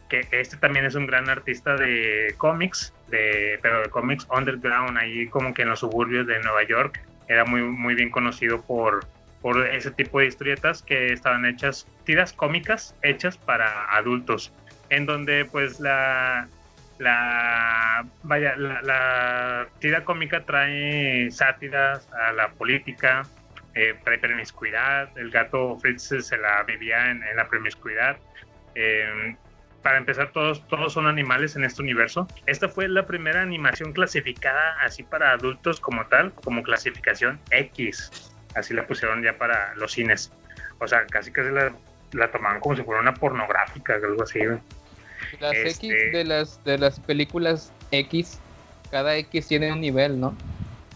que 0.10 0.28
este 0.32 0.58
también 0.58 0.86
es 0.86 0.96
un 0.96 1.06
gran 1.06 1.30
artista 1.30 1.76
de 1.76 2.34
cómics, 2.38 2.94
de, 3.08 3.60
pero 3.62 3.82
de 3.82 3.90
cómics 3.90 4.28
underground, 4.36 4.98
ahí 4.98 5.28
como 5.28 5.54
que 5.54 5.62
en 5.62 5.70
los 5.70 5.80
suburbios 5.80 6.28
de 6.28 6.40
Nueva 6.42 6.64
York. 6.64 7.00
Era 7.28 7.46
muy, 7.46 7.62
muy 7.62 7.94
bien 7.94 8.10
conocido 8.10 8.62
por, 8.62 9.06
por 9.42 9.66
ese 9.68 9.92
tipo 9.92 10.20
de 10.20 10.26
historietas 10.26 10.82
que 10.82 11.14
estaban 11.14 11.46
hechas, 11.46 11.88
tiras 12.04 12.34
cómicas 12.34 12.96
hechas 13.04 13.38
para 13.38 13.86
adultos, 13.96 14.52
en 14.90 15.06
donde 15.06 15.46
pues 15.46 15.80
la, 15.80 16.48
la 16.98 18.06
vaya, 18.24 18.56
la, 18.58 18.82
la 18.82 19.68
tira 19.80 20.04
cómica 20.04 20.44
trae 20.44 21.30
sátiras 21.30 22.10
a 22.14 22.32
la 22.34 22.50
política, 22.50 23.28
eh, 23.76 23.96
trae 24.04 24.18
promiscuidad, 24.18 25.16
el 25.18 25.30
gato 25.30 25.78
Fritz 25.78 26.14
se 26.20 26.38
la 26.38 26.64
vivía 26.64 27.12
en, 27.12 27.22
la 27.36 27.48
promiscuidad. 27.48 28.18
Eh, 28.76 29.36
para 29.84 29.98
empezar, 29.98 30.32
todos, 30.32 30.68
todos 30.68 30.94
son 30.94 31.08
animales 31.08 31.56
en 31.56 31.64
este 31.64 31.82
universo. 31.82 32.28
Esta 32.46 32.68
fue 32.68 32.88
la 32.88 33.06
primera 33.06 33.42
animación 33.42 33.94
clasificada 33.94 34.76
así 34.82 35.04
para 35.04 35.32
adultos 35.32 35.80
como 35.80 36.06
tal, 36.08 36.34
como 36.34 36.64
clasificación 36.64 37.40
X. 37.52 38.32
Así 38.56 38.74
la 38.74 38.86
pusieron 38.86 39.24
ya 39.24 39.38
para 39.38 39.74
los 39.76 39.94
cines. 39.94 40.32
O 40.80 40.88
sea, 40.88 41.06
casi 41.06 41.32
casi 41.32 41.52
la, 41.52 41.74
la 42.14 42.32
tomaban 42.32 42.60
como 42.60 42.76
si 42.76 42.84
fuera 42.84 43.02
una 43.02 43.14
pornográfica, 43.14 43.96
algo 43.96 44.24
así. 44.24 44.40
Las 45.40 45.54
Este- 45.56 45.70
X 45.88 45.94
de 46.14 46.24
las, 46.26 46.64
de 46.64 46.78
las 46.78 47.00
películas 47.00 47.72
X, 47.92 48.40
cada 48.92 49.16
X 49.18 49.48
tiene 49.48 49.72
un 49.72 49.82
nivel, 49.82 50.20
¿no? 50.20 50.36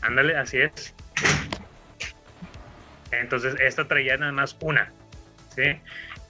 Ándale, 0.02 0.36
así 0.38 0.58
es. 0.58 0.94
Entonces, 3.12 3.56
esta 3.60 3.88
traía 3.88 4.18
nada 4.18 4.32
más 4.32 4.58
una. 4.62 4.92
¿sí? 5.56 5.80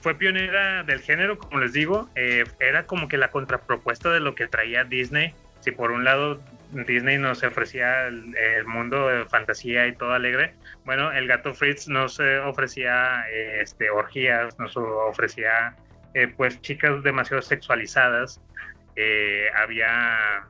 Fue 0.04 0.14
pionera 0.16 0.82
del 0.82 1.00
género, 1.00 1.38
como 1.38 1.60
les 1.60 1.72
digo. 1.72 2.10
eh, 2.14 2.44
era 2.60 2.84
como 2.84 3.08
que 3.08 3.16
la 3.16 3.30
contrapropuesta 3.30 4.12
de 4.12 4.20
lo 4.20 4.34
que 4.34 4.46
traía 4.46 4.84
Disney. 4.84 5.34
Si 5.60 5.70
por 5.70 5.92
un 5.92 6.04
lado 6.04 6.42
Disney 6.72 7.16
nos 7.16 7.42
ofrecía 7.42 8.08
el, 8.08 8.66
mundo 8.66 9.08
de 9.08 9.24
fantasía 9.24 9.86
y 9.86 9.96
todo 9.96 10.12
alegre, 10.12 10.52
bueno, 10.84 11.10
el 11.10 11.26
gato 11.26 11.54
Fritz 11.54 11.88
nos 11.88 12.20
eh, 12.20 12.38
ofrecía 12.38 13.24
eh, 13.30 13.60
este, 13.62 13.88
orgías, 13.88 14.58
nos 14.58 14.76
ofrecía 14.76 15.74
eh, 16.12 16.28
pues 16.36 16.60
chicas 16.60 17.02
demasiado 17.02 17.40
sexualizadas. 17.40 18.42
Eh, 18.96 19.46
había 19.56 20.44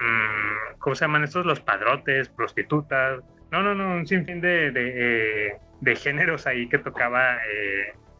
mm, 0.00 0.78
¿cómo 0.78 0.94
se 0.96 1.04
llaman 1.04 1.24
estos? 1.24 1.44
Los 1.44 1.60
padrotes, 1.60 2.30
prostitutas. 2.30 3.20
No, 3.50 3.62
no, 3.62 3.74
no, 3.74 3.96
un 3.96 4.06
sinfín 4.06 4.40
de, 4.40 4.70
de 4.70 5.96
géneros 5.96 6.46
ahí 6.46 6.70
que 6.70 6.78
tocaba 6.78 7.36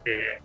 eh, 0.05 0.39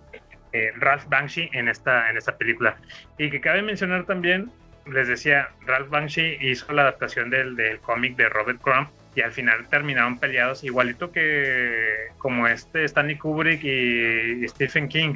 eh, 0.53 0.73
Ralph 0.77 1.07
Bakshi 1.09 1.51
en 1.53 1.69
esta, 1.69 2.11
en 2.11 2.17
esta 2.17 2.37
película. 2.37 2.77
Y 3.19 3.31
que 3.31 3.41
cabe 3.41 3.63
mencionar 3.63 4.05
también, 4.05 4.51
les 4.87 5.09
decía, 5.09 5.49
Ralph 5.67 5.89
Bakshi 5.89 6.39
hizo 6.41 6.73
la 6.73 6.83
adaptación 6.83 7.31
del, 7.31 7.57
del 7.57 7.79
cómic 7.81 8.17
de 8.17 8.29
Robert 8.29 8.61
Crumb 8.61 8.89
y 9.15 9.21
al 9.21 9.33
final 9.33 9.67
terminaron 9.69 10.19
peleados 10.19 10.65
igualito 10.65 11.13
que 11.13 12.09
como 12.19 12.49
este 12.49 12.85
Stanley 12.85 13.17
Kubrick 13.17 13.63
y 13.63 14.47
Stephen 14.49 14.89
King 14.89 15.15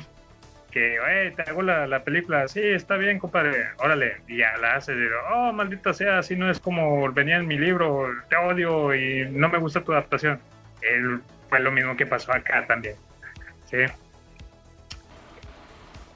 que, 0.71 1.01
"Oye, 1.01 1.31
te 1.33 1.43
hago 1.43 1.63
la, 1.63 1.87
la 1.87 2.05
película, 2.05 2.47
sí, 2.49 2.61
está 2.61 2.97
bien, 2.97 3.19
compadre, 3.19 3.69
órale, 3.79 4.19
y 4.29 4.39
ya 4.39 4.57
la 4.59 4.77
hace, 4.77 4.95
digo, 4.95 5.17
oh, 5.33 5.53
maldita 5.53 5.95
sea, 5.95 6.19
así 6.19 6.37
no 6.37 6.51
es 6.51 6.61
como 6.61 7.11
venía 7.13 7.37
en 7.37 7.47
mi 7.47 7.59
libro, 7.59 8.09
te 8.29 8.37
odio 8.37 8.95
y 8.95 9.29
no 9.31 9.49
me 9.49 9.59
gusta 9.59 9.83
tu 9.83 9.93
adaptación. 9.93 10.39
Él, 10.83 11.21
fue 11.49 11.61
lo 11.61 11.73
mismo 11.73 11.97
que 11.97 12.07
pasó 12.07 12.33
acá 12.33 12.67
también, 12.67 12.97
sí. 13.65 13.79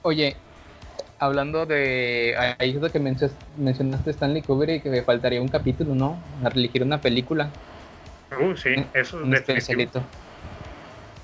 Oye, 0.03 0.37
hablando 1.19 1.67
de. 1.67 2.35
Ahí 2.59 2.71
es 2.71 2.77
lo 2.77 2.91
que 2.91 2.99
mencionas- 2.99 3.37
mencionaste 3.57 4.11
Stanley 4.11 4.43
Kubrick, 4.43 4.83
que 4.83 4.91
me 4.91 5.03
faltaría 5.03 5.41
un 5.41 5.49
capítulo, 5.49 5.95
¿no? 5.95 6.23
A 6.45 6.49
elegir 6.49 6.83
una 6.83 7.01
película. 7.01 7.51
Uh, 8.39 8.57
sí, 8.57 8.75
eso 8.95 9.19
Un 9.19 9.31
definitivo. 9.31 9.59
especialito. 9.59 10.07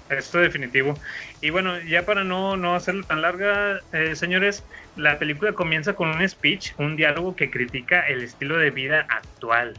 Esto 0.08 0.38
definitivo. 0.38 0.94
Y 1.42 1.50
bueno, 1.50 1.78
ya 1.80 2.06
para 2.06 2.24
no, 2.24 2.56
no 2.56 2.74
hacerlo 2.74 3.04
tan 3.04 3.20
larga, 3.20 3.80
eh, 3.92 4.14
señores, 4.16 4.64
la 4.96 5.18
película 5.18 5.52
comienza 5.52 5.92
con 5.92 6.08
un 6.08 6.26
speech, 6.26 6.72
un 6.78 6.96
diálogo 6.96 7.36
que 7.36 7.50
critica 7.50 8.00
el 8.06 8.22
estilo 8.22 8.56
de 8.56 8.70
vida 8.70 9.06
actual. 9.10 9.74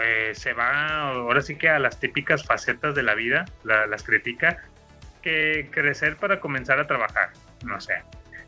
Eh, 0.00 0.32
se 0.34 0.52
va 0.52 1.10
ahora 1.10 1.40
sí 1.40 1.56
que 1.56 1.68
a 1.68 1.78
las 1.80 1.98
típicas 1.98 2.44
facetas 2.44 2.94
de 2.94 3.02
la 3.02 3.14
vida, 3.14 3.44
la- 3.64 3.86
las 3.86 4.04
critica, 4.04 4.62
que 5.22 5.68
crecer 5.72 6.16
para 6.16 6.38
comenzar 6.38 6.78
a 6.78 6.86
trabajar, 6.86 7.30
no 7.64 7.80
sé. 7.80 7.94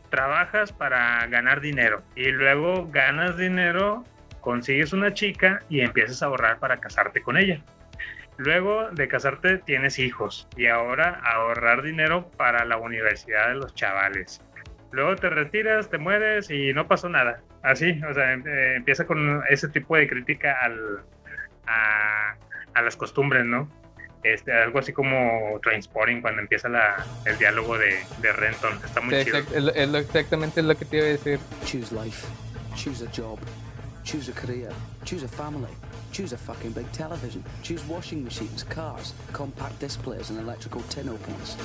Trabajas 0.09 0.71
para 0.71 1.25
ganar 1.27 1.61
dinero 1.61 2.01
y 2.15 2.31
luego 2.31 2.89
ganas 2.91 3.37
dinero, 3.37 4.03
consigues 4.41 4.93
una 4.93 5.13
chica 5.13 5.61
y 5.69 5.81
empiezas 5.81 6.23
a 6.23 6.27
ahorrar 6.27 6.59
para 6.59 6.77
casarte 6.77 7.21
con 7.21 7.37
ella. 7.37 7.61
Luego 8.37 8.89
de 8.91 9.07
casarte 9.07 9.57
tienes 9.57 9.99
hijos 9.99 10.47
y 10.55 10.67
ahora 10.67 11.19
ahorrar 11.23 11.83
dinero 11.83 12.31
para 12.37 12.65
la 12.65 12.77
universidad 12.77 13.49
de 13.49 13.55
los 13.55 13.75
chavales. 13.75 14.41
Luego 14.91 15.15
te 15.17 15.29
retiras, 15.29 15.89
te 15.89 15.97
mueres 15.97 16.49
y 16.49 16.73
no 16.73 16.87
pasó 16.87 17.09
nada. 17.09 17.41
Así, 17.61 18.01
o 18.09 18.13
sea, 18.13 18.31
em- 18.33 18.47
eh, 18.47 18.75
empieza 18.77 19.05
con 19.05 19.43
ese 19.49 19.67
tipo 19.67 19.95
de 19.95 20.07
crítica 20.07 20.57
al, 20.61 21.03
a, 21.67 22.33
a 22.73 22.81
las 22.81 22.95
costumbres, 22.95 23.45
¿no? 23.45 23.69
Este, 24.23 24.51
algo 24.51 24.79
así 24.79 24.91
como 24.91 25.59
Trainspotting 25.63 26.21
cuando 26.21 26.41
empieza 26.41 26.67
la, 26.67 27.05
el 27.25 27.37
diálogo 27.37 27.77
de, 27.77 27.99
de 28.21 28.31
Renton. 28.33 28.77
Está 28.85 28.99
muy 29.01 29.15
Sí, 29.15 29.25
chido. 29.25 29.37
exact- 29.39 29.55
es, 29.55 29.63
lo- 29.63 29.73
es 29.73 29.89
lo- 29.89 29.97
exactamente 29.99 30.61
lo 30.61 30.75
que 30.77 30.85
te 30.85 30.97
iba 30.97 31.05
a 31.05 31.09
decir. 31.09 31.39
Choose 31.65 31.93
life. 31.95 32.27
Choose 32.75 33.05
a 33.05 33.09
job. 33.15 33.39
Choose 34.03 34.29
a 34.31 34.33
career. 34.33 34.71
Choose 35.05 35.23
a 35.25 35.29
family. 35.29 35.71
Choose 36.11 36.33
a 36.33 36.37
fucking 36.37 36.73
big 36.73 36.89
television. 36.91 37.43
Choose 37.63 37.83
washing 37.87 38.23
machines, 38.23 38.63
cars, 38.65 39.13
compact 39.31 39.79
displays, 39.79 40.29
and 40.31 40.39
electrical 40.39 40.81
tin 40.89 41.07
openers. 41.09 41.55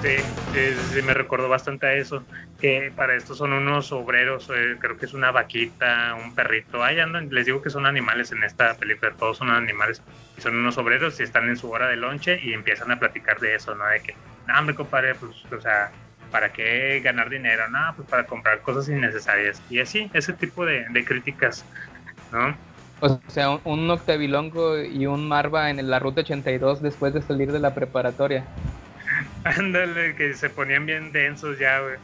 Sí, 0.00 0.16
sí, 0.52 1.02
me 1.02 1.12
recordó 1.12 1.48
bastante 1.48 1.86
a 1.86 1.94
eso, 1.94 2.22
que 2.60 2.92
para 2.94 3.16
esto 3.16 3.34
son 3.34 3.52
unos 3.52 3.90
obreros, 3.90 4.48
eh, 4.54 4.76
creo 4.78 4.96
que 4.96 5.06
es 5.06 5.14
una 5.14 5.32
vaquita, 5.32 6.14
un 6.14 6.36
perrito, 6.36 6.84
ahí 6.84 7.00
andan, 7.00 7.28
les 7.30 7.46
digo 7.46 7.60
que 7.60 7.70
son 7.70 7.84
animales 7.84 8.30
en 8.30 8.44
esta 8.44 8.74
película, 8.74 9.12
todos 9.18 9.38
son 9.38 9.50
animales, 9.50 10.00
y 10.36 10.40
son 10.40 10.56
unos 10.56 10.78
obreros 10.78 11.18
y 11.18 11.24
están 11.24 11.48
en 11.48 11.56
su 11.56 11.68
hora 11.70 11.88
de 11.88 11.96
lonche 11.96 12.38
y 12.40 12.52
empiezan 12.52 12.92
a 12.92 12.98
platicar 13.00 13.40
de 13.40 13.56
eso, 13.56 13.74
¿no? 13.74 13.86
De 13.86 14.00
que, 14.00 14.14
no, 14.46 14.56
hombre, 14.56 14.76
compadre, 14.76 15.16
pues, 15.16 15.44
o 15.52 15.60
sea, 15.60 15.90
¿para 16.30 16.52
qué 16.52 17.00
ganar 17.02 17.28
dinero? 17.28 17.68
No, 17.68 17.92
pues 17.96 18.08
para 18.08 18.24
comprar 18.24 18.60
cosas 18.60 18.88
innecesarias. 18.88 19.60
Y 19.68 19.80
así, 19.80 20.10
ese 20.14 20.32
tipo 20.32 20.64
de, 20.64 20.86
de 20.90 21.04
críticas, 21.04 21.64
¿no? 22.30 22.56
O 23.00 23.20
sea, 23.28 23.50
un, 23.50 23.60
un 23.64 23.90
Octavilongo 23.90 24.80
y 24.80 25.06
un 25.06 25.26
Marva 25.26 25.70
en 25.70 25.88
la 25.90 25.98
ruta 25.98 26.20
82 26.20 26.82
después 26.82 27.14
de 27.14 27.22
salir 27.22 27.52
de 27.52 27.60
la 27.60 27.74
preparatoria. 27.74 28.44
Ándale, 29.44 30.14
que 30.14 30.34
se 30.34 30.50
ponían 30.50 30.86
bien 30.86 31.12
densos 31.12 31.58
ya, 31.58 31.80
güey. 31.80 31.96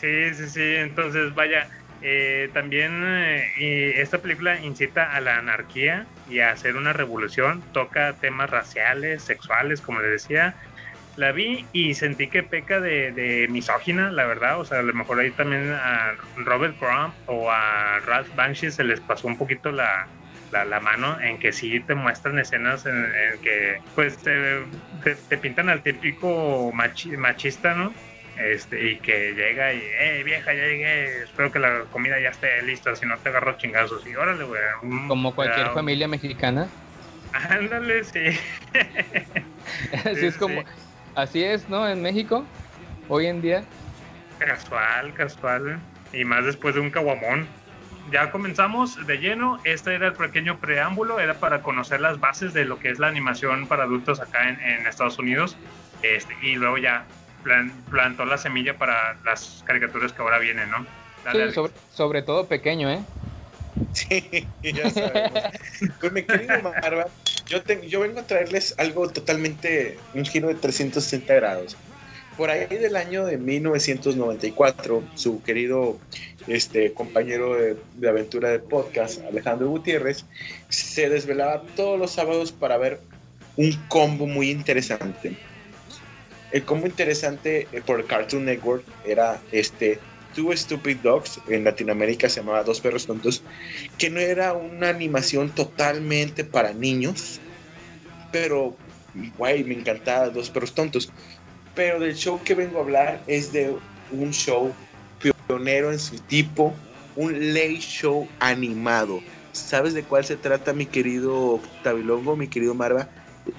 Sí, 0.00 0.34
sí, 0.34 0.48
sí. 0.48 0.76
Entonces, 0.76 1.34
vaya, 1.34 1.68
eh, 2.02 2.48
también 2.52 3.02
eh, 3.04 3.94
esta 3.96 4.18
película 4.18 4.60
incita 4.60 5.12
a 5.12 5.20
la 5.20 5.38
anarquía 5.38 6.06
y 6.28 6.40
a 6.40 6.50
hacer 6.50 6.76
una 6.76 6.92
revolución. 6.92 7.62
Toca 7.72 8.14
temas 8.14 8.50
raciales, 8.50 9.22
sexuales, 9.22 9.80
como 9.80 10.00
les 10.00 10.10
decía. 10.22 10.54
La 11.16 11.32
vi 11.32 11.66
y 11.72 11.94
sentí 11.94 12.28
que 12.28 12.44
peca 12.44 12.80
de, 12.80 13.10
de 13.10 13.48
misógina, 13.48 14.10
la 14.12 14.24
verdad. 14.24 14.60
O 14.60 14.64
sea, 14.64 14.78
a 14.78 14.82
lo 14.82 14.94
mejor 14.94 15.18
ahí 15.18 15.32
también 15.32 15.72
a 15.72 16.12
Robert 16.36 16.78
Crumb 16.78 17.12
o 17.26 17.50
a 17.50 17.98
Ralph 18.06 18.32
Bakshi 18.36 18.70
se 18.70 18.84
les 18.84 19.00
pasó 19.00 19.26
un 19.26 19.36
poquito 19.36 19.72
la, 19.72 20.06
la, 20.50 20.64
la 20.64 20.80
mano 20.80 21.20
en 21.20 21.38
que 21.38 21.52
sí 21.52 21.80
te 21.80 21.94
muestran 21.94 22.38
escenas 22.38 22.86
en, 22.86 22.96
en 22.96 23.40
que 23.42 23.78
pues 23.94 24.18
te, 24.22 24.64
te- 25.02 25.14
te 25.16 25.38
pintan 25.38 25.68
al 25.68 25.82
típico 25.82 26.70
machi- 26.72 27.16
machista, 27.16 27.74
¿no? 27.74 27.92
Este, 28.38 28.80
y 28.92 28.96
que 29.00 29.32
llega 29.32 29.72
y, 29.74 29.82
eh, 29.98 30.22
vieja, 30.24 30.54
ya 30.54 30.62
llegué, 30.62 31.22
espero 31.24 31.50
que 31.50 31.58
la 31.58 31.80
comida 31.90 32.20
ya 32.20 32.28
esté 32.28 32.62
lista, 32.62 32.94
si 32.94 33.04
no 33.04 33.16
te 33.18 33.30
agarro 33.30 33.56
chingazos. 33.56 34.06
Y 34.06 34.14
órale, 34.14 34.44
güey. 34.44 34.60
Como 35.08 35.34
cualquier 35.34 35.66
ya, 35.66 35.72
familia 35.72 36.06
mexicana. 36.06 36.68
Ándale, 37.32 38.04
sí. 38.04 38.38
así 40.04 40.26
es 40.26 40.36
como. 40.36 40.62
Así 41.14 41.42
es, 41.42 41.68
¿no? 41.68 41.88
En 41.88 42.00
México, 42.00 42.46
hoy 43.08 43.26
en 43.26 43.42
día. 43.42 43.64
Casual, 44.38 45.12
casual. 45.14 45.80
Y 46.12 46.24
más 46.24 46.44
después 46.44 46.74
de 46.76 46.80
un 46.80 46.90
caguamón. 46.90 47.46
Ya 48.10 48.30
comenzamos 48.30 49.06
de 49.06 49.18
lleno. 49.18 49.58
Este 49.64 49.94
era 49.94 50.06
el 50.08 50.12
pequeño 50.14 50.58
preámbulo. 50.58 51.20
Era 51.20 51.34
para 51.34 51.62
conocer 51.62 52.00
las 52.00 52.18
bases 52.20 52.52
de 52.54 52.64
lo 52.64 52.78
que 52.78 52.90
es 52.90 52.98
la 52.98 53.08
animación 53.08 53.66
para 53.68 53.84
adultos 53.84 54.20
acá 54.20 54.48
en, 54.48 54.60
en 54.60 54.86
Estados 54.86 55.18
Unidos. 55.18 55.56
Este, 56.02 56.34
y 56.42 56.54
luego 56.54 56.78
ya 56.78 57.04
plan- 57.42 57.72
plantó 57.90 58.24
la 58.24 58.38
semilla 58.38 58.78
para 58.78 59.14
las 59.24 59.62
caricaturas 59.66 60.12
que 60.12 60.22
ahora 60.22 60.38
vienen, 60.38 60.70
¿no? 60.70 60.86
Dale, 61.24 61.52
Sí, 61.52 61.60
sobre 61.92 62.22
todo 62.22 62.46
pequeño, 62.46 62.90
¿eh? 62.90 63.00
Sí, 63.92 64.46
ya 64.62 64.88
sabemos. 64.90 65.40
Pues 66.00 66.12
mi 66.12 66.22
querido 66.22 66.62
Marva, 66.62 67.06
yo, 67.48 67.62
te- 67.62 67.86
yo 67.88 68.00
vengo 68.00 68.20
a 68.20 68.26
traerles 68.26 68.74
algo 68.78 69.08
totalmente, 69.10 69.98
un 70.14 70.24
giro 70.24 70.48
de 70.48 70.54
360 70.54 71.34
grados. 71.34 71.76
Por 72.38 72.50
ahí 72.50 72.68
del 72.68 72.94
año 72.94 73.26
de 73.26 73.36
1994, 73.36 75.02
su 75.16 75.42
querido 75.42 75.98
este, 76.46 76.92
compañero 76.92 77.56
de, 77.56 78.08
aventura 78.08 78.50
de 78.50 78.60
podcast, 78.60 79.20
Alejandro 79.24 79.68
Gutiérrez, 79.68 80.24
se 80.68 81.10
desvelaba 81.10 81.64
todos 81.74 81.98
los 81.98 82.12
sábados 82.12 82.52
para 82.52 82.78
ver 82.78 83.00
un 83.56 83.72
combo 83.88 84.28
muy 84.28 84.50
interesante. 84.50 85.36
El 86.52 86.62
combo 86.62 86.86
interesante 86.86 87.66
eh, 87.72 87.82
por 87.84 88.06
Cartoon 88.06 88.44
Network 88.44 88.84
era 89.04 89.40
este 89.50 89.98
Two 90.36 90.56
Stupid 90.56 90.98
Dogs, 90.98 91.40
en 91.48 91.64
Latinoamérica 91.64 92.28
se 92.28 92.38
llamaba 92.38 92.62
Dos 92.62 92.80
Perros 92.80 93.04
Tontos, 93.04 93.42
que 93.98 94.10
no 94.10 94.20
era 94.20 94.52
una 94.52 94.90
animación 94.90 95.50
totalmente 95.50 96.44
para 96.44 96.72
niños, 96.72 97.40
pero, 98.30 98.76
guay, 99.36 99.64
me 99.64 99.74
encantaba 99.74 100.28
Dos 100.28 100.50
Perros 100.50 100.72
Tontos. 100.72 101.10
Pero 101.78 102.00
del 102.00 102.16
show 102.16 102.40
que 102.42 102.56
vengo 102.56 102.80
a 102.80 102.82
hablar 102.82 103.20
es 103.28 103.52
de 103.52 103.72
un 104.10 104.32
show 104.32 104.74
pionero 105.20 105.92
en 105.92 106.00
su 106.00 106.18
tipo, 106.18 106.74
un 107.14 107.54
late 107.54 107.78
show 107.78 108.26
animado. 108.40 109.20
¿Sabes 109.52 109.94
de 109.94 110.02
cuál 110.02 110.24
se 110.24 110.34
trata, 110.36 110.72
mi 110.72 110.86
querido 110.86 111.52
Octavilongo, 111.52 112.34
mi 112.34 112.48
querido 112.48 112.74
Marva? 112.74 113.06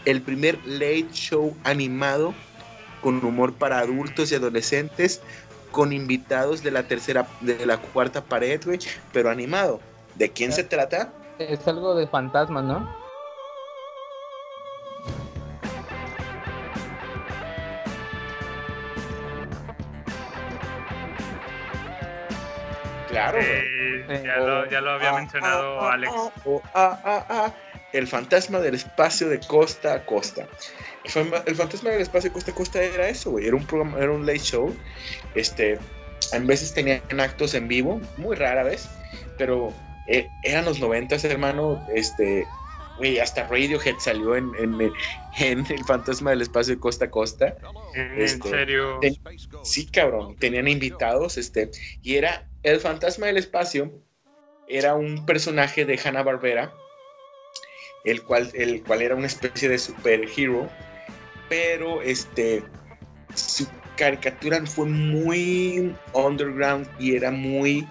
El 0.03 0.21
primer 0.21 0.59
late 0.65 1.07
show 1.13 1.55
animado 1.63 2.33
con 3.01 3.23
humor 3.23 3.53
para 3.53 3.79
adultos 3.79 4.33
y 4.33 4.35
adolescentes, 4.35 5.21
con 5.71 5.93
invitados 5.93 6.61
de 6.61 6.71
la 6.71 6.83
tercera, 6.83 7.25
de 7.39 7.65
la 7.65 7.77
cuarta 7.77 8.21
pared, 8.21 8.59
pero 9.13 9.29
animado. 9.29 9.79
¿De 10.15 10.29
quién 10.29 10.51
se 10.51 10.65
trata? 10.65 11.13
Es 11.37 11.65
algo 11.69 11.95
de 11.95 12.05
fantasmas, 12.05 12.65
¿no? 12.65 12.98
Claro. 23.09 23.39
Eh, 23.41 24.03
güey. 24.05 24.23
ya, 24.23 24.37
lo, 24.37 24.69
ya 24.69 24.81
lo 24.81 24.91
había 24.91 25.09
Ah, 25.09 25.19
mencionado 25.19 25.81
ah, 25.81 25.93
Alex. 25.93 26.13
ah, 26.15 26.31
oh, 26.45 26.61
ah, 26.73 27.01
ah, 27.03 27.25
ah, 27.29 27.53
el 27.91 28.07
fantasma 28.07 28.59
del 28.59 28.75
espacio 28.75 29.27
de 29.29 29.39
costa 29.39 29.95
a 29.95 30.05
costa. 30.05 30.47
El 31.45 31.55
fantasma 31.55 31.89
del 31.89 32.01
espacio 32.01 32.29
de 32.29 32.33
costa 32.33 32.51
a 32.51 32.55
costa 32.55 32.81
era 32.83 33.07
eso, 33.09 33.31
güey. 33.31 33.47
Era 33.47 33.55
un 33.55 33.65
programa, 33.65 33.97
era 33.97 34.11
un 34.11 34.25
late 34.25 34.39
show. 34.39 34.75
Este, 35.33 35.79
en 36.33 36.45
veces 36.45 36.73
tenían 36.73 37.01
actos 37.19 37.55
en 37.55 37.67
vivo, 37.67 37.99
muy 38.17 38.35
rara 38.35 38.61
vez, 38.63 38.87
pero 39.39 39.73
eh, 40.07 40.29
eran 40.43 40.65
los 40.65 40.79
noventas, 40.79 41.23
hermano. 41.23 41.83
Este, 41.95 42.45
güey, 42.99 43.17
hasta 43.19 43.47
Radiohead 43.47 43.95
salió 43.97 44.35
en, 44.35 44.51
en, 44.59 44.79
en 45.39 45.65
el 45.71 45.83
fantasma 45.85 46.29
del 46.29 46.43
espacio 46.43 46.75
de 46.75 46.79
costa 46.79 47.05
a 47.05 47.09
costa. 47.11 47.55
En 47.95 48.21
Este, 48.21 48.47
serio. 48.49 48.99
ten- 49.01 49.17
sí, 49.63 49.87
cabrón. 49.87 50.35
Tenían 50.37 50.67
invitados, 50.67 51.37
este, 51.37 51.71
y 52.03 52.15
era 52.15 52.47
el 52.61 52.79
fantasma 52.79 53.25
del 53.25 53.37
espacio. 53.37 53.91
Era 54.67 54.93
un 54.93 55.25
personaje 55.25 55.83
de 55.85 55.99
Hanna 56.03 56.21
Barbera, 56.21 56.71
el 58.03 58.21
cual, 58.23 58.51
el 58.53 58.83
cual 58.83 59.01
era 59.01 59.15
una 59.15 59.25
especie 59.27 59.67
de 59.67 59.79
superhero, 59.79 60.69
pero 61.49 62.01
este, 62.03 62.63
su 63.33 63.67
caricatura 63.97 64.63
fue 64.65 64.85
muy 64.85 65.95
underground 66.13 66.87
y 66.99 67.15
era 67.15 67.31
muy 67.31 67.87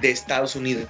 de 0.00 0.10
Estados 0.10 0.54
Unidos. 0.54 0.86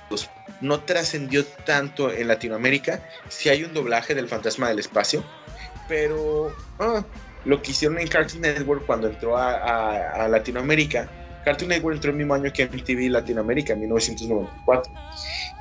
No 0.62 0.80
trascendió 0.80 1.44
tanto 1.44 2.10
en 2.12 2.28
Latinoamérica. 2.28 3.06
Sí 3.28 3.48
hay 3.50 3.64
un 3.64 3.74
doblaje 3.74 4.14
del 4.14 4.28
Fantasma 4.28 4.68
del 4.68 4.78
Espacio, 4.78 5.22
pero 5.88 6.54
ah, 6.78 7.04
lo 7.44 7.60
que 7.60 7.72
hicieron 7.72 7.98
en 7.98 8.08
Cartoon 8.08 8.40
Network 8.42 8.86
cuando 8.86 9.08
entró 9.08 9.36
a, 9.36 10.26
Latinoamérica. 10.28 11.10
Cartoon 11.44 11.70
Network 11.70 11.96
entró 11.96 12.10
el 12.12 12.16
mismo 12.16 12.34
año 12.34 12.52
que 12.52 12.64
MTV 12.66 13.10
Latinoamérica, 13.10 13.72
en 13.72 13.80
1994. 13.80 14.92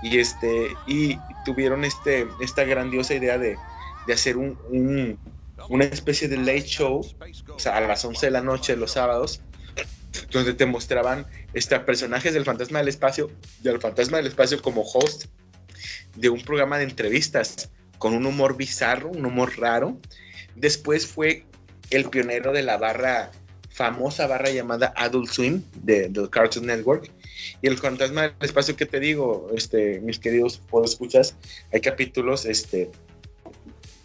Y, 0.04 0.20
este, 0.20 0.68
y 0.88 1.18
tuvieron 1.44 1.84
este, 1.84 2.28
esta 2.40 2.64
grandiosa 2.64 3.16
idea 3.16 3.38
de, 3.40 3.58
de 4.06 4.14
hacer 4.14 4.38
un, 4.38 4.58
un- 4.70 5.20
una 5.70 5.86
especie 5.86 6.28
de 6.28 6.38
late 6.38 6.64
show, 6.64 7.06
a 7.72 7.82
las 7.82 8.04
11 8.06 8.26
de 8.28 8.32
la 8.32 8.42
noche 8.42 8.76
los 8.76 8.92
sábados, 8.92 9.42
donde 10.32 10.54
te 10.54 10.66
mostraban 10.66 11.26
este, 11.54 11.80
personajes 11.80 12.34
del 12.34 12.46
Fantasma 12.46 12.80
del 12.80 12.88
Espacio 12.88 13.32
y 13.64 13.70
al 13.70 13.80
Fantasma 13.80 14.18
del 14.18 14.28
Espacio 14.28 14.62
como 14.62 14.82
host 14.82 15.26
de 16.16 16.30
un 16.30 16.42
programa 16.42 16.78
de 16.78 16.84
entrevistas 16.84 17.70
con 17.98 18.14
un 18.14 18.26
humor 18.26 18.58
bizarro, 18.58 19.10
un 19.10 19.26
humor 19.26 19.58
raro. 19.60 20.00
Después 20.56 21.06
fue 21.06 21.46
el 21.92 22.10
pionero 22.10 22.52
de 22.52 22.64
la 22.64 22.78
barra, 22.78 23.32
famosa 23.70 24.28
barra 24.28 24.50
llamada 24.50 24.94
Adult 24.98 25.30
Swim 25.30 25.64
de, 25.76 26.12
Cartoon 26.32 26.66
Network. 26.66 27.12
Y 27.62 27.68
el 27.68 27.78
Fantasma 27.78 28.24
del 28.24 28.34
Espacio, 28.42 28.76
que 28.76 28.86
te 28.86 29.00
digo, 29.00 29.50
este, 29.56 30.00
mis 30.02 30.20
queridos 30.20 30.62
escuchas, 30.84 31.36
hay 31.72 31.82
capítulos 31.82 32.46
este, 32.46 32.92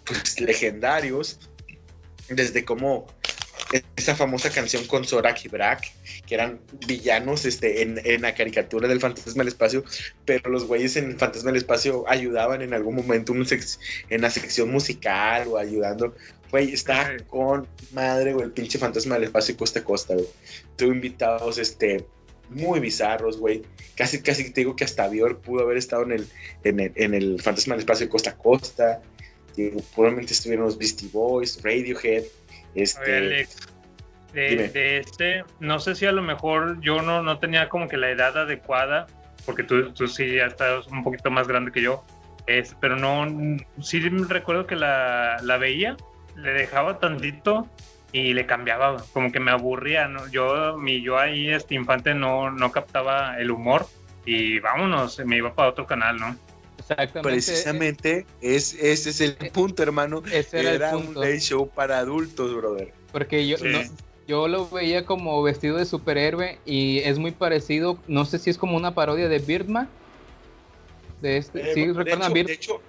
pues, 0.04 0.40
legendarios, 0.40 1.38
desde 2.28 2.64
como 2.64 3.06
esa 3.96 4.14
famosa 4.14 4.50
canción 4.50 4.86
con 4.86 5.04
Zorak 5.04 5.44
y 5.44 5.48
Brak, 5.48 5.92
que 6.26 6.34
eran 6.34 6.60
villanos 6.86 7.44
este, 7.44 7.82
en, 7.82 8.00
en 8.04 8.22
la 8.22 8.34
caricatura 8.34 8.86
del 8.86 9.00
Fantasma 9.00 9.40
del 9.42 9.48
Espacio, 9.48 9.84
pero 10.24 10.50
los 10.50 10.64
güeyes 10.64 10.96
en 10.96 11.10
el 11.10 11.18
Fantasma 11.18 11.50
del 11.50 11.58
Espacio 11.58 12.04
ayudaban 12.08 12.62
en 12.62 12.74
algún 12.74 12.94
momento 12.94 13.32
un 13.32 13.44
sex- 13.44 13.78
en 14.08 14.22
la 14.22 14.30
sección 14.30 14.70
musical 14.70 15.48
o 15.48 15.58
ayudando. 15.58 16.14
Güey, 16.50 16.72
está 16.72 17.16
con 17.26 17.66
madre, 17.92 18.32
güey, 18.32 18.46
el 18.46 18.52
pinche 18.52 18.78
Fantasma 18.78 19.16
del 19.16 19.24
Espacio 19.24 19.56
costa 19.56 19.80
a 19.80 19.84
costa, 19.84 20.14
güey. 20.14 20.28
Tuve 20.76 20.94
invitados, 20.94 21.58
este, 21.58 22.06
muy 22.50 22.78
bizarros, 22.78 23.38
güey. 23.38 23.62
Casi, 23.96 24.22
casi 24.22 24.50
te 24.50 24.60
digo 24.60 24.76
que 24.76 24.84
hasta 24.84 25.08
Dior 25.08 25.38
pudo 25.40 25.62
haber 25.62 25.76
estado 25.76 26.04
en 26.04 26.12
el, 26.12 26.28
en 26.62 26.78
el, 26.78 26.92
en 26.94 27.14
el 27.14 27.42
Fantasma 27.42 27.74
del 27.74 27.80
Espacio 27.80 28.08
costa 28.08 28.30
a 28.30 28.36
costa. 28.38 29.02
Digo, 29.56 29.82
probablemente 29.94 30.34
estuvieron 30.34 30.66
los 30.66 30.78
Beastie 30.78 31.08
Boys, 31.10 31.60
Radiohead, 31.62 32.24
este... 32.82 33.00
Oye, 33.02 33.16
Alex, 33.16 33.76
de, 34.32 34.68
de 34.68 34.98
este, 34.98 35.44
no 35.60 35.78
sé 35.78 35.94
si 35.94 36.04
a 36.04 36.12
lo 36.12 36.22
mejor 36.22 36.78
yo 36.80 37.00
no, 37.00 37.22
no 37.22 37.38
tenía 37.38 37.68
como 37.68 37.88
que 37.88 37.96
la 37.96 38.10
edad 38.10 38.36
adecuada, 38.36 39.06
porque 39.46 39.62
tú, 39.62 39.92
tú 39.92 40.06
sí 40.06 40.34
ya 40.34 40.46
estás 40.46 40.86
un 40.88 41.02
poquito 41.02 41.30
más 41.30 41.48
grande 41.48 41.72
que 41.72 41.80
yo, 41.80 42.04
es, 42.46 42.76
pero 42.80 42.96
no, 42.96 43.26
sí 43.80 44.00
recuerdo 44.00 44.66
que 44.66 44.76
la, 44.76 45.38
la 45.42 45.56
veía, 45.56 45.96
le 46.36 46.52
dejaba 46.52 46.98
tantito 46.98 47.66
y 48.12 48.34
le 48.34 48.46
cambiaba, 48.46 48.96
como 49.12 49.32
que 49.32 49.40
me 49.40 49.50
aburría, 49.50 50.06
¿no? 50.08 50.28
Yo, 50.28 50.76
mi 50.76 51.02
yo 51.02 51.18
ahí, 51.18 51.48
este 51.48 51.74
infante, 51.74 52.14
no, 52.14 52.50
no 52.50 52.72
captaba 52.72 53.38
el 53.38 53.50
humor 53.50 53.86
y 54.24 54.58
vámonos, 54.58 55.18
me 55.24 55.36
iba 55.36 55.54
para 55.54 55.70
otro 55.70 55.86
canal, 55.86 56.16
¿no? 56.18 56.36
Exactamente. 56.88 57.28
Precisamente 57.28 58.26
es, 58.40 58.74
ese 58.74 59.10
es 59.10 59.20
el 59.20 59.34
punto, 59.52 59.82
hermano. 59.82 60.22
Ese 60.32 60.60
era 60.60 60.70
el 60.70 60.76
Era 60.76 60.90
punto. 60.92 61.08
un 61.20 61.26
late 61.26 61.40
show 61.40 61.68
para 61.68 61.98
adultos, 61.98 62.54
brother. 62.54 62.92
Porque 63.12 63.46
yo, 63.46 63.58
Sí. 63.58 63.64
no- 63.68 63.80
yo 64.28 64.48
lo 64.48 64.68
veía 64.68 65.04
como 65.04 65.42
vestido 65.42 65.76
de 65.78 65.84
superhéroe 65.84 66.58
y 66.64 66.98
es 67.00 67.18
muy 67.18 67.32
parecido, 67.32 67.98
no 68.06 68.24
sé 68.24 68.38
si 68.38 68.50
es 68.50 68.58
como 68.58 68.76
una 68.76 68.94
parodia 68.94 69.28
de 69.28 69.38
Birdman. 69.40 69.88
De 71.20 71.38
este, 71.38 71.70
Eh, 71.70 71.74
¿sí 71.74 71.80
de, 71.86 71.92
recuerdan 71.92 72.22
hecho, 72.22 72.34
Bird- 72.34 72.46
de 72.46 72.52
hecho, 72.52 72.80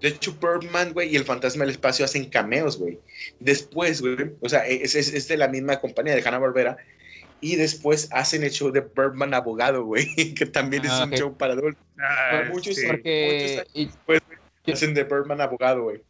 de 0.00 0.08
hecho, 0.08 0.36
Birdman, 0.40 0.92
güey, 0.92 1.10
y 1.12 1.16
el 1.16 1.24
Fantasma 1.24 1.62
del 1.64 1.70
Espacio 1.72 2.04
hacen 2.04 2.26
cameos, 2.30 2.78
güey. 2.78 2.98
Después, 3.40 4.00
güey, 4.00 4.16
o 4.40 4.48
sea, 4.48 4.66
es, 4.66 4.94
es- 4.94 5.12
es 5.12 5.28
de 5.28 5.36
la 5.36 5.48
misma 5.48 5.80
compañía 5.80 6.14
de 6.14 6.22
Hanna-Barbera. 6.26 6.76
Y 7.40 7.56
después 7.56 8.08
hacen 8.12 8.42
el 8.42 8.50
show 8.50 8.70
de 8.72 8.80
Birdman 8.80 9.32
Abogado, 9.34 9.84
güey, 9.84 10.06
que 10.34 10.46
también 10.46 10.84
es 10.84 10.90
Ah, 10.92 11.04
un 11.04 11.10
show 11.12 11.36
para 11.36 11.52
adultos. 11.54 11.82
Ah, 11.98 12.42
muchos, 12.50 12.74
sí. 12.76 12.86
Porque 12.86 13.24
muchos 13.32 13.58
años 13.58 13.70
y- 13.74 13.84
después, 13.86 14.20
hacen 14.72 14.94
de 14.94 15.04
Birdman 15.04 15.40
Abogado, 15.40 15.82
güey. 15.84 16.02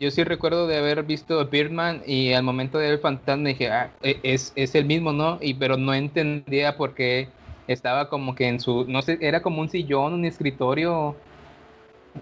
yo 0.00 0.10
sí 0.10 0.24
recuerdo 0.24 0.66
de 0.66 0.78
haber 0.78 1.02
visto 1.04 1.46
Birdman 1.46 2.02
y 2.06 2.32
al 2.32 2.42
momento 2.42 2.78
de 2.78 2.86
ver 2.86 2.94
el 2.94 3.00
fantasma 3.00 3.48
dije, 3.48 3.68
ah, 3.68 3.92
e- 4.02 4.18
es, 4.24 4.52
es 4.56 4.74
el 4.74 4.84
mismo, 4.86 5.12
¿no? 5.12 5.38
Y 5.40 5.54
pero 5.54 5.76
no 5.76 5.94
entendía 5.94 6.76
por 6.76 6.94
qué 6.94 7.28
estaba 7.68 8.08
como 8.08 8.34
que 8.34 8.48
en 8.48 8.58
su, 8.58 8.84
no 8.88 9.02
sé, 9.02 9.18
era 9.20 9.40
como 9.42 9.60
un 9.60 9.68
sillón, 9.70 10.14
un 10.14 10.24
escritorio, 10.24 11.14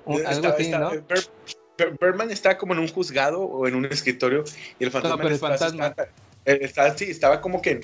un- 0.05 0.27
algo 0.27 0.29
Estaba- 0.49 0.55
así, 0.55 0.63
estaba- 0.65 0.95
¿no? 0.95 1.01
Bir- 1.07 1.99
Birdman 1.99 2.31
está 2.31 2.59
como 2.59 2.75
en 2.75 2.81
un 2.81 2.89
juzgado 2.89 3.41
o 3.41 3.67
en 3.67 3.75
un 3.75 3.87
escritorio 3.87 4.45
y 4.79 4.85
el 4.85 4.91
fantasma, 4.91 5.17
pero 5.17 5.29
del 5.31 5.39
el 5.39 5.45
espacio 5.53 5.69
fantasma. 5.69 5.87
está- 5.87 6.09
eh, 6.45 6.59
está- 6.63 6.99
sí, 6.99 7.05
estaba 7.05 7.41
como 7.41 7.63
que 7.63 7.81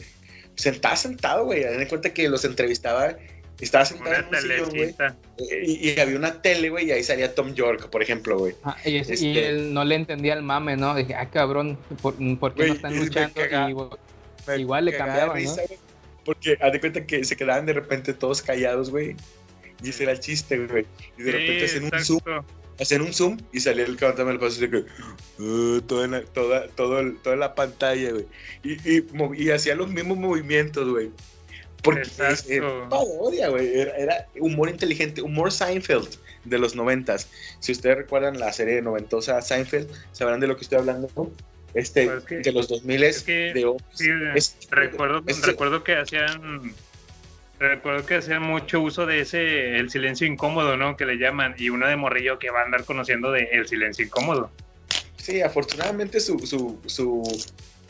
sentado, 0.57 0.97
sentado, 0.97 1.45
güey. 1.45 1.63
En 1.63 1.87
cuenta 1.89 2.13
que 2.13 2.29
los 2.29 2.45
entrevistaba, 2.45 3.17
estaba 3.61 3.85
sentado 3.85 4.11
Una 4.11 4.19
en 4.19 4.25
un 4.35 4.41
sillón, 4.43 4.59
güey. 4.71 4.93
telecita. 4.93 5.17
Y, 5.39 5.91
y 5.91 6.01
había 6.01 6.17
una 6.17 6.43
tele, 6.43 6.71
güey, 6.71 6.89
y 6.89 6.93
ahí 6.93 7.03
salía 7.03 7.35
Tom 7.35 7.55
York, 7.55 7.89
por 7.91 8.03
ejemplo, 8.03 8.39
güey. 8.39 8.55
Ah, 8.65 8.77
y, 8.85 8.97
Este- 8.97 9.49
él 9.49 9.73
no 9.73 9.85
le 9.85 9.95
entendía 9.95 10.35
el 10.35 10.43
mame, 10.43 10.77
¿no? 10.77 10.95
Dije, 10.95 11.15
ah, 11.15 11.31
cabrón, 11.31 11.79
¿por, 12.03 12.15
por 12.39 12.55
qué 12.55 12.67
no 12.69 12.75
están 12.75 12.97
luchando? 12.99 13.35
caga- 13.41 13.67
Y 13.67 13.71
igual- 13.71 13.91
Me 14.47 14.57
igual 14.59 14.85
le 14.85 14.97
cambiaban, 14.97 15.43
Porque 16.25 16.59
haz 16.61 16.73
de 16.73 16.81
cuenta 16.81 17.07
que 17.07 17.23
se 17.25 17.37
quedaban 17.37 17.67
de 17.67 17.73
repente 17.73 18.13
todos 18.15 18.43
callados, 18.43 18.91
güey. 18.91 19.15
Y 19.83 19.91
ese 19.91 20.05
era 20.05 20.13
el 20.13 20.21
chiste, 20.21 20.57
güey. 20.67 20.87
Y 21.19 21.23
de 21.23 21.31
Sí, 21.33 21.37
repente 21.39 21.65
hacen 21.67 21.85
un 21.85 22.05
zoom, 22.05 22.21
hacen 22.81 23.03
un 23.03 23.13
zoom 23.13 23.39
y 23.53 23.61
salía 23.61 23.85
el 23.85 23.97
cántame 23.97 24.33
el 24.33 24.39
paso 24.39 24.61
de 24.61 24.71
que 24.71 24.85
uh, 25.43 25.81
toda, 25.83 26.05
en 26.05 26.11
la- 26.13 26.23
toda, 26.25 26.69
todo 26.69 26.99
el- 27.01 27.17
toda 27.19 27.37
la 27.37 27.55
pantalla, 27.55 28.11
güey. 28.13 28.27
Y, 28.63 28.73
y, 28.99 29.05
y 29.37 29.51
hacía 29.51 29.75
los 29.75 29.89
mismos 29.89 30.19
movimientos, 30.19 30.89
güey. 30.89 31.11
Porque 31.83 32.03
es, 32.03 32.49
era 32.51 32.89
parodia, 32.89 33.49
güey. 33.49 33.79
Era, 33.79 33.97
era 33.97 34.27
humor 34.41 34.69
inteligente, 34.69 35.23
humor 35.23 35.53
Seinfeld 35.53 36.09
de 36.45 36.59
los 36.59 36.75
noventas. 36.75 37.29
Si 37.61 37.73
ustedes 37.73 37.97
recuerdan 37.99 38.39
la 38.39 38.53
serie 38.53 38.81
noventosa 38.83 39.41
Seinfeld, 39.41 39.89
sabrán 40.13 40.41
de 40.41 40.47
lo 40.49 40.57
que 40.57 40.63
estoy 40.63 40.79
hablando. 40.79 41.09
¿no? 41.17 41.31
Este, 41.75 42.07
Pues 42.07 42.19
es 42.19 42.25
que- 42.25 42.39
de 42.39 42.53
los 42.53 42.69
2000 42.69 43.03
es 43.05 43.23
que- 43.23 43.53
de 43.55 43.77
Sí, 43.93 44.09
es- 44.35 44.57
recuerdo, 44.71 45.23
recuerdo 45.43 45.85
que 45.85 45.95
hacían 45.97 46.73
recuerdo 47.59 48.07
que 48.07 48.17
hacían 48.17 48.43
mucho 48.43 48.81
uso 48.81 49.07
de 49.07 49.21
ese 49.21 49.77
el 49.77 49.91
silencio 49.91 50.27
incómodo, 50.27 50.77
¿no? 50.77 50.97
Que 50.97 51.07
le 51.07 51.17
llaman 51.17 51.55
y 51.59 51.71
uno 51.71 51.87
de 51.87 51.97
morrillo 51.97 52.39
que 52.39 52.51
va 52.51 52.61
a 52.61 52.65
andar 52.65 52.85
conociendo 52.85 53.33
de 53.33 53.49
el 53.53 53.67
silencio 53.67 54.05
incómodo. 54.05 54.51
Sí, 55.17 55.41
afortunadamente 55.43 56.21
su, 56.21 56.39
su, 56.41 56.79
su, 56.87 57.23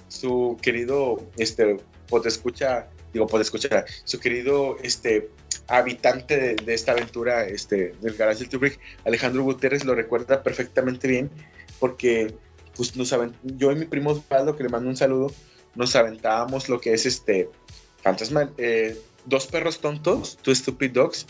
su 0.08 0.58
querido 0.62 1.22
este 1.36 1.76
escucha 2.24 2.88
digo 3.12 3.40
escuchar 3.40 3.84
su 4.04 4.20
querido 4.20 4.76
este 4.82 5.30
habitante 5.68 6.54
de, 6.54 6.74
esta 6.74 6.92
aventura 6.92 7.44
este 7.44 7.94
del 8.00 8.14
garage 8.14 8.40
del 8.40 8.48
Tubrick, 8.48 8.78
Alejandro 9.04 9.42
Gutiérrez 9.42 9.84
lo 9.84 9.94
recuerda 9.94 10.42
perfectamente 10.42 11.08
bien 11.08 11.30
porque 11.80 12.34
pues 12.76 12.96
nos 12.96 13.14
yo 13.42 13.72
y 13.72 13.74
mi 13.74 13.86
primo 13.86 14.10
Osvaldo 14.10 14.56
que 14.56 14.62
le 14.62 14.68
mando 14.68 14.88
un 14.88 14.96
saludo 14.96 15.32
nos 15.74 15.96
aventábamos 15.96 16.68
lo 16.68 16.80
que 16.80 16.92
es 16.92 17.06
este 17.06 17.48
fantasma 18.02 18.50
eh, 18.58 18.96
dos 19.26 19.46
perros 19.46 19.80
tontos 19.80 20.38
two 20.42 20.54
stupid 20.54 20.92
dogs 20.92 21.26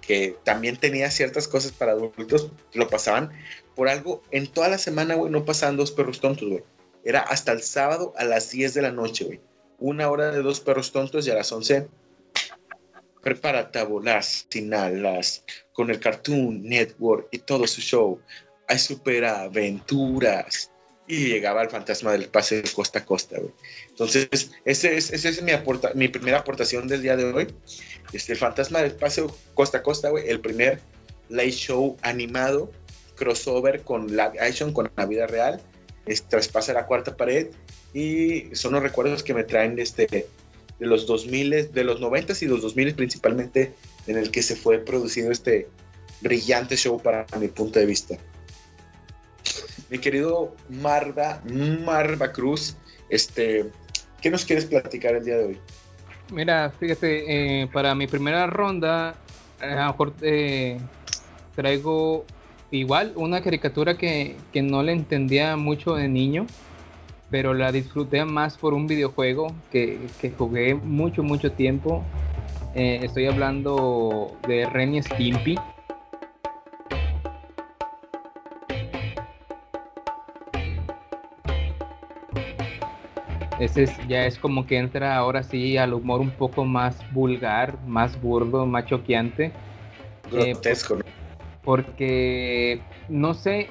que 0.00 0.36
también 0.44 0.76
tenía 0.76 1.10
ciertas 1.10 1.48
cosas 1.48 1.72
para 1.72 1.92
adultos 1.92 2.50
lo 2.72 2.88
pasaban 2.88 3.32
por 3.76 3.88
algo, 3.90 4.22
en 4.30 4.46
toda 4.46 4.68
la 4.68 4.78
semana, 4.78 5.14
güey, 5.14 5.30
no 5.30 5.44
pasaban 5.44 5.76
dos 5.76 5.92
perros 5.92 6.18
tontos, 6.18 6.48
güey. 6.48 6.64
Era 7.04 7.20
hasta 7.20 7.52
el 7.52 7.62
sábado 7.62 8.14
a 8.16 8.24
las 8.24 8.50
10 8.50 8.72
de 8.72 8.82
la 8.82 8.90
noche, 8.90 9.24
güey. 9.24 9.40
Una 9.78 10.08
hora 10.08 10.32
de 10.32 10.42
dos 10.42 10.60
perros 10.60 10.90
tontos 10.90 11.26
y 11.26 11.30
a 11.30 11.34
las 11.34 11.52
11, 11.52 11.86
prepárate 13.22 13.78
a 13.78 13.84
volar 13.84 14.24
sin 14.24 14.72
alas 14.72 15.44
con 15.74 15.90
el 15.90 16.00
Cartoon 16.00 16.62
Network 16.62 17.28
y 17.30 17.38
todo 17.38 17.66
su 17.66 17.82
show. 17.82 18.18
Hay 18.66 18.78
superaventuras. 18.78 20.72
Y 21.08 21.28
llegaba 21.28 21.62
el 21.62 21.70
fantasma 21.70 22.12
del 22.12 22.28
pase 22.28 22.62
de 22.62 22.70
costa 22.70 23.00
a 23.00 23.04
costa, 23.04 23.38
güey. 23.38 23.52
Entonces, 23.88 24.50
ese 24.64 24.96
es, 24.96 25.12
esa 25.12 25.28
es 25.28 25.42
mi, 25.94 26.08
primera 26.08 26.38
aportación 26.38 26.88
del 26.88 27.02
día 27.02 27.16
de 27.16 27.24
hoy. 27.24 27.46
Este, 28.12 28.32
el 28.32 28.38
fantasma 28.38 28.82
del 28.82 28.92
paseo 28.92 29.34
costa 29.54 29.78
a 29.78 29.82
costa, 29.82 30.10
güey, 30.10 30.28
el 30.28 30.40
primer 30.40 30.80
live 31.28 31.52
show 31.52 31.96
animado 32.02 32.72
crossover 33.16 33.82
con 33.82 34.08
live 34.08 34.38
action, 34.38 34.72
con 34.72 34.90
la 34.96 35.06
vida 35.06 35.26
real, 35.26 35.60
es, 36.06 36.22
traspasa 36.22 36.72
la 36.72 36.86
cuarta 36.86 37.16
pared 37.16 37.48
y 37.92 38.54
son 38.54 38.74
los 38.74 38.82
recuerdos 38.82 39.22
que 39.22 39.34
me 39.34 39.42
traen 39.42 39.74
de, 39.74 39.82
este, 39.82 40.06
de 40.06 40.86
los 40.86 41.06
2000, 41.06 41.72
de 41.72 41.84
los 41.84 42.00
90 42.00 42.34
y 42.40 42.44
los 42.44 42.62
2000 42.62 42.94
principalmente, 42.94 43.72
en 44.06 44.18
el 44.18 44.30
que 44.30 44.42
se 44.42 44.54
fue 44.54 44.78
producido 44.78 45.32
este 45.32 45.66
brillante 46.20 46.76
show 46.76 47.00
para 47.00 47.26
mi 47.40 47.48
punto 47.48 47.78
de 47.78 47.86
vista. 47.86 48.16
Mi 49.90 49.98
querido 49.98 50.54
Marva, 50.68 51.40
Marva 51.84 52.32
Cruz, 52.32 52.76
este, 53.08 53.70
¿qué 54.20 54.30
nos 54.30 54.44
quieres 54.44 54.64
platicar 54.64 55.14
el 55.14 55.24
día 55.24 55.36
de 55.38 55.44
hoy? 55.44 55.58
Mira, 56.32 56.70
fíjate, 56.70 57.62
eh, 57.62 57.68
para 57.68 57.94
mi 57.94 58.08
primera 58.08 58.46
ronda, 58.48 59.14
a 59.60 59.66
lo 59.66 59.86
mejor 59.86 60.14
eh, 60.22 60.78
traigo 61.54 62.24
igual 62.72 63.12
una 63.14 63.40
caricatura 63.42 63.96
que, 63.96 64.36
que 64.52 64.60
no 64.62 64.82
le 64.82 64.92
entendía 64.92 65.56
mucho 65.56 65.94
de 65.94 66.08
niño, 66.08 66.46
pero 67.30 67.54
la 67.54 67.70
disfruté 67.70 68.24
más 68.24 68.56
por 68.56 68.74
un 68.74 68.88
videojuego 68.88 69.54
que, 69.70 70.00
que 70.20 70.30
jugué 70.30 70.74
mucho, 70.74 71.22
mucho 71.22 71.52
tiempo. 71.52 72.04
Eh, 72.74 73.00
estoy 73.02 73.26
hablando 73.26 74.36
de 74.48 74.66
Ren 74.66 74.96
y 74.96 75.02
Stimpy. 75.02 75.56
Ese 83.58 83.84
es, 83.84 84.08
ya 84.08 84.26
es 84.26 84.38
como 84.38 84.66
que 84.66 84.78
entra 84.78 85.16
ahora 85.16 85.42
sí 85.42 85.76
al 85.78 85.94
humor 85.94 86.20
un 86.20 86.30
poco 86.30 86.64
más 86.64 86.98
vulgar, 87.12 87.78
más 87.86 88.20
burdo, 88.20 88.66
más 88.66 88.86
choqueante. 88.86 89.52
Eh, 90.32 90.52
Grotesco, 90.52 90.98
porque 91.66 92.80
no 93.08 93.34
sé, 93.34 93.68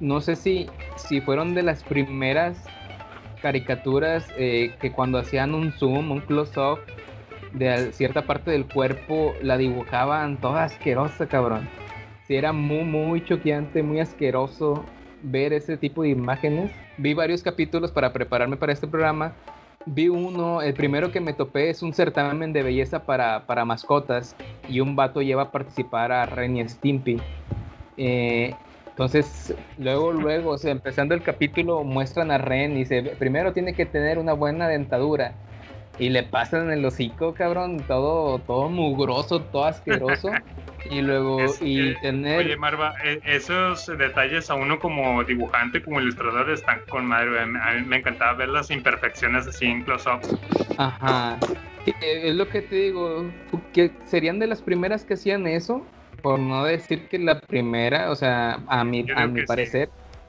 no 0.00 0.22
sé 0.22 0.36
si, 0.36 0.70
si 0.96 1.20
fueron 1.20 1.54
de 1.54 1.62
las 1.62 1.82
primeras 1.82 2.56
caricaturas 3.42 4.26
eh, 4.38 4.72
que 4.80 4.90
cuando 4.90 5.18
hacían 5.18 5.54
un 5.54 5.70
zoom, 5.72 6.10
un 6.10 6.20
close-up 6.20 6.78
de 7.52 7.92
cierta 7.92 8.22
parte 8.22 8.50
del 8.50 8.64
cuerpo, 8.64 9.34
la 9.42 9.58
dibujaban 9.58 10.40
toda 10.40 10.64
asquerosa, 10.64 11.26
cabrón. 11.26 11.68
Sí, 12.26 12.36
era 12.36 12.52
muy, 12.52 12.84
muy 12.84 13.22
choqueante, 13.22 13.82
muy 13.82 14.00
asqueroso 14.00 14.84
ver 15.26 15.52
ese 15.52 15.76
tipo 15.76 16.02
de 16.02 16.10
imágenes. 16.10 16.70
Vi 16.98 17.14
varios 17.14 17.42
capítulos 17.42 17.90
para 17.90 18.12
prepararme 18.12 18.56
para 18.56 18.72
este 18.72 18.86
programa. 18.86 19.32
Vi 19.86 20.08
uno, 20.08 20.62
el 20.62 20.74
primero 20.74 21.12
que 21.12 21.20
me 21.20 21.32
topé 21.32 21.70
es 21.70 21.82
un 21.82 21.92
certamen 21.92 22.52
de 22.52 22.62
belleza 22.62 23.04
para, 23.04 23.46
para 23.46 23.64
mascotas 23.64 24.34
y 24.68 24.80
un 24.80 24.96
vato 24.96 25.22
lleva 25.22 25.42
a 25.42 25.50
participar 25.52 26.10
a 26.10 26.26
Ren 26.26 26.56
y 26.56 26.68
Stimpy. 26.68 27.20
Eh, 27.96 28.54
entonces, 28.88 29.54
luego, 29.78 30.10
luego, 30.12 30.50
o 30.50 30.58
sea, 30.58 30.72
empezando 30.72 31.14
el 31.14 31.22
capítulo, 31.22 31.84
muestran 31.84 32.30
a 32.30 32.38
Ren 32.38 32.72
y 32.72 32.78
dice, 32.78 33.02
primero 33.18 33.52
tiene 33.52 33.74
que 33.74 33.86
tener 33.86 34.18
una 34.18 34.32
buena 34.32 34.68
dentadura. 34.68 35.34
Y 35.98 36.10
le 36.10 36.22
pasan 36.24 36.70
el 36.70 36.84
hocico, 36.84 37.32
cabrón, 37.34 37.82
todo, 37.86 38.38
todo 38.40 38.68
mugroso, 38.68 39.40
todo 39.40 39.64
asqueroso. 39.64 40.30
y 40.90 41.00
luego, 41.00 41.40
Es- 41.40 41.60
y 41.62 41.88
eh, 41.88 41.96
tener... 42.02 42.38
Oye, 42.38 42.56
Marva, 42.56 42.94
eh, 43.04 43.20
esos 43.24 43.86
detalles 43.98 44.50
a 44.50 44.54
uno 44.54 44.78
como 44.78 45.24
dibujante, 45.24 45.82
como 45.82 46.00
ilustrador, 46.00 46.50
están 46.50 46.80
con 46.88 47.06
madre. 47.06 47.40
A 47.40 47.46
mí 47.46 47.86
me 47.86 47.96
encantaba 47.96 48.34
ver 48.34 48.50
las 48.50 48.70
imperfecciones 48.70 49.46
así 49.46 49.64
en 49.66 49.82
close-up. 49.84 50.20
Ajá. 50.76 51.38
Eh, 51.86 52.28
Es 52.28 52.34
lo 52.34 52.48
que 52.48 52.62
te 52.62 52.76
digo, 52.76 53.24
que 53.72 53.90
serían 54.04 54.38
de 54.38 54.48
las 54.48 54.60
primeras 54.60 55.04
que 55.04 55.14
hacían 55.14 55.46
eso, 55.46 55.86
por 56.22 56.38
no 56.38 56.64
decir 56.64 57.08
que 57.08 57.18
la 57.18 57.40
primera, 57.40 58.10
o 58.10 58.16
sea, 58.16 58.58
a 58.66 58.84
mi, 58.84 59.06
a 59.14 59.26
mi 59.26 59.40
sí. 59.40 59.46
parecer, 59.46 59.88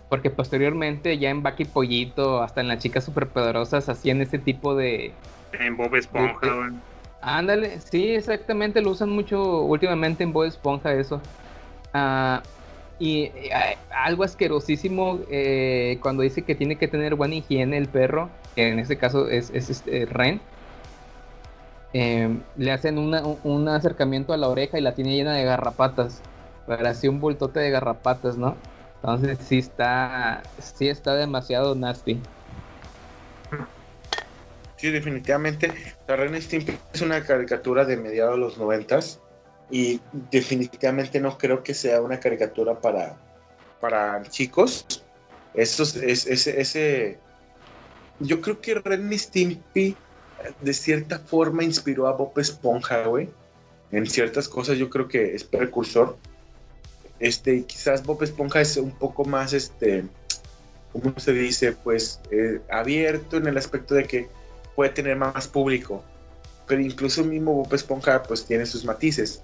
porque 0.10 0.30
posteriormente 0.30 1.18
ya 1.18 1.30
en 1.30 1.44
Bucky 1.44 1.66
Pollito, 1.66 2.42
hasta 2.42 2.62
en 2.62 2.68
las 2.70 2.80
chicas 2.80 3.04
superpoderosas 3.04 3.90
hacían 3.90 4.22
ese 4.22 4.40
tipo 4.40 4.76
de... 4.76 5.12
En 5.54 5.76
Bob 5.78 5.96
Esponja, 5.96 6.54
güey. 6.54 6.70
Ándale, 7.22 7.80
sí, 7.82 8.12
exactamente, 8.12 8.82
lo 8.82 8.92
usan 8.92 9.10
mucho 9.10 9.62
últimamente 9.64 10.24
en 10.24 10.34
Bob 10.34 10.44
Esponja 10.46 10.94
eso. 10.94 11.22
Ah, 11.94 12.42
y 13.00 13.24
eh, 13.24 13.78
algo 13.92 14.24
asquerosísimo 14.24 15.20
eh, 15.30 16.00
cuando 16.02 16.24
dice 16.24 16.44
que 16.44 16.56
tiene 16.56 16.78
que 16.78 16.88
tener 16.88 17.16
buena 17.16 17.36
higiene 17.36 17.78
el 17.78 17.88
perro, 17.88 18.30
que 18.56 18.70
en 18.70 18.80
este 18.80 18.98
caso 18.98 19.28
es, 19.30 19.50
es 19.52 19.70
este, 19.70 20.06
Ren. 20.06 20.40
Eh, 21.94 22.30
le 22.58 22.72
hacen 22.72 22.98
una- 22.98 23.24
un 23.44 23.68
acercamiento 23.70 24.34
a 24.34 24.38
la 24.38 24.50
oreja 24.50 24.78
y 24.78 24.82
la 24.82 24.94
tiene 24.94 25.16
llena 25.16 25.34
de 25.34 25.44
garrapatas. 25.46 26.22
Pero 26.68 26.88
así 26.88 27.08
un 27.08 27.20
bultote 27.20 27.60
de 27.60 27.70
garrapatas, 27.72 28.38
¿no? 28.38 28.56
Entonces 29.02 29.38
sí 29.42 29.60
está, 29.60 30.42
sí 30.60 30.90
está 30.90 31.16
demasiado 31.16 31.76
nasty. 31.76 32.20
Sí, 34.78 34.92
definitivamente. 34.92 35.74
La 36.08 36.16
Ren 36.16 36.36
y 36.36 36.42
Stimpy 36.42 36.78
es 36.94 37.02
una 37.02 37.24
caricatura 37.24 37.84
de 37.84 37.98
mediados 37.98 38.36
de 38.36 38.42
los 38.42 38.58
noventas 38.58 39.20
y 39.72 40.00
definitivamente 40.32 41.20
no 41.20 41.38
creo 41.38 41.64
que 41.64 41.74
sea 41.74 42.02
una 42.02 42.20
caricatura 42.20 42.80
para, 42.80 43.18
para 43.82 44.22
chicos. 44.30 44.86
Eso 45.54 45.84
es, 45.84 46.28
es- 46.28 46.48
ese, 46.48 47.18
yo 48.20 48.40
creo 48.40 48.62
que 48.62 48.76
Ren 48.76 49.12
Stimpy 49.18 49.98
de 50.62 50.74
cierta 50.74 51.18
forma 51.20 51.64
inspiró 51.64 52.08
a 52.08 52.14
Bob 52.14 52.38
Esponja, 52.38 53.04
güey. 53.08 53.30
En 53.92 54.06
ciertas 54.06 54.48
cosas 54.48 54.78
yo 54.78 54.90
creo 54.90 55.08
que 55.08 55.34
es 55.34 55.44
precursor. 55.44 56.18
Este, 57.20 57.64
quizás 57.64 58.06
Bob 58.06 58.22
Esponja 58.22 58.62
es 58.62 58.78
un 58.78 58.92
poco 58.92 59.26
más, 59.26 59.54
este, 59.54 60.06
¿cómo 60.94 61.18
se 61.18 61.34
dice? 61.34 61.72
Pues 61.72 62.20
eh, 62.30 62.60
abierto 62.70 63.38
en 63.38 63.48
el 63.48 63.58
aspecto 63.58 63.96
de 63.96 64.04
que 64.06 64.30
puede 64.78 64.92
tener 64.92 65.18
más 65.18 65.48
público. 65.48 66.04
Pero 66.68 66.82
incluso 66.82 67.22
el 67.22 67.30
mismo 67.30 67.52
Bob 67.56 67.74
Esponja 67.74 68.22
pues 68.22 68.46
tiene 68.46 68.64
sus 68.68 68.86
matices. 68.86 69.42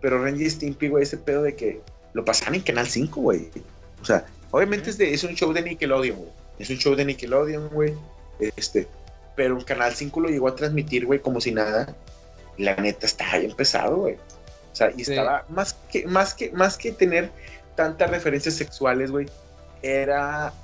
Pero 0.00 0.24
Ren 0.24 0.40
y 0.40 0.48
Stimpy, 0.48 0.88
güey, 0.88 1.02
ese 1.02 1.18
pedo 1.18 1.42
de 1.42 1.54
que 1.54 1.82
lo 2.14 2.24
pasan 2.24 2.54
en 2.54 2.62
Canal 2.62 2.86
5, 2.86 3.20
güey. 3.20 3.50
O 4.00 4.04
sea, 4.06 4.24
obviamente 4.50 4.88
es, 4.88 4.96
de, 4.96 5.12
es 5.12 5.22
un 5.22 5.34
show 5.34 5.52
de 5.52 5.60
Nickelodeon, 5.60 6.16
güey. 6.16 6.30
Es 6.58 6.70
un 6.70 6.78
show 6.78 6.94
de 6.94 7.04
Nickelodeon, 7.04 7.68
güey. 7.68 7.92
Este, 8.56 8.88
pero 9.36 9.58
en 9.58 9.64
Canal 9.64 9.94
5 9.94 10.18
lo 10.18 10.30
llegó 10.30 10.48
a 10.48 10.56
transmitir, 10.56 11.04
güey, 11.04 11.20
como 11.20 11.42
si 11.42 11.52
nada. 11.52 11.94
La 12.56 12.74
neta 12.76 13.04
está 13.04 13.36
bien 13.36 13.52
pesado, 13.52 13.96
güey. 13.96 14.14
O 14.14 14.74
sea, 14.74 14.90
y 14.96 15.02
estaba 15.02 15.44
más 15.50 15.74
que, 15.92 16.06
más 16.06 16.32
que, 16.32 16.52
más 16.52 16.78
que 16.78 16.92
tener 16.92 17.30
tantas 17.74 18.10
referencias 18.10 18.54
sexuales, 18.54 19.10
güey, 19.10 19.26
era 19.82 20.54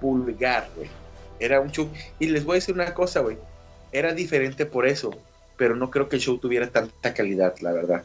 vulgar, 0.00 0.70
güey. 0.74 0.88
Era 1.38 1.60
un 1.60 1.70
show. 1.70 1.90
Y 2.18 2.28
les 2.28 2.46
voy 2.46 2.54
a 2.54 2.60
decir 2.60 2.74
una 2.74 2.94
cosa, 2.94 3.20
güey. 3.20 3.36
Era 3.90 4.12
diferente 4.14 4.66
por 4.66 4.86
eso, 4.86 5.26
pero 5.56 5.76
no 5.76 5.90
creo 5.90 6.08
que 6.08 6.16
el 6.16 6.22
show 6.22 6.38
tuviera 6.38 6.70
tanta 6.70 7.14
calidad, 7.14 7.54
la 7.60 7.72
verdad. 7.72 8.04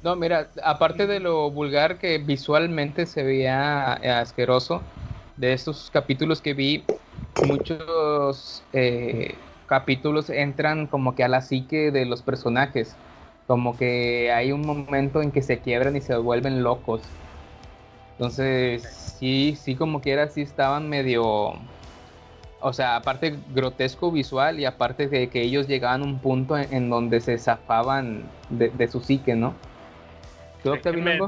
No, 0.00 0.14
mira, 0.14 0.52
aparte 0.62 1.06
de 1.06 1.20
lo 1.20 1.50
vulgar 1.50 1.98
que 1.98 2.18
visualmente 2.18 3.06
se 3.06 3.22
veía 3.24 3.94
asqueroso, 4.20 4.92
de 5.36 5.52
estos 5.52 5.90
capítulos 5.90 6.40
que 6.42 6.54
vi, 6.54 6.92
muchos 7.40 8.68
eh, 8.72 9.50
capítulos 9.66 10.30
entran 10.30 10.86
como 10.86 11.14
que 11.14 11.24
a 11.24 11.28
la 11.28 11.40
psique 11.42 11.90
de 11.90 12.04
los 12.06 12.22
personajes. 12.22 13.00
Como 13.46 13.76
que 13.76 14.32
hay 14.32 14.52
un 14.52 14.64
momento 14.66 15.22
en 15.22 15.32
que 15.32 15.42
se 15.42 15.60
quiebran 15.62 15.96
y 15.96 16.00
se 16.00 16.16
vuelven 16.16 16.62
locos. 16.62 17.20
Entonces, 18.18 18.84
sí, 19.18 19.56
sí, 19.56 19.76
como 19.76 20.00
quiera, 20.00 20.28
sí 20.28 20.40
estaban 20.42 20.88
medio. 20.88 21.52
O 22.68 22.72
sea, 22.72 22.96
aparte 22.96 23.36
grotesco 23.54 24.10
visual 24.10 24.58
y 24.58 24.64
aparte 24.64 25.06
de 25.06 25.28
que 25.28 25.40
ellos 25.40 25.68
llegaban 25.68 26.02
a 26.02 26.04
un 26.04 26.18
punto 26.18 26.58
en, 26.58 26.74
en 26.74 26.90
donde 26.90 27.20
se 27.20 27.38
zafaban 27.38 28.24
de, 28.48 28.70
de 28.70 28.88
su 28.88 28.98
psique, 28.98 29.36
¿no? 29.36 29.54
¿Tú, 30.64 30.72
Déjenme, 30.72 31.20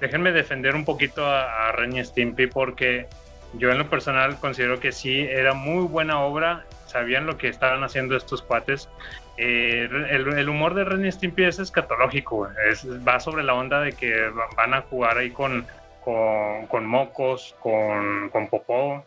déjenme 0.00 0.32
defender 0.32 0.74
un 0.74 0.84
poquito 0.84 1.24
a, 1.24 1.68
a 1.68 1.72
Ren 1.72 1.96
y 1.96 2.04
Stimpy 2.04 2.48
porque 2.48 3.06
yo 3.52 3.70
en 3.70 3.78
lo 3.78 3.88
personal 3.88 4.34
considero 4.40 4.80
que 4.80 4.90
sí 4.90 5.20
era 5.20 5.54
muy 5.54 5.84
buena 5.86 6.18
obra, 6.20 6.64
sabían 6.86 7.24
lo 7.24 7.38
que 7.38 7.46
estaban 7.46 7.84
haciendo 7.84 8.16
estos 8.16 8.42
cuates. 8.42 8.88
Eh, 9.36 9.88
el, 10.10 10.36
el 10.36 10.48
humor 10.48 10.74
de 10.74 10.82
Ren 10.84 11.06
y 11.06 11.12
Stimpy 11.12 11.44
es 11.44 11.60
escatológico, 11.60 12.48
es, 12.68 12.84
va 13.06 13.20
sobre 13.20 13.44
la 13.44 13.54
onda 13.54 13.80
de 13.80 13.92
que 13.92 14.28
va- 14.30 14.48
van 14.56 14.74
a 14.74 14.80
jugar 14.82 15.18
ahí 15.18 15.30
con, 15.30 15.64
con, 16.04 16.66
con 16.66 16.84
mocos, 16.84 17.54
con, 17.60 18.28
con 18.30 18.48
popó, 18.48 19.04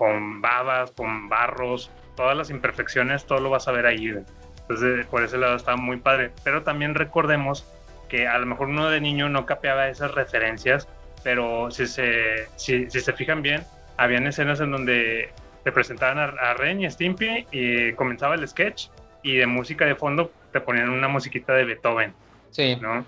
con 0.00 0.40
babas, 0.40 0.92
con 0.92 1.28
barros, 1.28 1.90
todas 2.16 2.34
las 2.34 2.48
imperfecciones, 2.48 3.26
todo 3.26 3.38
lo 3.38 3.50
vas 3.50 3.68
a 3.68 3.72
ver 3.72 3.84
ahí. 3.84 4.14
Entonces, 4.62 5.04
por 5.08 5.22
ese 5.22 5.36
lado 5.36 5.56
está 5.56 5.76
muy 5.76 5.98
padre. 5.98 6.30
Pero 6.42 6.62
también 6.62 6.94
recordemos 6.94 7.66
que 8.08 8.26
a 8.26 8.38
lo 8.38 8.46
mejor 8.46 8.68
uno 8.68 8.88
de 8.88 8.98
niño 9.02 9.28
no 9.28 9.44
capeaba 9.44 9.88
esas 9.90 10.14
referencias, 10.14 10.88
pero 11.22 11.70
si 11.70 11.86
se, 11.86 12.48
si, 12.56 12.88
si 12.88 13.00
se 13.00 13.12
fijan 13.12 13.42
bien, 13.42 13.62
habían 13.98 14.26
escenas 14.26 14.60
en 14.60 14.70
donde 14.70 15.28
te 15.64 15.70
presentaban 15.70 16.18
a, 16.18 16.24
a 16.50 16.54
Ren 16.54 16.80
y 16.80 16.90
Stimpy 16.90 17.46
y 17.52 17.92
comenzaba 17.92 18.36
el 18.36 18.48
sketch 18.48 18.86
y 19.22 19.36
de 19.36 19.46
música 19.46 19.84
de 19.84 19.96
fondo 19.96 20.32
te 20.50 20.62
ponían 20.62 20.88
una 20.88 21.08
musiquita 21.08 21.52
de 21.52 21.66
Beethoven, 21.66 22.14
Sí. 22.52 22.74
¿no? 22.80 23.04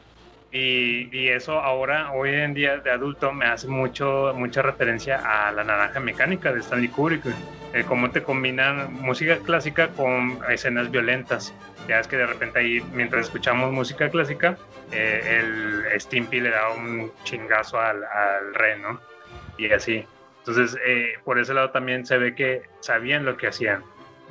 Y, 0.53 1.09
y 1.17 1.29
eso 1.29 1.59
ahora, 1.61 2.13
hoy 2.13 2.35
en 2.35 2.53
día 2.53 2.77
de 2.79 2.91
adulto, 2.91 3.33
me 3.33 3.47
hace 3.47 3.69
mucho, 3.69 4.35
mucha 4.37 4.61
referencia 4.61 5.47
a 5.47 5.51
la 5.51 5.65
naranja 5.65 5.99
mecánica 5.99 6.53
de 6.53 6.61
Stanley 6.61 6.89
Kubrick. 6.89 7.25
Eh, 7.73 7.85
cómo 7.89 8.11
te 8.11 8.23
combinan 8.23 8.93
música 8.93 9.39
clásica 9.39 9.89
con 9.89 10.39
escenas 10.51 10.91
violentas. 10.91 11.55
Ya 11.89 12.01
es 12.01 12.07
que 12.07 12.19
de 12.19 12.27
repente 12.27 12.59
ahí, 12.59 12.83
mientras 12.93 13.27
escuchamos 13.27 13.73
música 13.73 14.11
clásica, 14.11 14.59
eh, 14.93 15.41
el 15.41 15.99
Stimpy 15.99 16.41
le 16.41 16.51
da 16.51 16.71
un 16.71 17.11
chingazo 17.25 17.81
al, 17.81 18.05
al 18.05 18.55
Ren, 18.55 18.83
¿no? 18.83 19.01
Y 19.57 19.73
así. 19.73 20.05
Entonces, 20.41 20.79
eh, 20.85 21.15
por 21.25 21.39
ese 21.39 21.55
lado 21.55 21.71
también 21.71 22.05
se 22.05 22.19
ve 22.19 22.35
que 22.35 22.63
sabían 22.81 23.25
lo 23.25 23.39
que 23.39 23.47
hacían. 23.47 23.83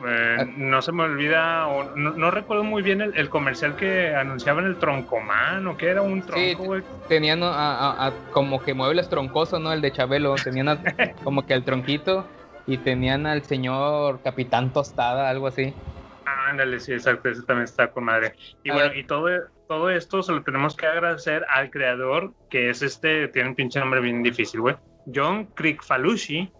Eh, 0.06 0.54
no 0.58 0.82
se 0.82 0.92
me 0.92 1.04
olvida, 1.04 1.68
o 1.68 1.96
no, 1.96 2.12
no 2.12 2.32
recuerdo 2.32 2.64
muy 2.64 2.82
bien 2.82 3.02
el, 3.02 3.16
el 3.16 3.30
comercial 3.30 3.76
que 3.76 4.16
anunciaban 4.16 4.66
el 4.66 4.78
troncomán 4.78 5.68
o 5.68 5.78
que 5.78 5.88
era 5.90 6.02
un 6.02 6.22
tronco, 6.22 6.64
güey. 6.64 6.82
tenían 7.08 7.44
a- 7.44 7.50
a- 7.52 8.08
a- 8.08 8.14
como 8.32 8.64
que 8.64 8.74
muebles 8.74 9.10
troncosos, 9.10 9.60
¿no? 9.62 9.72
El 9.74 9.82
de 9.82 9.92
Chabelo. 9.92 10.36
Tenían 10.36 10.68
como 11.24 11.46
que 11.46 11.54
el 11.54 11.64
tronquito 11.64 12.26
y 12.66 12.78
tenían 12.78 13.28
al 13.28 13.44
señor 13.44 14.22
Capitán 14.24 14.72
Tostada, 14.74 15.30
algo 15.30 15.48
así. 15.48 15.74
Ándale, 16.26 16.80
sí, 16.80 16.94
exacto, 16.94 17.30
eso 17.30 17.44
también 17.44 17.66
está 17.66 17.92
con 17.92 18.06
madre. 18.06 18.34
Y 18.64 18.72
A 18.72 18.74
bueno, 18.74 18.90
ver. 18.90 18.98
y 18.98 19.04
todo, 19.04 19.28
todo 19.68 19.90
esto 19.90 20.24
se 20.24 20.32
lo 20.32 20.42
tenemos 20.42 20.76
que 20.76 20.86
agradecer 20.88 21.46
al 21.50 21.70
creador, 21.70 22.32
que 22.50 22.70
es 22.70 22.82
este, 22.82 23.28
tiene 23.28 23.50
un 23.50 23.56
pinche 23.56 23.80
nombre 23.80 24.00
bien 24.00 24.24
difícil, 24.24 24.62
güey. 24.62 24.76
John 25.14 25.46
Krikfalushi, 25.56 26.52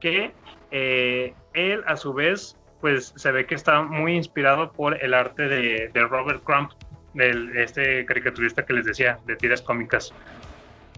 que 0.00 0.32
eh, 0.70 1.34
él 1.54 1.82
a 1.86 1.96
su 1.96 2.12
vez, 2.12 2.56
pues 2.80 3.12
se 3.16 3.32
ve 3.32 3.46
que 3.46 3.54
está 3.54 3.82
muy 3.82 4.14
inspirado 4.14 4.72
por 4.72 5.02
el 5.02 5.14
arte 5.14 5.48
de, 5.48 5.90
Robert 6.08 6.42
Crumb, 6.44 6.70
del, 7.14 7.56
este 7.56 8.04
caricaturista 8.06 8.64
que 8.64 8.72
les 8.72 8.84
decía, 8.84 9.18
de 9.26 9.36
tiras 9.36 9.62
cómicas. 9.62 10.12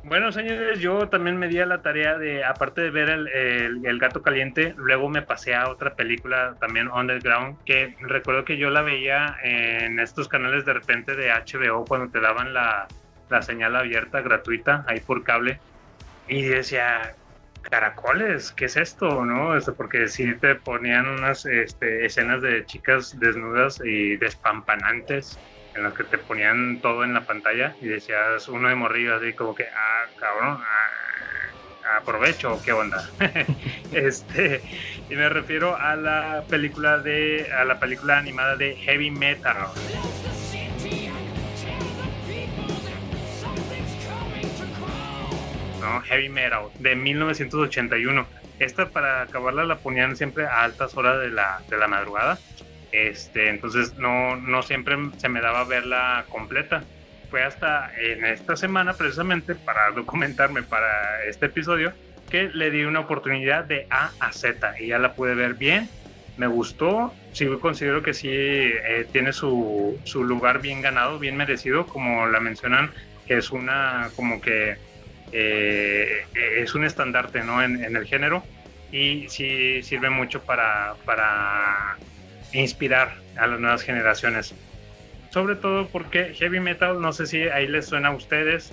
Bueno, 0.03 0.33
señores, 0.33 0.81
yo 0.81 1.09
también 1.09 1.37
me 1.37 1.49
di 1.49 1.59
a 1.59 1.67
la 1.67 1.83
tarea 1.83 2.17
de, 2.17 2.43
aparte 2.43 2.81
de 2.81 2.91
ver 2.91 3.11
el 3.11 3.99
gato 3.99 4.23
caliente, 4.23 4.75
luego 4.79 5.11
me 5.11 5.21
pasé 5.21 5.55
a 5.55 5.69
otra 5.69 5.95
película 5.95 6.57
también 6.59 6.89
underground, 6.89 7.63
que 7.65 7.95
recuerdo 8.01 8.47
que 8.47 8.57
yo 8.57 8.71
la 8.71 8.81
veía 8.81 9.37
en 9.43 10.01
estos 10.01 10.27
canales 10.27 10.65
de 10.65 10.73
repente 10.73 11.15
de 11.15 11.31
HBO 11.31 11.85
cuando 11.85 12.11
te 12.11 12.19
daban 12.19 12.55
la, 12.55 12.89
la 13.29 13.43
señal 13.43 13.77
abierta, 13.77 14.23
gratuita, 14.23 14.85
ahí 14.89 15.01
por 15.01 15.23
cable, 15.23 15.61
y 16.29 16.43
decía, 16.43 17.15
caracoles, 17.63 18.53
¿qué 18.53 18.67
es 18.67 18.77
esto? 18.77 19.25
¿No? 19.25 19.57
Este, 19.57 19.73
porque 19.73 20.09
sí 20.09 20.35
te 20.35 20.55
ponían 20.55 21.07
unas 21.07 21.47
este, 21.47 22.07
escenas 22.07 22.43
de 22.43 22.65
chicas 22.67 23.19
desnudas 23.19 23.81
y 23.85 24.17
despampanantes 24.17 25.39
en 25.75 25.85
las 25.85 25.95
que 25.95 26.05
te 26.05 26.19
ponían 26.19 26.81
todo 26.81 27.05
en 27.05 27.15
la 27.15 27.23
pantalla 27.23 27.75
y 27.81 27.87
decías 27.87 28.49
uno 28.49 28.69
de 28.69 28.75
morrillo 28.75 29.17
así 29.17 29.33
como 29.33 29.55
que, 29.55 29.67
ah, 29.69 30.07
cabrón, 30.19 30.59
ah, 30.61 31.97
aprovecho, 31.99 32.61
¿qué 32.65 32.73
onda? 32.73 33.09
este, 33.93 34.63
y 35.09 35.15
me 35.15 35.29
refiero 35.29 35.77
a 35.77 35.97
la 35.97 36.45
película 36.49 36.99
de, 36.99 37.51
a 37.53 37.65
la 37.65 37.79
película 37.79 38.19
animada 38.19 38.57
de 38.57 38.75
Heavy 38.77 39.11
Metal. 39.11 39.69
Heavy 46.05 46.29
Metal 46.29 46.67
de 46.79 46.97
1981. 46.97 48.27
Esta 48.59 48.89
para 48.91 49.23
acabarla 49.23 49.65
la 49.65 49.79
ponían 49.79 50.17
siempre 50.17 50.47
a 50.47 50.63
altas 50.63 50.97
horas 50.97 51.21
de 51.21 51.31
la, 51.31 51.63
de 51.69 51.79
la 51.79 51.89
madrugada. 51.89 52.39
Este, 52.93 53.49
entonces 53.49 53.95
no, 53.95 54.37
no 54.37 54.63
siempre 54.63 54.97
se 55.17 55.29
me 55.29 55.41
daba 55.41 55.65
verla 55.65 56.25
completa. 56.29 56.83
Fue 57.31 57.43
hasta 57.43 57.91
en 57.99 58.25
esta 58.25 58.57
semana 58.57 58.95
precisamente 58.95 59.55
para 59.55 59.91
documentarme 59.93 60.63
para 60.63 61.25
este 61.25 61.47
episodio 61.47 61.93
que 62.29 62.49
le 62.49 62.71
di 62.71 62.85
una 62.85 63.01
oportunidad 63.01 63.65
de 63.65 63.87
A 63.91 64.11
a 64.19 64.33
Z 64.33 64.75
y 64.81 64.89
ya 64.89 64.99
la 64.99 65.15
pude 65.15 65.35
ver 65.35 65.55
bien. 65.55 65.89
Me 66.37 66.47
gustó, 66.47 67.13
sí 67.33 67.47
considero 67.61 68.03
que 68.03 68.15
sí 68.15 68.31
eh, 68.31 69.07
tiene 69.13 69.33
su, 69.33 70.01
su 70.05 70.25
lugar 70.25 70.61
bien 70.61 70.81
ganado, 70.81 71.19
bien 71.19 71.37
merecido, 71.37 71.87
como 71.87 72.27
la 72.27 72.41
mencionan, 72.41 72.91
que 73.27 73.37
es 73.37 73.51
una 73.51 74.11
como 74.17 74.41
que 74.41 74.77
eh, 75.33 76.25
es 76.59 76.75
un 76.75 76.85
estandarte 76.85 77.43
¿no? 77.43 77.63
en, 77.63 77.83
en 77.85 77.97
el 77.97 78.07
género 78.07 78.45
y 78.93 79.29
sí 79.29 79.83
sirve 79.83 80.11
mucho 80.11 80.43
para, 80.43 80.95
para 81.05 81.97
inspirar 82.53 83.15
a 83.37 83.47
las 83.47 83.61
nuevas 83.61 83.83
generaciones. 83.83 84.55
Sobre 85.31 85.55
todo 85.55 85.87
porque 85.89 86.35
heavy 86.35 86.61
metal, 86.61 87.01
no 87.01 87.13
sé 87.13 87.27
si 87.27 87.43
ahí 87.43 87.69
les 87.69 87.87
suena 87.87 88.09
a 88.09 88.15
ustedes, 88.15 88.73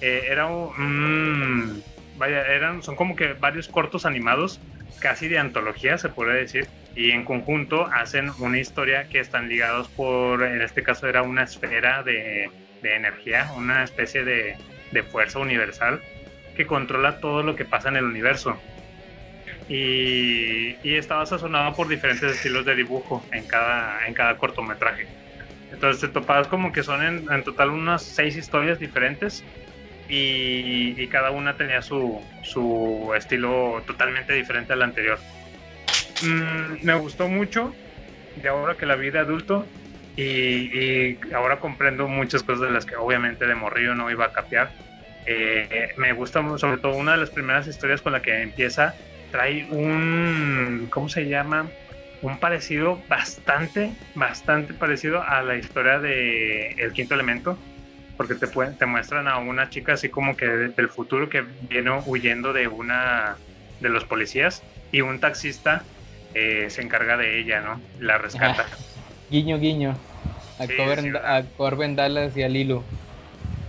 eh, 0.00 0.28
era 0.30 0.46
un, 0.46 1.74
mm, 1.76 1.82
vaya, 2.16 2.46
eran, 2.46 2.82
son 2.82 2.96
como 2.96 3.14
que 3.14 3.34
varios 3.34 3.68
cortos 3.68 4.06
animados, 4.06 4.60
casi 5.00 5.28
de 5.28 5.38
antología 5.38 5.98
se 5.98 6.08
podría 6.08 6.34
decir, 6.34 6.66
y 6.96 7.10
en 7.10 7.24
conjunto 7.24 7.86
hacen 7.92 8.30
una 8.38 8.58
historia 8.58 9.08
que 9.08 9.20
están 9.20 9.48
ligados 9.48 9.88
por, 9.88 10.42
en 10.42 10.62
este 10.62 10.82
caso 10.82 11.06
era 11.06 11.22
una 11.22 11.44
esfera 11.44 12.02
de, 12.02 12.50
de 12.82 12.94
energía, 12.94 13.52
una 13.54 13.84
especie 13.84 14.24
de, 14.24 14.56
de 14.92 15.02
fuerza 15.02 15.38
universal 15.38 16.00
que 16.56 16.66
controla 16.66 17.20
todo 17.20 17.42
lo 17.42 17.54
que 17.56 17.64
pasa 17.64 17.88
en 17.88 17.96
el 17.96 18.04
universo. 18.04 18.58
Y, 19.68 20.76
y 20.82 20.96
estaba 20.96 21.26
sazonado 21.26 21.74
por 21.74 21.88
diferentes 21.88 22.32
estilos 22.32 22.64
de 22.64 22.74
dibujo 22.74 23.24
en 23.32 23.46
cada, 23.46 24.06
en 24.06 24.14
cada 24.14 24.36
cortometraje. 24.36 25.06
Entonces 25.70 26.00
te 26.00 26.08
topabas 26.08 26.48
como 26.48 26.72
que 26.72 26.82
son 26.82 27.02
en, 27.02 27.30
en 27.30 27.44
total 27.44 27.70
unas 27.70 28.02
seis 28.02 28.36
historias 28.36 28.78
diferentes 28.78 29.44
y, 30.08 31.00
y 31.00 31.06
cada 31.08 31.30
una 31.30 31.56
tenía 31.56 31.82
su, 31.82 32.20
su 32.42 33.12
estilo 33.14 33.82
totalmente 33.86 34.32
diferente 34.32 34.72
al 34.72 34.82
anterior. 34.82 35.18
Mm, 36.22 36.84
me 36.84 36.94
gustó 36.94 37.28
mucho 37.28 37.74
de 38.36 38.48
ahora 38.48 38.76
que 38.76 38.86
la 38.86 38.96
vi 38.96 39.10
de 39.10 39.18
adulto 39.18 39.66
y, 40.22 41.12
y 41.12 41.18
ahora 41.34 41.60
comprendo 41.60 42.08
muchas 42.08 42.42
cosas 42.42 42.62
de 42.62 42.70
las 42.70 42.86
que 42.86 42.96
obviamente 42.96 43.46
de 43.46 43.54
morrillo 43.54 43.94
no 43.94 44.10
iba 44.10 44.26
a 44.26 44.32
capear. 44.32 44.72
Eh, 45.24 45.88
me 45.96 46.12
gusta 46.12 46.42
sobre 46.58 46.78
todo 46.78 46.94
una 46.96 47.12
de 47.12 47.18
las 47.18 47.30
primeras 47.30 47.66
historias 47.68 48.02
con 48.02 48.12
la 48.12 48.22
que 48.22 48.42
empieza, 48.42 48.96
trae 49.30 49.64
un, 49.70 50.88
¿cómo 50.90 51.08
se 51.08 51.26
llama? 51.28 51.72
Un 52.20 52.40
parecido 52.40 53.04
bastante, 53.08 53.94
bastante 54.14 54.74
parecido 54.74 55.22
a 55.22 55.42
la 55.42 55.56
historia 55.56 55.98
de 56.00 56.68
El 56.78 56.92
Quinto 56.92 57.14
Elemento. 57.14 57.62
porque 58.16 58.34
te, 58.34 58.48
pue- 58.48 58.76
te 58.76 58.86
muestran 58.86 59.28
a 59.28 59.38
una 59.38 59.68
chica 59.70 59.92
así 59.92 60.08
como 60.08 60.36
que 60.36 60.46
de- 60.46 60.68
del 60.70 60.88
futuro 60.88 61.28
que 61.28 61.42
viene 61.42 62.02
huyendo 62.06 62.52
de 62.52 62.66
una 62.66 63.38
de 63.78 63.88
los 63.88 64.04
policías 64.06 64.64
y 64.90 65.02
un 65.02 65.20
taxista 65.20 65.86
eh, 66.34 66.68
se 66.68 66.82
encarga 66.82 67.16
de 67.16 67.38
ella, 67.38 67.60
¿no? 67.60 67.80
La 67.98 68.18
rescata. 68.18 68.66
Guiño, 69.30 69.58
guiño. 69.58 70.00
A, 70.58 70.66
Sí, 70.66 70.74
Corbin, 70.76 71.12
sí, 71.12 71.18
a 71.24 71.50
Corbin 71.54 71.96
Dallas 71.96 72.36
y 72.36 72.42
a 72.42 72.48
Lilo. 72.48 72.92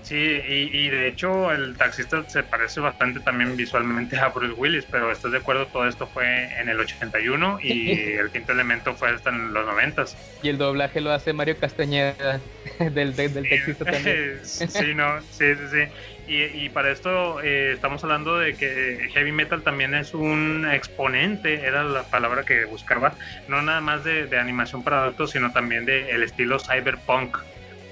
Sí, 0.10 0.16
y, 0.16 0.76
y 0.76 0.90
de 0.90 1.08
hecho 1.08 1.52
el 1.52 1.78
taxista 1.78 2.28
se 2.28 2.42
parece 2.42 2.80
bastante 2.80 3.20
también 3.20 3.56
visualmente 3.56 4.18
a 4.18 4.30
Bruce 4.30 4.54
Willis, 4.54 4.88
pero 4.90 5.12
estás 5.12 5.32
de 5.32 5.38
acuerdo, 5.38 5.68
todo 5.68 5.88
esto 5.88 6.08
fue 6.08 6.46
en 6.60 6.68
el 6.68 6.80
81 6.80 7.60
y 7.62 7.92
el 8.18 8.32
quinto 8.32 8.54
elemento 8.54 8.96
fue 8.96 9.12
hasta 9.12 9.30
en 9.30 9.54
los 9.54 9.68
90. 9.68 10.06
Y 10.42 10.50
el 10.50 10.58
doblaje 10.58 11.00
lo 11.00 11.12
hace 11.12 11.32
Mario 11.32 11.60
Castañeda, 11.60 12.42
del, 12.80 13.16
del, 13.16 13.36
del 13.36 13.50
taxista 13.50 13.86
también. 13.86 14.40
sí, 14.46 14.96
no, 14.96 15.22
sí, 15.22 15.46
sí, 15.54 15.68
sí. 15.72 16.34
Y, 16.34 16.66
y 16.66 16.70
para 16.70 16.90
esto 16.90 17.40
eh, 17.44 17.74
estamos 17.74 18.04
hablando 18.04 18.40
de 18.40 18.56
que 18.56 19.12
heavy 19.14 19.32
metal 19.32 19.62
también 19.62 19.94
es 19.94 20.16
un 20.16 20.68
exponente, 20.74 21.54
era 21.54 21.84
la 21.84 22.02
palabra 22.10 22.46
que 22.46 22.66
buscaba, 22.66 23.16
no 23.48 23.62
nada 23.62 23.82
más 23.82 24.04
de, 24.04 24.26
de 24.26 24.40
animación 24.40 24.84
para 24.84 25.04
adultos, 25.04 25.30
sino 25.30 25.52
también 25.52 25.86
del 25.86 26.10
el 26.10 26.24
estilo 26.24 26.58
cyberpunk. 26.58 27.38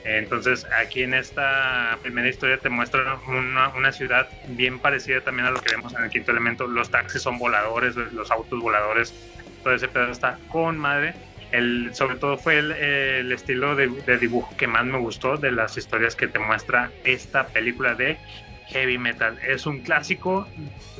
Entonces, 0.09 0.65
aquí 0.81 1.03
en 1.03 1.13
esta 1.13 1.99
primera 2.01 2.29
historia 2.29 2.59
te 2.61 2.69
muestra 2.69 3.19
una, 3.27 3.69
una 3.75 3.91
ciudad 3.91 4.29
bien 4.43 4.79
parecida 4.81 5.21
también 5.23 5.47
a 5.47 5.51
lo 5.51 5.61
que 5.61 5.69
vemos 5.69 5.93
en 5.95 6.03
el 6.05 6.09
quinto 6.09 6.31
elemento. 6.31 6.67
Los 6.67 6.89
taxis 6.91 7.21
son 7.21 7.37
voladores, 7.39 7.95
los 7.97 8.31
autos 8.31 8.59
voladores, 8.61 9.17
todo 9.61 9.73
ese 9.73 9.89
pedazo 9.89 10.11
está 10.11 10.39
con 10.47 10.77
madre. 10.77 11.19
El, 11.49 11.93
sobre 11.93 12.17
todo 12.17 12.37
fue 12.37 12.57
el, 12.59 12.71
el 12.73 13.31
estilo 13.31 13.75
de, 13.75 13.89
de 14.05 14.17
dibujo 14.17 14.55
que 14.57 14.67
más 14.67 14.85
me 14.85 14.97
gustó 14.99 15.37
de 15.37 15.51
las 15.51 15.77
historias 15.77 16.15
que 16.15 16.27
te 16.27 16.39
muestra 16.39 16.95
esta 17.03 17.51
película 17.51 17.95
de 17.95 18.21
heavy 18.65 18.97
metal. 18.97 19.37
Es 19.41 19.65
un 19.65 19.81
clásico, 19.81 20.51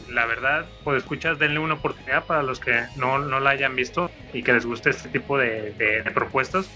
la 0.07 0.25
verdad, 0.25 0.71
pues 0.83 0.97
escuchas, 1.03 1.37
denle 1.39 1.59
una 1.59 1.75
oportunidad 1.75 2.25
para 2.25 2.43
los 2.43 2.59
que 2.59 2.87
no, 2.95 3.19
no 3.19 3.39
la 3.39 3.51
hayan 3.51 3.75
visto 3.75 4.13
y 4.31 4.43
que 4.43 4.53
les 4.53 4.65
guste 4.65 4.89
este 4.91 5.09
tipo 5.09 5.37
de, 5.37 5.73
de- 5.73 6.03
de 6.03 6.11
propuestas. 6.11 6.71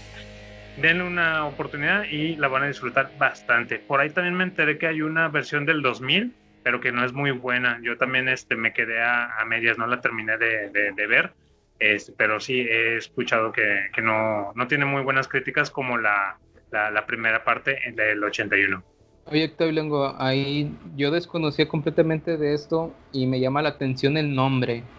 Denle 0.74 1.04
una 1.04 1.46
oportunidad 1.46 2.04
y 2.10 2.36
la 2.36 2.48
van 2.48 2.64
a 2.64 2.66
disfrutar 2.68 3.12
bastante. 3.16 3.78
Por 3.80 4.00
ahí 4.00 4.10
también 4.10 4.34
me 4.36 4.44
enteré 4.44 4.78
que 4.78 4.86
hay 4.86 5.02
una 5.02 5.28
versión 5.28 5.66
del 5.66 5.82
2000, 5.82 6.38
pero 6.62 6.80
que 6.80 6.92
no 6.92 7.04
es 7.04 7.12
muy 7.12 7.30
buena. 7.32 7.78
Yo 7.82 7.98
también 7.98 8.28
este, 8.28 8.56
me 8.56 8.72
quedé 8.72 9.00
a, 9.02 9.38
a 9.38 9.44
medias, 9.44 9.78
no 9.78 9.86
la 9.86 10.00
terminé 10.00 10.38
de, 10.38 10.70
de- 10.70 10.92
de 10.92 11.06
ver. 11.06 11.36
Este, 11.78 12.12
pero 12.12 12.40
sí 12.40 12.60
he 12.60 12.96
escuchado 12.96 13.52
que, 13.52 13.90
que 13.92 14.02
no, 14.02 14.52
no 14.54 14.66
tiene 14.68 14.84
muy 14.86 15.02
buenas 15.02 15.28
críticas 15.28 15.70
como 15.70 15.98
la, 15.98 16.40
la, 16.70 16.90
la 16.90 17.06
primera 17.06 17.44
parte 17.44 17.78
del 17.94 18.22
81. 18.24 18.84
Oye, 19.24 19.44
Octavio 19.46 20.20
ahí 20.20 20.78
yo 20.96 21.10
desconocía 21.10 21.68
completamente 21.68 22.36
de 22.38 22.54
esto 22.54 23.00
y 23.12 23.26
me 23.26 23.40
llama 23.40 23.62
la 23.62 23.70
atención 23.70 24.16
el 24.16 24.34
nombre. 24.34 24.90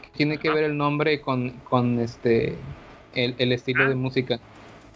¿Qué 0.00 0.10
tiene 0.12 0.38
que 0.40 0.50
ver 0.50 0.64
el 0.64 0.76
nombre 0.76 1.20
con, 1.22 1.60
con 1.62 2.00
este 2.00 2.76
el, 3.12 3.36
el 3.38 3.52
estilo 3.52 3.86
de 3.86 3.94
música? 3.96 4.40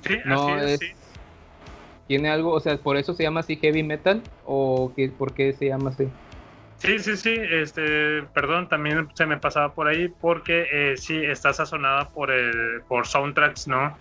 Sí, 0.07 0.19
No 0.25 0.55
así 0.55 0.65
es, 0.65 0.71
es- 0.73 0.81
sí. 0.81 0.93
¿Tiene 2.07 2.29
algo, 2.29 2.53
o 2.53 2.61
sea, 2.61 2.77
por 2.77 2.97
eso 2.97 3.15
se 3.15 3.23
llama 3.23 3.41
así 3.41 3.57
heavy 3.57 3.85
metal 3.85 4.21
o 4.45 4.93
qué, 4.97 5.09
por 5.11 5.33
qué 5.33 5.53
se 5.53 5.67
llama 5.69 5.91
así? 5.91 6.09
Sí, 6.79 6.99
sí, 6.99 7.17
sí, 7.17 7.37
este, 7.39 8.23
perdón, 8.35 8.69
también 8.69 9.07
se 9.15 9.27
me 9.27 9.37
pasaba 9.37 9.75
por 9.75 9.87
ahí 9.87 10.09
porque 10.21 10.67
eh, 10.73 10.97
sí, 10.97 11.17
está 11.25 11.53
sazonada 11.53 12.09
por 12.09 12.31
el, 12.33 12.81
por 12.89 13.07
soundtracks, 13.07 13.69
¿no? 13.69 13.97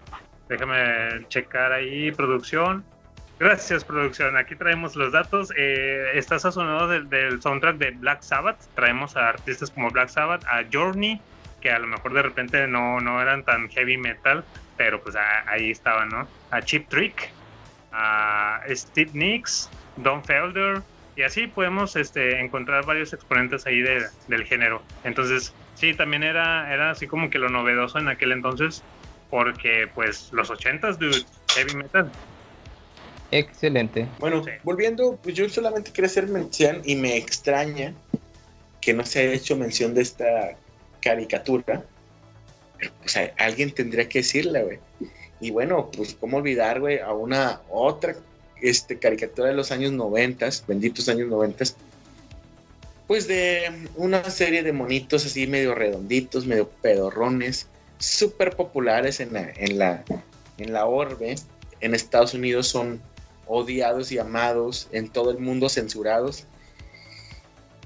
Déjame 0.47 1.27
checar 1.27 1.71
ahí, 1.71 2.11
producción. 2.11 2.83
Gracias, 3.37 3.83
producción. 3.83 4.35
Aquí 4.37 4.55
traemos 4.55 4.95
los 4.95 5.11
datos. 5.11 5.53
Eh, 5.55 6.11
está 6.15 6.39
sazonado 6.39 6.87
del, 6.87 7.09
del 7.09 7.41
soundtrack 7.41 7.77
de 7.77 7.91
Black 7.91 8.21
Sabbath. 8.21 8.57
Traemos 8.75 9.15
a 9.17 9.29
artistas 9.29 9.69
como 9.69 9.89
Black 9.91 10.09
Sabbath, 10.09 10.43
a 10.45 10.63
Journey, 10.71 11.21
que 11.61 11.69
a 11.71 11.79
lo 11.79 11.87
mejor 11.87 12.13
de 12.13 12.21
repente 12.23 12.67
no, 12.67 12.99
no 12.99 13.21
eran 13.21 13.43
tan 13.43 13.69
heavy 13.69 13.97
metal, 13.97 14.43
pero 14.79 15.03
pues 15.03 15.13
a- 15.17 15.43
ahí 15.45 15.71
estaban, 15.71 16.07
¿no? 16.07 16.25
A 16.51 16.61
Chip 16.61 16.87
Trick, 16.87 17.33
a 17.91 18.61
Steve 18.69 19.11
Nicks, 19.13 19.69
Don 19.97 20.23
Felder, 20.23 20.81
y 21.17 21.23
así 21.23 21.47
podemos 21.47 21.97
este, 21.97 22.39
encontrar 22.39 22.85
varios 22.85 23.11
exponentes 23.11 23.67
ahí 23.67 23.81
de- 23.81 24.07
del 24.27 24.45
género. 24.45 24.81
Entonces, 25.03 25.53
sí, 25.73 25.93
también 25.95 26.23
era, 26.23 26.73
era 26.73 26.91
así 26.91 27.07
como 27.07 27.29
que 27.29 27.39
lo 27.39 27.49
novedoso 27.49 27.99
en 27.99 28.07
aquel 28.07 28.31
entonces, 28.31 28.81
porque 29.29 29.89
pues 29.93 30.29
los 30.31 30.49
ochentas, 30.49 30.97
dude, 30.97 31.25
heavy 31.53 31.75
metal. 31.75 32.09
Excelente. 33.31 34.07
Bueno, 34.17 34.41
volviendo, 34.63 35.19
pues 35.21 35.35
yo 35.35 35.49
solamente 35.49 35.91
quería 35.91 36.07
hacer 36.07 36.27
mención 36.27 36.81
y 36.85 36.95
me 36.95 37.17
extraña 37.17 37.93
que 38.79 38.93
no 38.93 39.03
se 39.05 39.19
haya 39.23 39.33
hecho 39.33 39.57
mención 39.57 39.93
de 39.93 40.03
esta 40.03 40.55
caricatura. 41.01 41.83
Pero, 42.79 42.91
pues 43.01 43.17
a- 43.17 43.33
alguien 43.37 43.71
tendría 43.71 44.07
que 44.09 44.19
decirla, 44.19 44.61
güey. 44.61 44.79
Y 45.41 45.51
bueno, 45.51 45.89
pues 45.95 46.15
cómo 46.19 46.37
olvidar, 46.37 46.79
güey, 46.79 46.99
a 46.99 47.13
una 47.13 47.61
otra 47.69 48.15
este, 48.61 48.97
caricatura 48.97 49.49
de 49.49 49.53
los 49.53 49.71
años 49.71 49.91
noventas, 49.91 50.63
benditos 50.67 51.07
años 51.09 51.29
noventas, 51.29 51.75
pues 53.07 53.27
de 53.27 53.87
una 53.95 54.29
serie 54.29 54.63
de 54.63 54.71
monitos 54.73 55.25
así 55.25 55.47
medio 55.47 55.73
redonditos, 55.75 56.45
medio 56.45 56.69
pedorrones, 56.69 57.67
súper 57.97 58.55
populares 58.55 59.19
en 59.19 59.33
la, 59.33 59.49
en 59.55 59.79
la, 59.79 60.03
en 60.57 60.73
la 60.73 60.85
orbe. 60.85 61.35
En 61.81 61.95
Estados 61.95 62.33
Unidos 62.33 62.67
son 62.67 63.01
odiados 63.47 64.11
y 64.11 64.19
amados, 64.19 64.89
en 64.91 65.09
todo 65.09 65.31
el 65.31 65.39
mundo 65.39 65.69
censurados. 65.69 66.45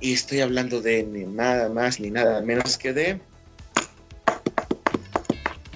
Y 0.02 0.12
estoy 0.14 0.41
hablando 0.41 0.82
de 0.82 1.04
ni 1.04 1.24
nada 1.24 1.70
más 1.70 2.00
ni 2.00 2.10
nada 2.10 2.41
menos 2.41 2.78
que 2.78 2.91
de... 2.94 3.20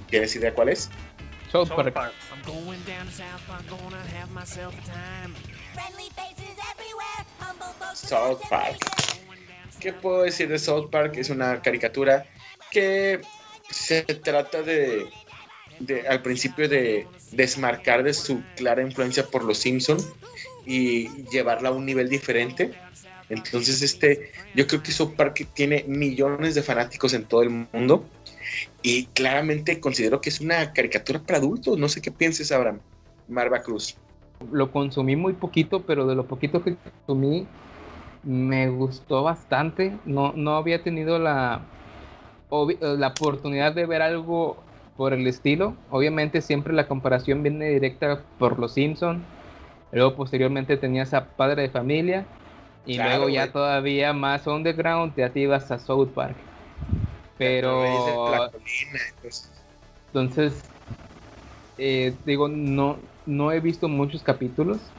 ¿Tienes 0.09 0.35
idea 0.35 0.53
cuál 0.53 0.69
es? 0.69 0.89
South 1.51 1.69
Park. 1.69 2.13
I'm 2.31 2.41
going 2.45 2.79
down 2.85 3.05
to 3.05 3.11
South 3.11 3.41
Park, 3.47 3.63
gonna 3.69 4.03
have 4.19 4.29
myself 4.31 4.73
a 4.73 4.81
time. 4.85 5.33
Friendly 5.73 6.09
faces 6.15 6.57
everywhere, 6.71 7.25
humble 7.39 7.73
folks. 7.79 7.99
South 7.99 8.41
Park. 8.49 8.77
¿Qué 9.79 9.93
puedo 9.93 10.23
decir 10.23 10.49
de 10.49 10.59
South 10.59 10.89
Park? 10.89 11.15
Es 11.17 11.29
una 11.29 11.61
caricatura 11.61 12.25
que 12.71 13.21
se 13.69 14.01
trata 14.03 14.61
de, 14.61 15.07
de 15.79 16.07
al 16.07 16.21
principio 16.21 16.67
de 16.67 17.07
desmarcar 17.31 18.03
de 18.03 18.13
su 18.13 18.41
clara 18.55 18.81
influencia 18.81 19.25
por 19.25 19.43
los 19.43 19.59
Simpson 19.59 19.97
y 20.65 21.23
llevarla 21.25 21.69
a 21.69 21.71
un 21.71 21.85
nivel 21.85 22.09
diferente. 22.09 22.73
Entonces, 23.29 23.81
este, 23.81 24.31
yo 24.55 24.67
creo 24.67 24.81
que 24.81 24.91
South 24.91 25.13
Park 25.15 25.47
tiene 25.53 25.83
millones 25.87 26.55
de 26.55 26.63
fanáticos 26.63 27.13
en 27.13 27.25
todo 27.25 27.43
el 27.43 27.49
mundo 27.49 28.05
y 28.81 29.05
claramente 29.07 29.79
considero 29.79 30.21
que 30.21 30.29
es 30.29 30.39
una 30.41 30.73
caricatura 30.73 31.19
para 31.19 31.39
adultos. 31.39 31.77
No 31.77 31.89
sé 31.89 32.01
qué 32.01 32.11
pienses, 32.11 32.51
Abraham. 32.51 32.79
Marva 33.27 33.61
Cruz. 33.61 33.97
Lo 34.51 34.71
consumí 34.71 35.15
muy 35.15 35.33
poquito, 35.33 35.81
pero 35.81 36.05
de 36.07 36.15
lo 36.15 36.25
poquito 36.27 36.63
que 36.63 36.75
consumí 36.75 37.47
me 38.23 38.69
gustó 38.69 39.23
bastante. 39.23 39.97
No, 40.05 40.33
no 40.33 40.57
había 40.57 40.83
tenido 40.83 41.17
la, 41.19 41.61
eh, 42.51 42.77
la 42.97 43.07
oportunidad 43.07 43.73
de 43.73 43.85
ver 43.85 44.01
algo 44.01 44.57
por 44.95 45.13
el 45.13 45.25
estilo. 45.27 45.75
Obviamente 45.89 46.41
siempre 46.41 46.73
la 46.73 46.87
comparación 46.87 47.43
viene 47.43 47.69
directa 47.69 48.21
por 48.37 48.59
Los 48.59 48.73
Simpson. 48.73 49.23
Luego 49.91 50.15
posteriormente 50.15 50.77
tenías 50.77 51.13
a 51.13 51.25
Padre 51.25 51.63
de 51.63 51.69
Familia. 51.69 52.25
Y 52.85 52.95
Claro, 52.95 53.09
luego 53.09 53.29
ya 53.29 53.51
todavía 53.51 54.13
más 54.13 54.47
underground 54.47 55.15
ya 55.15 55.29
te 55.29 55.41
ibas 55.41 55.71
a 55.71 55.79
South 55.79 56.09
Park. 56.13 56.35
Pero... 57.37 58.23
La 58.31 58.51
colina. 58.51 58.99
Entonces, 60.13 60.71
eh, 61.77 62.17
digo, 62.25 62.47
no, 62.47 63.01
no 63.25 63.51
he 63.51 63.59
visto 63.59 63.87
muchos 63.87 64.23
capítulos. 64.23 64.93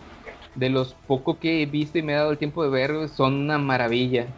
De 0.55 0.71
los 0.71 0.95
pocos 1.07 1.39
que 1.39 1.63
he 1.63 1.67
visto 1.67 1.99
y 1.99 2.03
me 2.03 2.13
he 2.13 2.17
dado 2.17 2.33
el 2.33 2.39
tiempo 2.39 2.65
de 2.65 2.71
ver, 2.71 3.09
son 3.09 3.35
una 3.35 3.59
maravilla. 3.59 4.29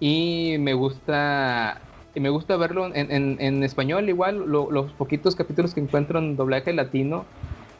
Y 0.00 0.56
me 0.60 0.74
gusta, 0.74 1.82
y 2.14 2.20
me 2.20 2.28
gusta 2.30 2.56
verlo 2.56 2.86
en, 2.94 3.10
en- 3.10 3.40
en 3.40 3.62
español 3.64 4.08
igual. 4.08 4.36
lo- 4.46 4.70
los 4.70 4.92
poquitos 4.94 5.34
capítulos 5.34 5.74
que 5.74 5.80
encuentro 5.80 6.18
en 6.18 6.36
doblaje 6.36 6.72
latino, 6.72 7.26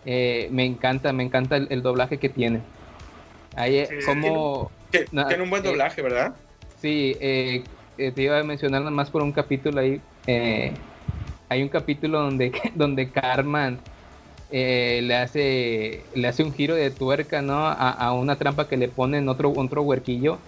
eh, 0.04 0.48
me 0.52 0.64
encanta, 0.64 1.12
me 1.12 1.22
encanta 1.24 1.56
el, 1.56 1.68
el 1.70 1.82
doblaje 1.82 2.18
que 2.18 2.28
tiene. 2.28 2.62
Ahí, 3.54 3.76
eh, 3.78 3.88
como... 4.06 4.72
Tiene, 4.90 5.42
un 5.42 5.50
buen 5.50 5.62
eh, 5.64 5.68
doblaje, 5.68 6.02
¿verdad? 6.02 6.34
Sí, 6.76 7.16
eh, 7.20 7.68
eh, 7.98 8.12
te 8.12 8.22
iba 8.22 8.38
a 8.38 8.42
mencionar 8.42 8.80
nada 8.80 8.90
más 8.90 9.10
por 9.10 9.22
un 9.22 9.32
capítulo 9.32 9.80
ahí. 9.80 10.00
eh, 10.26 10.72
hay 11.50 11.62
un 11.62 11.68
capítulo 11.70 12.20
donde, 12.20 12.52
donde 12.74 13.10
Carmen 13.10 13.78
eh, 14.50 15.00
le, 15.02 15.16
hace, 15.16 16.04
le 16.14 16.28
hace 16.28 16.42
un 16.42 16.52
giro 16.52 16.74
de 16.74 16.90
tuerca, 16.90 17.40
¿no? 17.42 17.66
A, 17.66 17.90
a 17.90 18.12
una 18.12 18.36
trampa 18.36 18.68
que 18.68 18.76
le 18.76 18.88
ponen 18.88 19.28
otro, 19.28 19.52
otro 19.56 19.82
huerquillo 19.82 20.38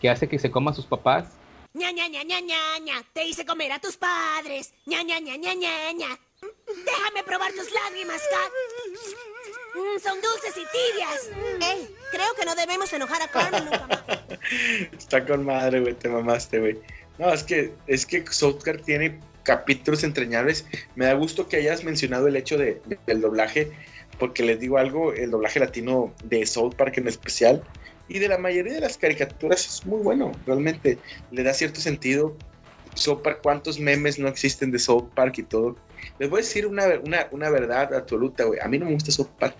que 0.00 0.10
hace 0.10 0.28
que 0.28 0.38
se 0.38 0.50
coma 0.50 0.70
a 0.70 0.74
sus 0.74 0.86
papás. 0.86 1.26
ña 1.74 1.90
ña 1.90 2.06
ña 2.08 2.22
ña 2.22 2.40
ña 2.40 2.78
ña, 2.84 3.02
te 3.12 3.24
hice 3.26 3.44
comer 3.44 3.72
a 3.72 3.80
tus 3.80 3.96
padres. 3.96 4.72
ña 4.86 5.02
ña 5.02 5.18
ña 5.18 5.36
ña 5.36 5.54
ña 5.54 5.92
ña. 5.92 6.18
Déjame 6.84 7.22
probar 7.24 7.50
tus 7.52 7.68
lágrimas, 7.72 8.20
Kat. 8.30 8.50
Mm, 9.74 9.98
son 10.00 10.20
dulces 10.20 10.54
y 10.56 10.64
tibias. 10.76 11.30
Ey, 11.70 11.88
creo 12.12 12.32
que 12.38 12.44
no 12.44 12.54
debemos 12.54 12.92
enojar 12.92 13.22
a 13.22 13.28
Carmen 13.28 13.64
nunca 13.64 13.86
más. 13.88 14.02
Está 14.98 15.24
con 15.26 15.44
madre, 15.44 15.80
güey, 15.80 15.94
te 15.94 16.08
mamaste, 16.08 16.60
güey. 16.60 16.78
No, 17.18 17.32
es 17.32 17.42
que, 17.42 17.72
es 17.86 18.06
que 18.06 18.24
South 18.28 18.58
Park 18.64 18.82
tiene 18.84 19.20
capítulos 19.44 20.02
entrañables. 20.02 20.66
Me 20.96 21.06
da 21.06 21.14
gusto 21.14 21.48
que 21.48 21.56
hayas 21.56 21.84
mencionado 21.84 22.26
el 22.28 22.36
hecho 22.36 22.58
de, 22.58 22.80
del 23.06 23.20
doblaje, 23.20 23.70
porque 24.18 24.42
les 24.42 24.58
digo 24.58 24.78
algo, 24.78 25.12
el 25.12 25.30
doblaje 25.30 25.60
latino 25.60 26.12
de 26.24 26.44
South 26.46 26.74
Park 26.76 26.98
en 26.98 27.08
especial 27.08 27.62
y 28.08 28.18
de 28.18 28.28
la 28.28 28.38
mayoría 28.38 28.74
de 28.74 28.80
las 28.80 28.98
caricaturas 28.98 29.66
es 29.66 29.86
muy 29.86 30.02
bueno, 30.02 30.32
realmente 30.46 30.98
le 31.30 31.42
da 31.42 31.54
cierto 31.54 31.80
sentido. 31.80 32.36
South 32.94 33.22
Park, 33.22 33.40
cuántos 33.42 33.80
memes 33.80 34.18
no 34.18 34.28
existen 34.28 34.70
de 34.70 34.78
South 34.78 35.08
Park 35.14 35.38
y 35.38 35.42
todo. 35.42 35.76
Les 36.18 36.30
voy 36.30 36.40
a 36.40 36.42
decir 36.42 36.66
una, 36.66 36.84
una, 37.04 37.26
una 37.32 37.50
verdad 37.50 37.92
absoluta, 37.92 38.44
güey. 38.44 38.60
A 38.60 38.68
mí 38.68 38.78
no 38.78 38.86
me 38.86 38.92
gusta 38.92 39.10
South 39.10 39.30
Park. 39.38 39.56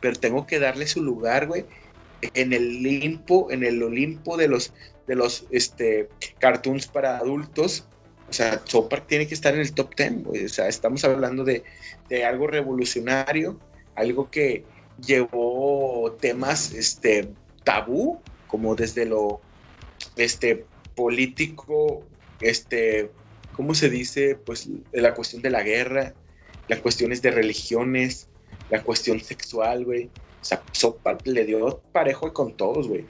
Pero 0.00 0.16
tengo 0.16 0.44
que 0.44 0.58
darle 0.58 0.88
su 0.88 1.02
lugar, 1.02 1.46
güey, 1.46 1.64
en 2.34 2.52
el 2.52 2.82
limpo, 2.82 3.48
en 3.50 3.62
el 3.62 3.80
Olimpo 3.80 4.36
de 4.36 4.48
los, 4.48 4.72
los 5.16 5.46
este, 5.50 6.08
cartoons 6.38 6.86
para 6.86 7.18
adultos. 7.18 7.86
O 8.28 8.32
sea, 8.32 8.62
Park 8.88 9.06
tiene 9.06 9.26
que 9.26 9.34
estar 9.34 9.54
en 9.54 9.60
el 9.60 9.72
top 9.72 9.94
10, 9.94 10.24
güey. 10.24 10.44
O 10.46 10.48
sea, 10.48 10.68
estamos 10.68 11.04
hablando 11.04 11.44
de, 11.44 11.64
de 12.08 12.24
algo 12.24 12.46
revolucionario, 12.46 13.58
algo 13.94 14.30
que 14.30 14.64
llevó 15.04 16.16
temas 16.20 16.72
este, 16.72 17.28
tabú, 17.64 18.20
como 18.46 18.74
desde 18.74 19.04
lo 19.04 19.40
este, 20.16 20.64
político, 20.94 22.04
este, 22.40 23.10
¿cómo 23.54 23.74
se 23.74 23.90
dice? 23.90 24.36
Pues 24.36 24.68
la 24.92 25.14
cuestión 25.14 25.42
de 25.42 25.50
la 25.50 25.62
guerra, 25.62 26.14
las 26.68 26.80
cuestiones 26.80 27.22
de 27.22 27.30
religiones, 27.30 28.28
la 28.70 28.82
cuestión 28.82 29.20
sexual, 29.20 29.84
güey. 29.84 30.06
O 30.40 30.44
sea, 30.44 30.62
Park 31.02 31.22
le 31.26 31.44
dio 31.44 31.80
parejo 31.92 32.32
con 32.32 32.56
todos, 32.56 32.88
güey. 32.88 33.04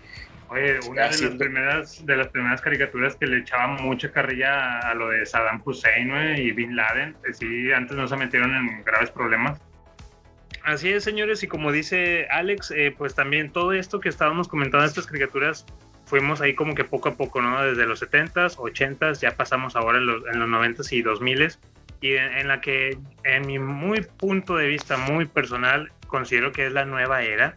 Oye, 0.52 0.80
una 0.86 1.08
de 1.08 1.18
las 1.18 1.34
primeras 1.36 2.04
de 2.04 2.14
las 2.14 2.28
primeras 2.28 2.60
caricaturas 2.60 3.16
que 3.16 3.26
le 3.26 3.38
echaban 3.38 3.82
mucha 3.82 4.12
carrilla 4.12 4.80
a 4.80 4.94
lo 4.94 5.08
de 5.08 5.24
Saddam 5.24 5.62
Hussein 5.64 6.10
güey, 6.10 6.48
y 6.48 6.52
Bin 6.52 6.76
Laden, 6.76 7.16
sí, 7.32 7.72
antes 7.72 7.96
no 7.96 8.06
se 8.06 8.18
metieron 8.18 8.54
en 8.54 8.84
graves 8.84 9.10
problemas. 9.10 9.58
Así 10.62 10.92
es, 10.92 11.04
señores, 11.04 11.42
y 11.42 11.48
como 11.48 11.72
dice 11.72 12.26
Alex, 12.30 12.70
eh, 12.70 12.94
pues 12.96 13.14
también 13.14 13.50
todo 13.50 13.72
esto 13.72 13.98
que 13.98 14.10
estábamos 14.10 14.46
comentando, 14.46 14.84
estas 14.84 15.06
caricaturas, 15.06 15.64
fuimos 16.04 16.42
ahí 16.42 16.54
como 16.54 16.74
que 16.74 16.84
poco 16.84 17.08
a 17.08 17.14
poco, 17.14 17.40
¿no? 17.40 17.62
Desde 17.64 17.86
los 17.86 18.02
70s, 18.02 18.56
80s, 18.56 19.20
ya 19.20 19.34
pasamos 19.34 19.74
ahora 19.74 19.98
en 19.98 20.06
los, 20.06 20.22
en 20.26 20.38
los 20.38 20.48
90s 20.50 20.92
y 20.92 21.02
2000s, 21.02 21.58
y 22.02 22.12
en, 22.12 22.30
en 22.30 22.48
la 22.48 22.60
que, 22.60 22.98
en 23.24 23.46
mi 23.46 23.58
muy 23.58 24.02
punto 24.02 24.56
de 24.56 24.66
vista 24.66 24.98
muy 24.98 25.24
personal, 25.24 25.90
considero 26.08 26.52
que 26.52 26.66
es 26.66 26.72
la 26.74 26.84
nueva 26.84 27.22
era, 27.22 27.54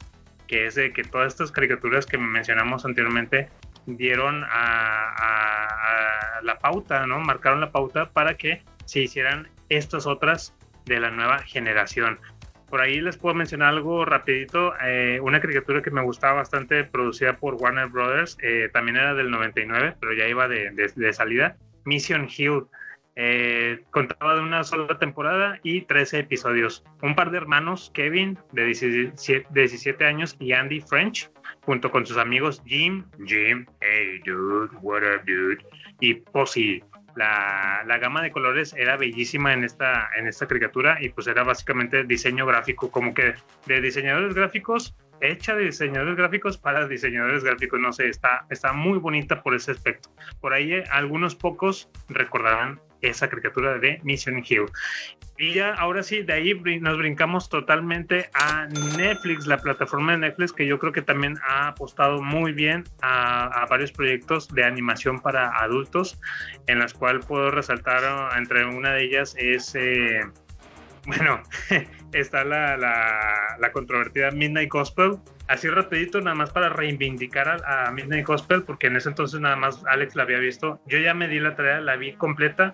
que 0.47 0.67
es 0.67 0.75
de 0.75 0.93
que 0.93 1.03
todas 1.03 1.33
estas 1.33 1.51
caricaturas 1.51 2.05
que 2.05 2.17
mencionamos 2.17 2.85
anteriormente 2.85 3.49
dieron 3.85 4.43
a, 4.43 5.09
a, 5.09 6.37
a, 6.37 6.41
la 6.41 6.59
pauta, 6.59 7.05
¿no? 7.05 7.19
Marcaron 7.19 7.61
la 7.61 7.71
pauta 7.71 8.09
para 8.09 8.35
que 8.35 8.63
se 8.85 9.01
hicieran 9.01 9.47
estas 9.69 10.05
otras 10.05 10.53
de 10.85 10.99
la 10.99 11.11
nueva 11.11 11.39
generación. 11.39 12.19
Por 12.69 12.81
ahí 12.81 12.99
les 12.99 13.17
puedo 13.17 13.35
mencionar 13.35 13.69
algo 13.69 14.05
rapidito, 14.05 14.73
eh, 14.81 15.19
una 15.21 15.39
caricatura 15.39 15.81
que 15.81 15.91
me 15.91 16.01
gustaba 16.01 16.33
bastante, 16.33 16.83
producida 16.83 17.37
por 17.37 17.55
Warner 17.55 17.87
Brothers, 17.87 18.37
eh, 18.41 18.69
también 18.73 18.97
era 18.97 19.13
del 19.13 19.29
99, 19.29 19.95
pero 19.99 20.13
ya 20.13 20.27
iba 20.27 20.47
de, 20.47 20.71
de, 20.71 20.91
de 20.95 21.13
salida, 21.13 21.57
Mission 21.85 22.27
Hill. 22.35 22.65
Eh, 23.18 23.82
contaba 23.91 24.36
de 24.36 24.41
una 24.41 24.63
sola 24.66 24.99
temporada 24.99 25.59
y 25.63 25.82
13 25.82 26.20
episodios. 26.20 26.84
Un 27.01 27.16
par 27.16 27.32
de 27.32 27.38
hermanos, 27.38 27.89
Kevin, 27.93 28.38
de 28.51 28.66
17, 28.66 29.47
17, 29.51 30.05
años, 30.05 30.36
y 30.39 30.51
Andy 30.51 30.82
French, 30.82 31.32
junto 31.61 31.89
con 31.91 32.05
sus 32.05 32.18
amigos 32.18 32.61
Jim, 32.66 33.05
Jim, 33.26 33.66
hey 33.80 34.20
dude, 34.26 34.76
what 34.82 35.03
up 35.03 35.26
dude, 35.26 35.66
y 35.99 36.16
Posey. 36.16 36.84
La, 37.16 37.82
la, 37.86 37.97
gama 37.97 38.22
de 38.22 38.30
colores 38.30 38.76
era 38.78 38.97
bellísima 38.97 39.53
en 39.53 39.63
esta, 39.63 40.09
en 40.18 40.28
esta 40.28 40.45
caricatura 40.47 40.97
y 40.99 41.07
pues 41.07 41.28
era 41.28 41.43
básicamente 41.43 42.03
diseño 42.03 42.45
gráfico, 42.45 42.91
como 42.91 43.13
que 43.13 43.36
de 43.68 43.80
diseñadores 43.80 44.34
gráficos, 44.34 44.93
hecha 45.22 45.55
de 45.55 45.63
diseñadores 45.63 46.18
gráficos 46.18 46.57
para 46.57 46.88
diseñadores 46.89 47.43
gráficos, 47.43 47.80
no 47.80 47.93
sé, 47.93 48.09
está, 48.09 48.45
está 48.49 48.74
muy 48.74 48.97
bonita 48.99 49.41
por 49.41 49.55
ese 49.55 49.72
aspecto. 49.72 50.09
Por 50.41 50.51
ahí 50.51 50.74
eh, 50.74 50.84
algunos 50.91 51.36
pocos 51.36 51.89
recordarán 52.09 52.82
esa 53.10 53.30
caricatura 53.30 53.78
de 53.78 53.99
Mission 54.03 54.43
Hill. 54.47 54.66
Y 55.38 55.53
ya, 55.53 55.74
ahora 55.74 56.01
sí, 56.01 56.24
de 56.24 56.32
ahí 56.32 56.53
nos 56.80 56.97
brincamos 56.97 57.49
totalmente 57.49 58.30
a 58.34 58.68
Netflix, 58.97 59.45
la 59.47 59.58
plataforma 59.58 60.14
de 60.14 60.20
Netflix, 60.20 60.53
que 60.53 60.66
yo 60.66 60.80
creo 60.80 60.93
que 60.93 61.01
también 61.01 61.38
ha 61.45 61.68
apostado 61.68 62.22
muy 62.22 62.53
bien 62.53 62.86
a, 63.01 63.47
a 63.47 63.66
varios 63.66 63.91
proyectos 63.91 64.47
de 64.47 64.64
animación 64.64 65.20
para 65.20 65.49
adultos, 65.58 66.22
en 66.68 66.80
las 66.80 66.93
cuales 66.93 67.26
puedo 67.26 67.51
resaltar, 67.51 68.03
entre 68.38 68.66
una 68.66 68.93
de 68.93 69.03
ellas 69.03 69.36
es, 69.38 69.76
eh, 69.76 70.22
bueno, 71.06 71.43
está 72.14 72.45
la, 72.45 72.78
la, 72.78 73.58
la, 73.60 73.72
controvertida 73.74 74.32
Midnight 74.32 74.70
Gospel. 74.70 75.18
Así 75.47 75.68
rapidito, 75.68 76.22
nada 76.22 76.36
más 76.36 76.49
para 76.51 76.70
reivindicar 76.70 77.62
a, 77.66 77.88
a 77.88 77.91
Midnight 77.91 78.26
Gospel, 78.26 78.64
porque 78.64 78.88
en 78.88 78.95
ese 78.95 79.10
entonces 79.10 79.41
nada 79.41 79.58
más 79.58 79.84
Alex 79.86 80.16
la 80.16 80.24
había 80.24 80.39
visto. 80.39 80.80
Yo 80.88 80.97
ya 80.97 81.14
me 81.14 81.28
di 81.28 81.41
la 81.41 81.56
tarea, 81.56 81.82
la 81.82 81.97
vi 81.97 82.14
completa 82.14 82.74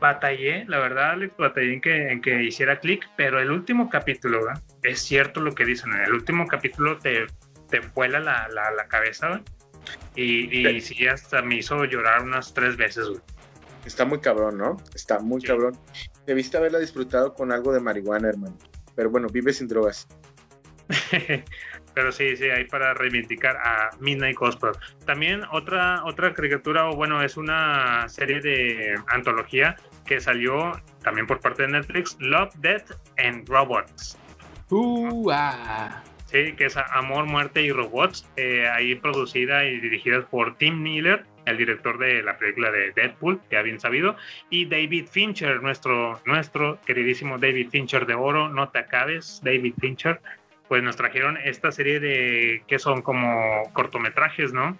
batallé, 0.00 0.64
la 0.66 0.78
verdad, 0.78 1.10
Alex, 1.12 1.36
batallé 1.36 1.74
en 1.74 1.80
que, 1.80 2.08
en 2.12 2.20
que 2.20 2.42
hiciera 2.42 2.78
clic, 2.78 3.08
pero 3.16 3.40
el 3.40 3.50
último 3.50 3.88
capítulo, 3.88 4.44
¿verdad? 4.44 4.62
es 4.82 5.00
cierto 5.00 5.40
lo 5.40 5.54
que 5.54 5.64
dicen, 5.64 5.92
en 5.92 6.02
el 6.02 6.12
último 6.12 6.46
capítulo 6.46 6.98
te, 6.98 7.26
te 7.70 7.80
vuela 7.94 8.20
la, 8.20 8.48
la, 8.48 8.70
la 8.72 8.86
cabeza, 8.88 9.28
¿verdad? 9.28 9.42
y, 10.14 10.68
y 10.68 10.80
sí. 10.80 11.06
hasta 11.06 11.42
me 11.42 11.56
hizo 11.56 11.84
llorar 11.84 12.22
unas 12.22 12.52
tres 12.54 12.76
veces, 12.76 13.08
güey. 13.08 13.20
Está 13.84 14.04
muy 14.04 14.18
cabrón, 14.18 14.58
¿no? 14.58 14.76
Está 14.94 15.20
muy 15.20 15.40
sí. 15.40 15.46
cabrón. 15.46 15.78
Debiste 16.26 16.56
haberla 16.56 16.78
disfrutado 16.80 17.34
con 17.34 17.52
algo 17.52 17.72
de 17.72 17.80
marihuana, 17.80 18.28
hermano. 18.28 18.56
Pero 18.96 19.10
bueno, 19.10 19.28
vive 19.28 19.52
sin 19.52 19.68
drogas. 19.68 20.08
pero 21.94 22.12
sí, 22.12 22.36
sí, 22.36 22.50
ahí 22.50 22.64
para 22.64 22.94
reivindicar 22.94 23.56
a 23.56 23.90
Midnight 24.00 24.36
Gospel. 24.36 24.72
También 25.04 25.42
otra, 25.52 26.04
otra 26.04 26.34
caricatura, 26.34 26.88
o 26.88 26.96
bueno, 26.96 27.22
es 27.22 27.36
una 27.36 28.08
serie 28.08 28.40
de 28.40 28.94
antología 29.08 29.76
que 30.06 30.20
salió 30.20 30.72
también 31.02 31.26
por 31.26 31.40
parte 31.40 31.62
de 31.62 31.68
Netflix, 31.68 32.16
Love, 32.20 32.54
Death 32.56 32.92
and 33.18 33.48
Robots. 33.48 34.18
Uh, 34.70 35.30
ah. 35.32 36.02
Sí, 36.26 36.52
que 36.54 36.66
es 36.66 36.76
Amor, 36.76 37.26
Muerte 37.26 37.62
y 37.62 37.70
Robots, 37.70 38.28
eh, 38.36 38.68
ahí 38.68 38.96
producida 38.96 39.64
y 39.64 39.78
dirigida 39.78 40.22
por 40.22 40.56
Tim 40.56 40.82
Miller, 40.82 41.24
el 41.44 41.56
director 41.56 41.98
de 41.98 42.22
la 42.22 42.36
película 42.36 42.72
de 42.72 42.90
Deadpool, 42.90 43.40
ya 43.50 43.62
bien 43.62 43.78
sabido, 43.78 44.16
y 44.50 44.66
David 44.66 45.06
Fincher, 45.08 45.62
nuestro, 45.62 46.20
nuestro 46.24 46.80
queridísimo 46.84 47.38
David 47.38 47.68
Fincher 47.70 48.06
de 48.06 48.14
oro, 48.14 48.48
no 48.48 48.68
te 48.70 48.80
acabes, 48.80 49.40
David 49.44 49.74
Fincher, 49.80 50.20
pues 50.68 50.82
nos 50.82 50.96
trajeron 50.96 51.36
esta 51.36 51.70
serie 51.70 52.00
de 52.00 52.64
que 52.66 52.80
son 52.80 53.02
como 53.02 53.62
cortometrajes, 53.72 54.52
¿no? 54.52 54.76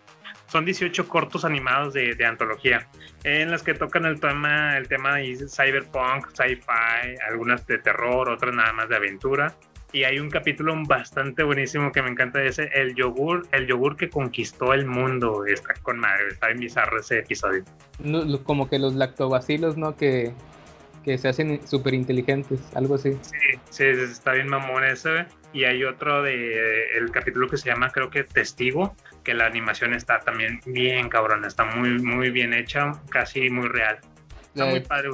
Son 0.47 0.65
18 0.65 1.09
cortos 1.09 1.45
animados 1.45 1.95
de, 1.95 2.15
de 2.15 2.25
antología, 2.25 2.89
en 3.25 3.51
las 3.51 3.63
que 3.63 3.75
tocan 3.75 4.05
el 4.05 4.21
tema, 4.21 4.77
el 4.77 4.87
tema 4.89 5.17
de 5.17 5.47
cyberpunk, 5.49 6.29
sci-fi, 6.33 7.17
algunas 7.29 7.67
de 7.67 7.79
terror, 7.79 8.29
otras 8.29 8.55
nada 8.55 8.73
más 8.73 8.89
de 8.89 8.97
aventura. 8.97 9.55
Y 9.93 10.05
hay 10.05 10.19
un 10.19 10.29
capítulo 10.29 10.75
bastante 10.87 11.43
buenísimo 11.43 11.91
que 11.91 12.03
me 12.03 12.11
encanta 12.11 12.43
ese, 12.43 12.69
el 12.75 12.95
yogur, 12.95 13.47
el 13.53 13.67
yogur 13.67 13.97
que 13.97 14.11
conquistó 14.11 14.75
el 14.75 14.85
mundo. 14.85 15.47
Está 15.47 15.75
con 15.83 15.99
madre, 15.99 16.29
está 16.29 16.51
en 16.51 16.59
bizarro 16.59 17.01
ese 17.01 17.21
episodio. 17.21 17.65
No, 18.01 18.43
como 18.45 18.69
que 18.69 18.79
los 18.79 18.95
lactobacilos, 18.95 19.77
¿no? 19.77 19.97
Que, 19.97 20.35
que 21.05 21.17
se 21.19 21.29
hacen 21.29 21.67
súper 21.67 21.95
inteligentes, 21.95 22.61
algo 22.75 22.97
así. 22.97 23.17
Sí, 23.23 23.59
sí, 23.71 23.85
está 23.85 24.33
bien 24.33 24.49
mamón 24.49 24.85
ese. 24.85 25.27
Y 25.53 25.65
hay 25.65 25.85
otro 25.85 26.23
de 26.23 26.99
el 26.99 27.11
capítulo 27.11 27.49
que 27.49 27.57
se 27.57 27.71
llama, 27.71 27.91
creo 27.91 28.11
que 28.11 28.25
Testigo, 28.25 28.95
que 29.27 29.35
la 29.35 29.47
animación 29.47 29.93
está 29.93 30.21
también 30.21 30.61
bien 30.67 31.09
cabrona, 31.09 31.49
está 31.49 31.65
muy, 31.65 31.99
muy 31.99 32.31
bien 32.31 32.55
hecha, 32.55 32.93
casi 33.11 33.51
muy 33.51 33.67
real. 33.67 33.99
Está 34.41 34.65
la 34.65 34.67
muy 34.67 34.79
de, 34.79 34.87
padre. 34.87 35.11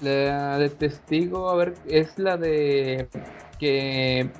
La 0.00 0.58
de 0.58 0.70
Testigo, 0.70 1.50
a 1.50 1.56
ver, 1.56 1.74
es 1.88 2.16
la 2.20 2.36
de 2.36 3.08
que 3.58 4.30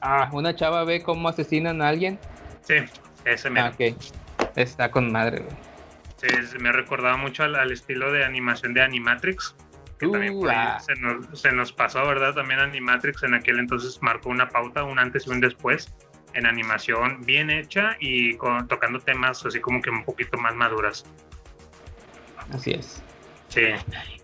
ah, 0.00 0.30
una 0.32 0.54
chava 0.54 0.84
ve 0.84 1.02
cómo 1.02 1.28
asesinan 1.28 1.82
a 1.82 1.88
alguien. 1.88 2.20
Sí, 2.62 2.76
ese 3.24 3.50
me. 3.50 3.58
Ah. 3.58 3.72
Está 4.54 4.92
con 4.92 5.10
madre, 5.10 5.40
güey. 5.40 5.56
Sí, 6.14 6.28
me 6.60 6.70
recordaba 6.70 7.16
mucho 7.16 7.42
al, 7.42 7.56
al, 7.56 7.72
estilo 7.72 8.12
de 8.12 8.24
animación 8.24 8.74
de 8.74 8.82
Animatrix 8.82 9.56
que 9.98 10.06
uh, 10.06 10.12
también 10.12 10.38
por 10.38 10.50
ahí 10.50 10.56
ah. 10.56 10.78
se, 10.78 10.94
nos, 10.94 11.40
se, 11.40 11.50
nos, 11.50 11.72
pasó, 11.72 12.06
¿verdad? 12.06 12.32
También 12.34 12.60
Animatrix 12.60 13.24
en 13.24 13.34
aquel 13.34 13.58
entonces 13.58 13.98
marcó 14.02 14.28
una 14.28 14.48
pauta, 14.48 14.84
un 14.84 15.00
antes 15.00 15.26
y 15.26 15.30
un 15.30 15.40
después 15.40 15.92
en 16.36 16.46
animación 16.46 17.24
bien 17.24 17.50
hecha 17.50 17.96
y 17.98 18.36
con, 18.36 18.68
tocando 18.68 19.00
temas 19.00 19.44
así 19.44 19.60
como 19.60 19.80
que 19.82 19.90
un 19.90 20.04
poquito 20.04 20.38
más 20.38 20.54
maduras. 20.54 21.04
Así 22.52 22.72
es. 22.72 23.02
Sí, 23.48 23.62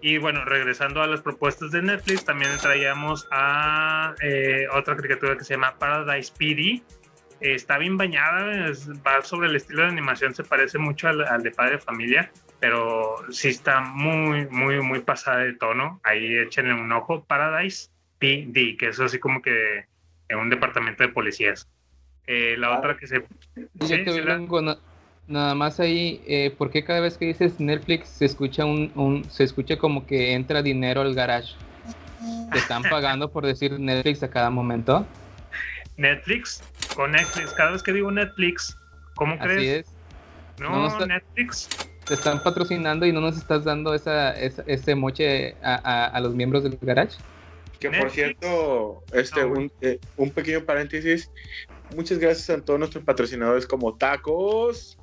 y 0.00 0.18
bueno, 0.18 0.44
regresando 0.44 1.00
a 1.00 1.06
las 1.06 1.20
propuestas 1.22 1.70
de 1.70 1.80
Netflix, 1.80 2.24
también 2.24 2.50
traíamos 2.60 3.26
a 3.30 4.14
eh, 4.20 4.66
otra 4.72 4.96
caricatura 4.96 5.36
que 5.36 5.44
se 5.44 5.54
llama 5.54 5.76
Paradise 5.78 6.32
PD. 6.36 6.82
Eh, 7.40 7.54
está 7.54 7.78
bien 7.78 7.96
bañada, 7.96 8.68
es- 8.68 8.90
va 9.06 9.22
sobre 9.22 9.48
el 9.48 9.56
estilo 9.56 9.82
de 9.82 9.88
animación, 9.88 10.34
se 10.34 10.42
parece 10.44 10.78
mucho 10.78 11.08
al, 11.08 11.24
al 11.26 11.42
de 11.42 11.50
Padre 11.52 11.72
de 11.72 11.78
Familia, 11.78 12.30
pero 12.60 13.14
sí 13.30 13.48
está 13.48 13.80
muy, 13.80 14.46
muy, 14.48 14.80
muy 14.80 15.00
pasada 15.00 15.38
de 15.38 15.54
tono. 15.54 16.00
Ahí 16.04 16.36
échenle 16.38 16.74
un 16.74 16.90
ojo. 16.92 17.24
Paradise 17.24 17.90
PD, 18.18 18.76
que 18.76 18.88
es 18.88 19.00
así 19.00 19.18
como 19.20 19.40
que 19.40 19.86
en 20.28 20.38
un 20.38 20.50
departamento 20.50 21.04
de 21.04 21.08
policías. 21.10 21.68
Eh, 22.26 22.56
la 22.58 22.78
otra 22.78 22.96
que 22.96 23.06
se... 23.06 23.20
Sí, 23.56 24.04
te 24.04 24.22
la- 24.24 24.38
na- 24.38 24.78
nada 25.26 25.54
más 25.54 25.80
ahí, 25.80 26.22
eh, 26.26 26.54
¿por 26.56 26.70
qué 26.70 26.84
cada 26.84 27.00
vez 27.00 27.18
que 27.18 27.26
dices 27.26 27.58
Netflix 27.60 28.08
se 28.08 28.24
escucha 28.26 28.64
un, 28.64 28.92
un- 28.94 29.24
se 29.30 29.44
escucha 29.44 29.76
como 29.76 30.06
que 30.06 30.32
entra 30.34 30.62
dinero 30.62 31.00
al 31.00 31.14
garage? 31.14 31.54
¿Te 32.52 32.58
están 32.58 32.82
pagando 32.82 33.30
por 33.30 33.44
decir 33.46 33.78
Netflix 33.80 34.22
a 34.22 34.30
cada 34.30 34.50
momento? 34.50 35.04
Netflix, 35.96 36.62
con 36.94 37.12
Netflix. 37.12 37.52
Cada 37.54 37.72
vez 37.72 37.82
que 37.82 37.92
digo 37.92 38.10
Netflix, 38.10 38.76
¿cómo 39.14 39.34
Así 39.34 39.42
crees? 39.42 39.86
es. 39.86 39.92
No, 40.60 40.70
No, 40.70 40.80
no 40.82 40.86
está- 40.88 41.06
Netflix. 41.06 41.68
Te 42.06 42.14
están 42.14 42.42
patrocinando 42.42 43.06
y 43.06 43.12
no 43.12 43.20
nos 43.20 43.36
estás 43.36 43.64
dando 43.64 43.94
esa, 43.94 44.32
esa- 44.38 44.64
ese 44.66 44.94
moche 44.94 45.54
a, 45.62 45.74
a- 45.76 46.06
a 46.06 46.20
los 46.20 46.34
miembros 46.34 46.62
del 46.64 46.78
garage. 46.80 47.16
Que 47.78 47.90
por 47.90 48.10
cierto, 48.10 49.02
este, 49.12 49.44
un, 49.44 49.70
eh, 49.80 49.98
un 50.16 50.30
pequeño 50.30 50.64
paréntesis. 50.64 51.30
Muchas 51.94 52.18
gracias 52.18 52.50
a 52.50 52.60
todos 52.62 52.78
nuestros 52.78 53.04
patrocinadores 53.04 53.66
como 53.66 53.94
Tacos. 53.96 54.98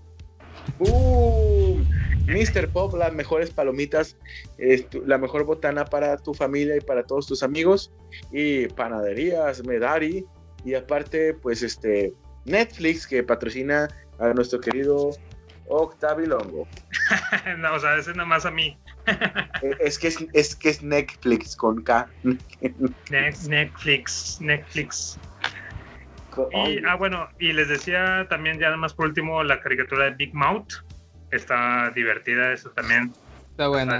¡Boom! 0.77 1.87
Mr. 2.27 2.69
Pop, 2.69 2.93
las 2.95 3.11
mejores 3.13 3.49
palomitas, 3.49 4.15
eh, 4.59 4.83
tu- 4.83 5.03
la 5.05 5.17
mejor 5.17 5.43
botana 5.45 5.85
para 5.85 6.15
tu 6.17 6.33
familia 6.33 6.75
y 6.77 6.81
para 6.81 7.03
todos 7.03 7.25
tus 7.27 7.41
amigos. 7.43 7.91
Y 8.31 8.67
panaderías, 8.67 9.63
Medari. 9.65 10.25
Y 10.63 10.75
aparte, 10.75 11.33
pues 11.33 11.63
este, 11.63 12.13
Netflix 12.45 13.07
que 13.07 13.23
patrocina 13.23 13.87
a 14.19 14.33
nuestro 14.33 14.59
querido 14.59 15.11
Octavio 15.67 16.27
Longo. 16.27 16.67
no, 17.57 17.73
o 17.75 17.79
sea, 17.79 17.97
ese 17.97 18.11
nada 18.11 18.25
más 18.25 18.45
a 18.45 18.51
mí. 18.51 18.77
Eh, 19.61 19.71
es, 19.81 19.99
que 19.99 20.07
es, 20.07 20.17
es 20.31 20.55
que 20.55 20.69
es 20.69 20.81
Netflix 20.81 21.53
con 21.55 21.81
K. 21.83 22.07
Netflix, 23.09 24.39
Netflix. 24.39 25.17
Y, 26.51 26.83
ah, 26.85 26.95
bueno, 26.95 27.29
y 27.37 27.53
les 27.53 27.67
decía 27.69 28.27
también, 28.29 28.59
ya 28.59 28.65
nada 28.67 28.77
más 28.77 28.93
por 28.93 29.07
último, 29.07 29.43
la 29.43 29.59
caricatura 29.61 30.05
de 30.05 30.11
Big 30.15 30.33
Mouth. 30.33 30.67
Está 31.31 31.91
divertida, 31.91 32.51
eso 32.53 32.71
también. 32.71 33.15
Está 33.51 33.67
buena. 33.67 33.99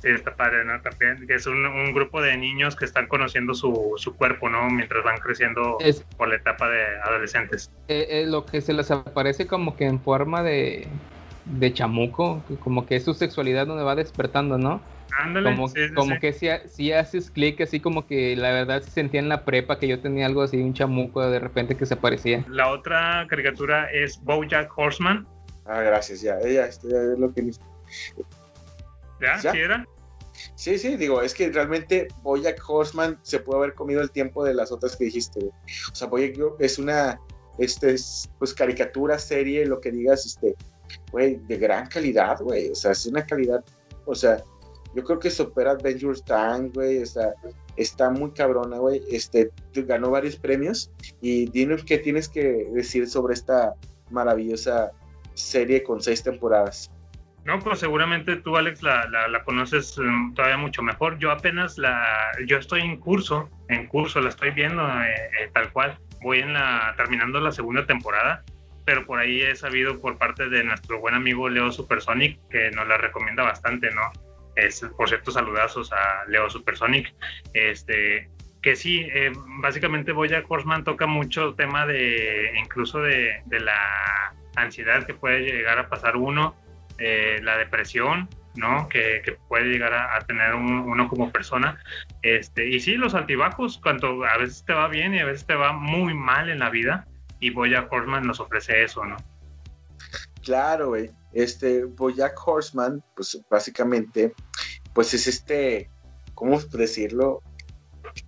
Sí, 0.00 0.08
está 0.10 0.36
padre, 0.36 0.64
¿no? 0.64 0.80
También, 0.80 1.26
que 1.26 1.34
es 1.34 1.46
un, 1.46 1.64
un 1.66 1.92
grupo 1.92 2.22
de 2.22 2.36
niños 2.36 2.76
que 2.76 2.84
están 2.84 3.08
conociendo 3.08 3.54
su, 3.54 3.94
su 3.96 4.16
cuerpo, 4.16 4.48
¿no? 4.48 4.70
Mientras 4.70 5.02
van 5.04 5.18
creciendo 5.18 5.78
Es- 5.80 6.04
por 6.16 6.28
la 6.28 6.36
etapa 6.36 6.68
de 6.68 6.84
adolescentes. 7.04 7.70
Eh, 7.88 8.06
eh, 8.22 8.26
lo 8.26 8.46
que 8.46 8.60
se 8.60 8.72
les 8.74 8.90
aparece 8.90 9.46
como 9.46 9.74
que 9.76 9.86
en 9.86 10.02
forma 10.02 10.42
de, 10.42 11.00
de 11.44 11.72
chamuco, 11.72 12.44
como 12.60 12.86
que 12.86 12.96
es 12.96 13.04
su 13.04 13.14
sexualidad 13.14 13.66
donde 13.66 13.82
va 13.82 13.94
despertando, 13.96 14.58
¿no? 14.58 14.82
Ándale, 15.20 15.50
Como, 15.50 15.68
sí, 15.68 15.80
como 15.96 16.14
sí. 16.14 16.20
que 16.20 16.32
si, 16.32 16.48
si 16.68 16.92
haces 16.92 17.30
clic, 17.30 17.60
así 17.60 17.80
como 17.80 18.06
que 18.06 18.36
la 18.36 18.52
verdad 18.52 18.82
se 18.82 18.90
sentía 18.90 19.18
en 19.18 19.28
la 19.28 19.44
prepa 19.44 19.78
que 19.78 19.88
yo 19.88 20.00
tenía 20.00 20.26
algo 20.26 20.42
así, 20.42 20.58
un 20.58 20.74
chamuco 20.74 21.28
de 21.28 21.40
repente 21.40 21.76
que 21.76 21.86
se 21.86 21.94
aparecía. 21.94 22.44
La 22.48 22.70
otra 22.70 23.26
caricatura 23.28 23.90
es 23.90 24.22
BoJack 24.22 24.70
Horseman. 24.78 25.26
Ah, 25.66 25.82
gracias, 25.82 26.20
ya, 26.20 26.38
ya, 26.40 26.66
esto 26.66 26.88
ya 26.88 26.98
es 26.98 27.18
lo 27.18 27.32
que 27.34 27.50
¿Ya? 29.20 29.40
¿Ya? 29.42 29.52
¿Sí 29.52 29.58
era? 29.58 29.84
Sí, 30.54 30.78
sí, 30.78 30.96
digo, 30.96 31.20
es 31.20 31.34
que 31.34 31.50
realmente 31.50 32.06
Bojack 32.22 32.62
Horseman 32.68 33.18
se 33.22 33.40
puede 33.40 33.58
haber 33.58 33.74
comido 33.74 34.00
el 34.00 34.10
tiempo 34.12 34.44
de 34.44 34.54
las 34.54 34.70
otras 34.70 34.94
que 34.96 35.06
dijiste. 35.06 35.40
güey. 35.40 35.52
O 35.90 35.94
sea, 35.96 36.06
Bojack 36.06 36.36
yo- 36.36 36.56
es 36.60 36.78
una, 36.78 37.18
este, 37.58 37.94
es, 37.94 38.30
pues 38.38 38.54
caricatura, 38.54 39.18
serie, 39.18 39.66
lo 39.66 39.80
que 39.80 39.90
digas, 39.90 40.24
este, 40.26 40.54
güey, 41.10 41.40
de 41.48 41.56
gran 41.58 41.86
calidad, 41.88 42.38
güey. 42.40 42.68
O 42.70 42.74
sea, 42.76 42.92
es 42.92 43.04
una 43.06 43.26
calidad, 43.26 43.64
o 44.06 44.14
sea, 44.14 44.42
yo 44.98 45.04
creo 45.04 45.20
que 45.20 45.30
supera 45.30 45.72
Adventure 45.72 46.18
Time, 46.26 46.70
güey. 46.74 47.02
O 47.02 47.06
está 47.76 48.10
muy 48.10 48.32
cabrona, 48.32 48.78
güey. 48.78 49.00
Este, 49.12 49.50
ganó 49.72 50.10
varios 50.10 50.36
premios. 50.36 50.90
Y 51.20 51.48
dime 51.50 51.76
qué 51.86 51.98
tienes 51.98 52.28
que 52.28 52.66
decir 52.72 53.06
sobre 53.06 53.34
esta 53.34 53.74
maravillosa 54.10 54.90
serie 55.34 55.84
con 55.84 56.02
seis 56.02 56.24
temporadas. 56.24 56.90
No, 57.44 57.60
pues 57.60 57.78
seguramente 57.78 58.36
tú, 58.36 58.56
Alex, 58.56 58.82
la, 58.82 59.08
la, 59.08 59.28
la 59.28 59.44
conoces 59.44 59.96
mm, 59.96 60.34
todavía 60.34 60.56
mucho 60.56 60.82
mejor. 60.82 61.16
Yo 61.18 61.30
apenas 61.30 61.78
la, 61.78 62.04
yo 62.44 62.56
estoy 62.58 62.80
en 62.80 62.96
curso, 62.96 63.48
en 63.68 63.86
curso, 63.86 64.20
la 64.20 64.30
estoy 64.30 64.50
viendo 64.50 64.82
eh, 64.82 65.14
eh, 65.40 65.50
tal 65.54 65.72
cual. 65.72 65.96
Voy 66.22 66.40
en 66.40 66.54
la, 66.54 66.92
terminando 66.96 67.38
la 67.40 67.52
segunda 67.52 67.86
temporada, 67.86 68.42
pero 68.84 69.06
por 69.06 69.20
ahí 69.20 69.42
he 69.42 69.54
sabido 69.54 70.00
por 70.00 70.18
parte 70.18 70.48
de 70.48 70.64
nuestro 70.64 70.98
buen 70.98 71.14
amigo 71.14 71.48
Leo 71.48 71.70
Supersonic 71.70 72.40
que 72.48 72.72
nos 72.72 72.88
la 72.88 72.98
recomienda 72.98 73.44
bastante, 73.44 73.92
¿no? 73.92 74.10
Es, 74.58 74.80
por 74.96 75.08
cierto, 75.08 75.30
saludazos 75.30 75.92
a 75.92 76.24
Leo 76.28 76.48
Supersonic. 76.50 77.14
Este, 77.54 78.28
que 78.62 78.74
sí, 78.76 79.08
eh, 79.12 79.32
básicamente 79.60 80.12
Boya 80.12 80.42
Horseman 80.46 80.84
toca 80.84 81.06
mucho 81.06 81.54
tema 81.54 81.86
de, 81.86 82.52
incluso 82.58 83.00
de, 83.00 83.42
de 83.46 83.60
la 83.60 84.34
ansiedad 84.56 85.06
que 85.06 85.14
puede 85.14 85.40
llegar 85.40 85.78
a 85.78 85.88
pasar 85.88 86.16
uno, 86.16 86.56
eh, 86.98 87.38
la 87.42 87.56
depresión, 87.56 88.28
¿no? 88.56 88.88
Que, 88.88 89.22
puede 89.48 89.66
llegar 89.66 89.94
a, 89.94 90.18
tener 90.26 90.54
un- 90.54 90.80
uno 90.80 91.08
como 91.08 91.30
persona. 91.30 91.78
Este, 92.22 92.68
y 92.68 92.80
sí, 92.80 92.96
los 92.96 93.14
altibajos, 93.14 93.78
cuando 93.80 94.24
a 94.24 94.36
veces 94.36 94.64
te 94.64 94.72
va 94.72 94.88
bien 94.88 95.14
y 95.14 95.20
a 95.20 95.24
veces 95.26 95.46
te 95.46 95.54
va 95.54 95.72
muy 95.72 96.14
mal 96.14 96.50
en 96.50 96.58
la 96.58 96.70
vida, 96.70 97.06
y 97.40 97.50
Boya 97.50 97.86
Horseman 97.88 98.26
nos 98.26 98.40
ofrece 98.40 98.82
eso, 98.82 99.04
¿no? 99.04 99.16
Claro, 100.42 100.88
güey. 100.88 101.10
Este 101.32 101.84
Bojack 101.84 102.36
Horseman, 102.46 103.02
pues 103.14 103.40
básicamente, 103.50 104.34
pues 104.94 105.12
es 105.14 105.26
este, 105.26 105.90
¿cómo 106.34 106.58
decirlo? 106.58 107.42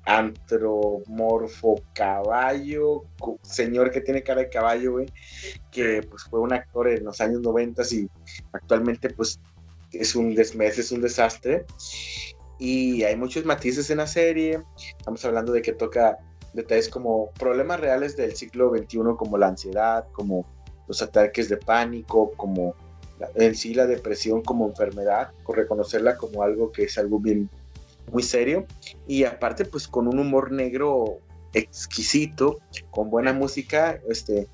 Antromorfo 0.05 1.83
caballo, 1.95 3.05
señor 3.43 3.91
que 3.91 4.01
tiene 4.01 4.23
cara 4.23 4.43
de 4.43 4.51
caballo, 4.51 4.93
güey, 4.93 5.07
que 5.71 6.03
pues 6.03 6.25
fue 6.25 6.41
un 6.41 6.53
actor 6.53 6.89
en 6.89 7.05
los 7.05 7.21
años 7.21 7.41
90 7.41 7.83
y 7.91 8.09
actualmente 8.53 9.11
pues 9.11 9.41
es 9.93 10.15
un 10.15 10.35
desmes, 10.35 10.79
es 10.79 10.93
un 10.93 11.01
desastre. 11.01 11.65
Y 12.59 13.03
hay 13.05 13.17
muchos 13.17 13.45
matices 13.45 13.91
en 13.91 13.99
la 13.99 14.07
serie. 14.07 14.63
Estamos 14.99 15.25
hablando 15.25 15.53
de 15.53 15.63
que 15.63 15.73
toca 15.73 16.19
detalles 16.53 16.89
como 16.89 17.31
problemas 17.33 17.81
reales 17.81 18.17
del 18.17 18.37
siglo 18.37 18.71
XXI, 18.77 18.99
como 19.17 19.39
la 19.39 19.49
ansiedad, 19.49 20.07
como 20.13 20.47
los 20.87 21.01
ataques 21.03 21.49
de 21.49 21.57
pánico, 21.57 22.33
como 22.37 22.75
en 23.35 23.55
sí 23.55 23.75
la 23.75 23.87
depresión 23.87 24.43
como 24.43 24.67
enfermedad, 24.67 25.31
con 25.43 25.57
reconocerla 25.57 26.17
como 26.17 26.43
algo 26.43 26.73
que 26.73 26.85
es 26.85 26.99
algo 26.99 27.19
bien 27.19 27.49
muy 28.11 28.23
serio. 28.23 28.67
Y 29.07 29.25
aparte 29.25 29.65
pues 29.65 29.87
con 29.89 30.09
un 30.09 30.19
humor 30.19 30.53
negro 30.53 31.19
exquisito, 31.53 32.61
con 32.91 33.11
buena 33.11 33.33
música, 33.33 34.01
este 34.09 34.49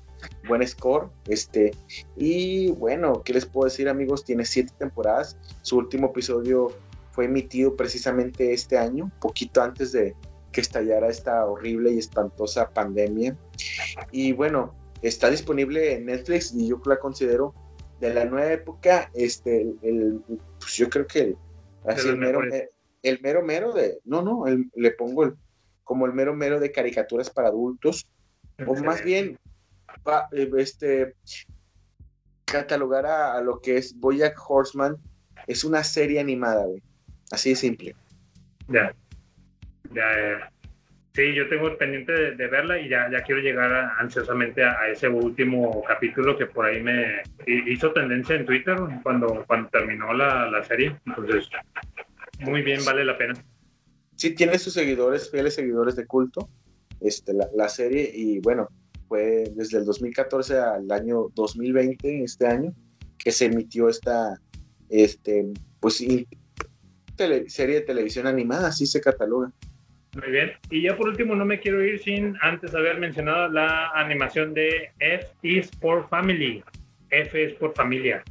buen 0.47 0.67
score, 0.67 1.09
este 1.27 1.71
y 2.15 2.71
bueno, 2.71 3.21
¿qué 3.23 3.33
les 3.33 3.45
puedo 3.45 3.65
decir 3.65 3.87
amigos? 3.87 4.23
Tiene 4.23 4.45
siete 4.45 4.73
temporadas, 4.77 5.37
su 5.61 5.77
último 5.77 6.07
episodio 6.07 6.71
fue 7.11 7.25
emitido 7.25 7.75
precisamente 7.75 8.53
este 8.53 8.77
año, 8.77 9.11
poquito 9.19 9.61
antes 9.61 9.91
de 9.91 10.15
que 10.51 10.61
estallara 10.61 11.07
esta 11.07 11.45
horrible 11.45 11.91
y 11.91 11.99
espantosa 11.99 12.69
pandemia. 12.69 13.35
Y 14.11 14.33
bueno, 14.33 14.73
está 15.01 15.29
disponible 15.29 15.95
en 15.95 16.05
Netflix 16.05 16.53
y 16.53 16.67
yo 16.67 16.81
la 16.85 16.99
considero 16.99 17.53
de 17.99 18.13
la 18.13 18.25
nueva 18.25 18.51
época, 18.51 19.09
este, 19.13 19.61
el, 19.61 19.79
el- 19.81 20.21
pues 20.59 20.73
yo 20.75 20.89
creo 20.89 21.07
que 21.07 21.19
el, 21.19 21.37
así 21.85 22.07
el 22.09 22.17
mero, 22.17 22.39
mejores. 22.41 22.63
me- 23.03 23.09
el 23.09 23.21
mero 23.21 23.41
mero 23.43 23.73
de, 23.73 23.99
no, 24.05 24.21
no, 24.21 24.47
el- 24.47 24.69
le 24.75 24.91
pongo 24.91 25.23
el, 25.23 25.33
como 25.83 26.05
el 26.05 26.13
mero 26.13 26.35
mero 26.35 26.59
de 26.59 26.71
caricaturas 26.71 27.29
para 27.29 27.47
adultos, 27.49 28.05
o 28.65 28.75
más 28.83 29.03
bien, 29.03 29.37
eh, 30.33 30.51
este, 30.57 31.15
catalogar 32.45 33.05
a, 33.05 33.33
a 33.37 33.41
lo 33.41 33.59
que 33.61 33.77
es 33.77 33.97
Bojack 33.99 34.37
Horseman, 34.47 34.97
es 35.47 35.63
una 35.63 35.83
serie 35.83 36.19
animada, 36.19 36.65
güey, 36.65 36.81
así 37.31 37.49
de 37.51 37.55
simple. 37.55 37.95
Ya. 38.67 38.93
Ya, 39.93 40.03
ya. 40.03 40.51
Sí, 41.17 41.33
yo 41.33 41.49
tengo 41.49 41.75
pendiente 41.79 42.11
de, 42.35 42.47
verla 42.47 42.79
y 42.79 42.89
ya, 42.89 43.09
ya 43.11 43.23
quiero 43.23 43.41
llegar 43.41 43.73
ansiosamente 43.97 44.63
a, 44.63 44.87
ese 44.87 45.09
último 45.09 45.83
capítulo 45.87 46.37
que 46.37 46.45
por 46.45 46.67
ahí 46.67 46.79
me 46.79 47.23
hi- 47.47 47.71
hizo 47.71 47.91
tendencia 47.91 48.35
en 48.35 48.45
Twitter 48.45 48.77
cuando, 49.01 49.43
cuando 49.47 49.67
terminó 49.69 50.13
la, 50.13 50.47
la 50.51 50.63
serie. 50.63 50.95
Entonces, 51.07 51.49
muy 52.41 52.61
bien, 52.61 52.85
vale 52.85 53.03
la 53.03 53.17
pena. 53.17 53.33
sí 54.15 54.35
tiene 54.35 54.59
sus 54.59 54.73
seguidores, 54.73 55.31
fieles 55.31 55.55
seguidores 55.55 55.95
de 55.95 56.05
culto, 56.05 56.49
este, 57.01 57.33
la, 57.33 57.47
la 57.55 57.67
serie, 57.67 58.11
y 58.13 58.37
bueno, 58.37 58.67
fue 59.07 59.45
desde 59.55 59.79
el 59.79 59.85
2014 59.85 60.59
al 60.59 60.91
año 60.91 61.29
2020, 61.33 62.25
este 62.25 62.45
año, 62.45 62.73
que 63.17 63.31
se 63.31 63.45
emitió 63.45 63.89
esta, 63.89 64.35
este, 64.87 65.47
pues, 65.79 65.97
tele- 67.15 67.49
serie 67.49 67.77
de 67.77 67.81
televisión 67.81 68.27
animada, 68.27 68.67
así 68.67 68.85
se 68.85 69.01
cataloga. 69.01 69.51
Muy 70.21 70.31
bien. 70.31 70.51
Y 70.69 70.81
ya 70.83 70.95
por 70.97 71.09
último, 71.09 71.35
no 71.35 71.45
me 71.45 71.59
quiero 71.59 71.83
ir 71.83 71.99
sin 71.99 72.35
antes 72.41 72.73
haber 72.73 72.97
mencionado 72.99 73.49
la 73.49 73.91
animación 73.91 74.53
de 74.53 74.89
F 74.99 75.27
is 75.43 75.69
for 75.79 76.07
Family. 76.09 76.63
F 77.09 77.43
es 77.43 77.53
por 77.53 77.73
familia. 77.75 78.23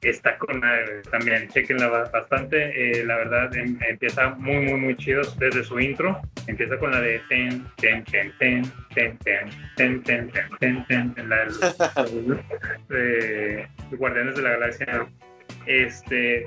Está 0.00 0.36
con 0.38 0.56
eh, 0.64 1.02
también, 1.12 1.46
chequenla 1.48 1.86
ba- 1.88 2.10
bastante. 2.12 2.56
eh, 3.00 3.04
la 3.04 3.16
verdad, 3.18 3.56
em- 3.56 3.78
empieza 3.88 4.30
muy, 4.30 4.56
muy, 4.56 4.80
muy 4.80 4.96
chido 4.96 5.22
desde 5.38 5.62
su 5.62 5.78
intro. 5.78 6.20
Empieza 6.48 6.76
con 6.78 6.90
la 6.90 7.00
de 7.00 7.20
ten, 7.28 7.64
ten, 7.76 8.02
ten, 8.04 8.32
ten, 8.38 8.62
ten, 8.94 9.18
ten, 9.18 9.48
ten, 9.76 10.02
ten, 10.02 10.30
ten, 10.30 10.50
ten, 10.58 10.84
ten, 10.86 11.14
ten, 11.14 11.28
la 11.28 11.44
de 12.88 13.66
Guardianes 13.92 14.36
de 14.36 14.42
la 14.42 14.50
Galaxia. 14.50 15.06
Este, 15.66 16.46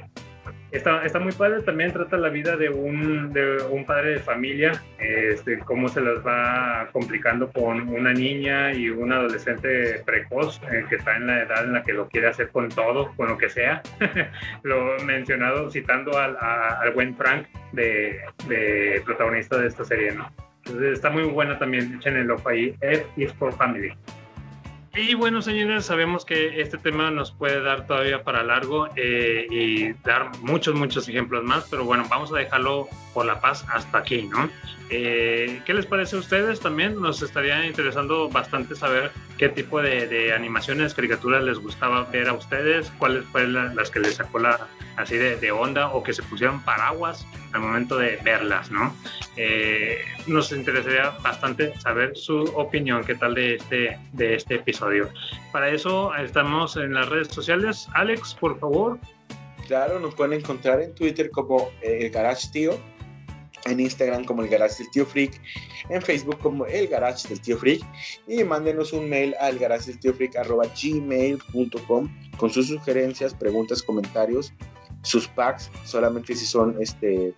Está, 0.72 1.05
está 1.05 1.19
muy 1.19 1.31
padre, 1.31 1.61
también 1.61 1.93
trata 1.93 2.17
la 2.17 2.30
vida 2.30 2.57
de 2.57 2.69
un, 2.69 3.31
de 3.31 3.57
un 3.69 3.85
padre 3.85 4.11
de 4.15 4.19
familia, 4.19 4.84
este, 4.99 5.59
cómo 5.59 5.88
se 5.88 6.01
las 6.01 6.26
va 6.26 6.89
complicando 6.91 7.49
con 7.51 7.88
una 7.88 8.11
niña 8.13 8.73
y 8.73 8.89
un 8.89 9.13
adolescente 9.13 10.01
precoz 10.05 10.61
eh, 10.72 10.84
que 10.89 10.95
está 10.95 11.15
en 11.15 11.27
la 11.27 11.43
edad 11.43 11.63
en 11.63 11.73
la 11.73 11.84
que 11.84 11.93
lo 11.93 12.09
quiere 12.09 12.27
hacer 12.27 12.49
con 12.49 12.67
todo, 12.69 13.13
con 13.15 13.30
lo 13.30 13.38
que 13.38 13.49
sea. 13.49 13.81
lo 14.63 14.97
mencionado 15.05 15.72
citando 15.72 16.17
al, 16.17 16.35
a- 16.38 16.80
al 16.81 16.91
buen 16.91 17.15
Frank 17.15 17.45
de, 17.72 18.19
de 18.47 19.01
protagonista 19.05 19.57
de 19.57 19.67
esta 19.67 19.85
serie, 19.85 20.11
¿no? 20.11 20.30
Entonces 20.65 20.93
está 20.93 21.09
muy 21.09 21.23
buena 21.23 21.57
también, 21.59 21.95
echen 21.95 22.17
el 22.17 22.31
ojo 22.31 22.49
ahí, 22.49 22.76
F 22.81 23.05
is 23.17 23.31
for 23.34 23.53
Family. 23.53 23.93
Y 24.97 25.13
bueno, 25.13 25.41
señores, 25.41 25.85
sabemos 25.85 26.23
que 26.23 26.61
este 26.61 26.77
tema 26.77 27.11
nos 27.11 27.31
puede 27.31 27.61
dar 27.61 27.85
todavía 27.85 28.23
para 28.23 28.43
largo 28.43 28.88
eh, 28.95 29.45
y 29.51 29.91
dar 30.07 30.31
muchos, 30.39 30.73
muchos 30.73 31.09
ejemplos 31.09 31.43
más, 31.43 31.67
pero 31.69 31.84
bueno, 31.84 32.05
vamos 32.09 32.31
a 32.31 32.38
dejarlo 32.38 32.88
por 33.13 33.26
la 33.26 33.41
paz 33.41 33.65
hasta 33.73 33.97
aquí, 33.97 34.22
¿no? 34.23 34.49
Eh, 34.89 35.61
¿Qué 35.65 35.73
les 35.73 35.85
parece 35.85 36.15
a 36.15 36.19
ustedes? 36.19 36.61
También 36.61 37.01
nos 37.01 37.22
estaría 37.22 37.65
interesando 37.65 38.30
bastante 38.30 38.73
saber 38.76 39.11
qué 39.38 39.49
tipo 39.49 39.81
de, 39.81 40.07
de 40.07 40.34
animaciones, 40.34 40.93
caricaturas 40.93 41.43
les 41.43 41.59
gustaba 41.59 42.03
ver 42.05 42.30
a 42.30 42.34
ustedes, 42.34 42.89
cuáles 42.97 43.26
fueron 43.26 43.53
la- 43.53 43.73
las 43.73 43.89
que 43.91 43.99
les 43.99 44.15
sacó 44.15 44.39
la 44.39 44.67
así 44.95 45.17
de, 45.17 45.35
de 45.35 45.51
onda 45.51 45.89
o 45.89 46.03
que 46.03 46.13
se 46.13 46.23
pusieron 46.23 46.61
paraguas 46.63 47.27
al 47.51 47.59
momento 47.59 47.97
de 47.97 48.17
verlas, 48.23 48.72
¿no? 48.72 48.95
Eh, 49.38 49.98
nos 50.28 50.52
interesaría 50.52 51.10
bastante 51.22 51.78
saber 51.80 52.16
su 52.16 52.44
opinión, 52.56 53.03
qué 53.03 53.16
tal 53.16 53.36
de 53.36 53.56
este, 53.56 53.99
de 54.14 54.36
este 54.36 54.56
episodio. 54.56 55.10
Para 55.52 55.70
eso 55.70 56.16
estamos 56.16 56.78
en 56.78 56.94
las 56.94 57.10
redes 57.10 57.30
sociales. 57.30 57.88
Alex, 57.94 58.34
por 58.36 58.60
favor. 58.60 58.99
Claro, 59.68 59.99
nos 59.99 60.14
pueden 60.16 60.40
encontrar 60.40 60.80
en 60.82 60.94
Twitter 60.94 61.30
como 61.32 61.72
eh, 61.82 61.99
el 62.02 62.10
Garage 62.12 62.49
Tío, 62.52 62.78
en 63.66 63.80
Instagram 63.80 64.24
como 64.24 64.44
el 64.44 64.48
Garage 64.48 64.84
del 64.84 64.91
Tío 64.91 65.06
Freak, 65.06 65.41
en 65.90 66.02
Facebook 66.02 66.38
como 66.40 66.66
el 66.66 66.88
Garage 66.88 67.28
del 67.28 67.41
Tío 67.41 67.57
Freak 67.57 67.84
y 68.28 68.44
mándenos 68.44 68.94
un 68.94 69.10
mail 69.10 69.36
al 69.40 69.57
garage 69.57 69.88
del 69.88 69.99
tío 69.99 70.14
freak 70.14 70.36
arroba 70.36 70.66
gmail.com 70.82 72.10
con 72.38 72.49
sus 72.49 72.68
sugerencias, 72.68 73.34
preguntas, 73.34 73.82
comentarios, 73.82 74.53
sus 75.02 75.28
packs, 75.28 75.72
solamente 75.84 76.36
si 76.36 76.45
son 76.45 76.76
este 76.80 77.34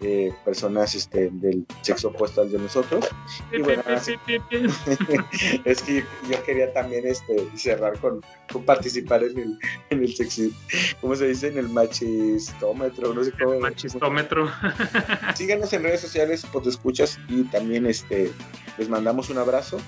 eh, 0.00 0.32
personas 0.44 0.94
este, 0.94 1.30
del 1.32 1.64
sexo 1.80 2.08
opuesto 2.08 2.42
al 2.42 2.52
de 2.52 2.58
nosotros. 2.58 3.08
Y 3.52 3.62
bueno, 3.62 3.82
es 5.64 5.82
que 5.82 6.04
yo 6.30 6.42
quería 6.44 6.72
también 6.72 7.06
este, 7.06 7.48
cerrar 7.56 7.98
con, 7.98 8.20
con 8.52 8.64
participar 8.64 9.24
en 9.24 9.38
el, 9.38 9.58
en 9.90 10.02
el 10.02 10.14
sexy, 10.14 10.54
¿cómo 11.00 11.16
se 11.16 11.28
dice? 11.28 11.48
En 11.48 11.58
el 11.58 11.68
machistómetro, 11.70 13.14
no 13.14 13.24
sé 13.24 13.32
cómo. 13.32 13.58
machistómetro. 13.58 14.50
Síganos 15.34 15.72
en 15.72 15.82
redes 15.82 16.00
sociales, 16.00 16.46
pues 16.52 16.66
escuchas 16.66 17.18
y 17.28 17.44
también 17.44 17.86
este, 17.86 18.30
les 18.76 18.88
mandamos 18.88 19.30
un 19.30 19.38
abrazo. 19.38 19.78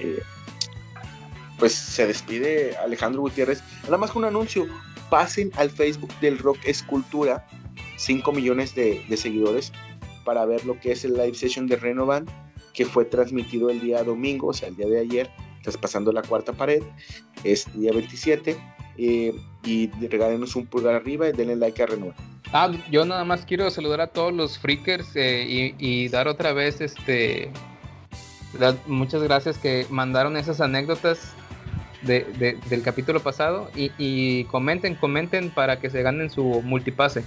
Eh, 0.00 0.20
pues 1.58 1.72
se 1.72 2.06
despide 2.06 2.76
Alejandro 2.78 3.20
Gutiérrez. 3.20 3.62
Nada 3.84 3.98
más 3.98 4.10
con 4.10 4.22
un 4.22 4.28
anuncio. 4.28 4.66
Pasen 5.10 5.52
al 5.56 5.70
Facebook 5.70 6.12
del 6.20 6.38
Rock 6.38 6.58
Escultura, 6.64 7.46
5 7.96 8.32
millones 8.32 8.74
de, 8.74 9.02
seguidores, 9.16 9.72
para 10.24 10.44
ver 10.46 10.64
lo 10.64 10.78
que 10.80 10.92
es 10.92 11.04
el 11.04 11.14
live 11.14 11.34
session 11.34 11.66
de 11.66 11.76
Renovan, 11.76 12.26
que 12.72 12.84
fue 12.86 13.04
transmitido 13.04 13.70
el 13.70 13.80
día 13.80 14.02
domingo, 14.02 14.48
o 14.48 14.52
sea, 14.52 14.68
el 14.68 14.76
día 14.76 14.86
de 14.88 15.00
ayer, 15.00 15.30
traspasando 15.62 16.12
la 16.12 16.22
cuarta 16.22 16.52
pared, 16.52 16.82
es 17.44 17.66
día 17.78 17.92
27. 17.92 18.56
eh, 18.96 19.34
y 19.64 19.88
regálenos 20.08 20.54
un 20.56 20.66
pulgar 20.66 20.94
arriba 20.94 21.28
y 21.28 21.32
denle 21.32 21.56
like 21.56 21.82
a 21.82 21.86
Renovan. 21.86 22.14
Ah, 22.52 22.70
yo 22.92 23.04
nada 23.04 23.24
más 23.24 23.44
quiero 23.44 23.68
saludar 23.70 24.00
a 24.02 24.06
todos 24.08 24.32
los 24.32 24.58
freakers 24.58 25.08
eh, 25.16 25.74
y, 25.78 26.08
dar 26.08 26.28
otra 26.28 26.52
vez 26.52 26.80
este 26.80 27.50
muchas 28.86 29.20
gracias 29.22 29.58
que 29.58 29.84
mandaron 29.90 30.36
esas 30.36 30.60
anécdotas 30.60 31.32
de- 32.02 32.24
de- 32.38 32.56
del 32.70 32.82
capítulo 32.82 33.18
pasado 33.20 33.68
y, 33.74 33.90
y 33.98 34.44
comenten, 34.44 34.94
comenten 34.94 35.50
para 35.50 35.80
que 35.80 35.90
se 35.90 36.02
ganen 36.02 36.30
su 36.30 36.44
multipase. 36.62 37.24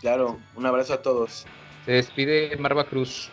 Claro, 0.00 0.38
un 0.54 0.66
abrazo 0.66 0.94
a 0.94 1.02
todos. 1.02 1.46
Se 1.84 1.92
despide 1.92 2.56
Marva 2.56 2.84
Cruz. 2.84 3.30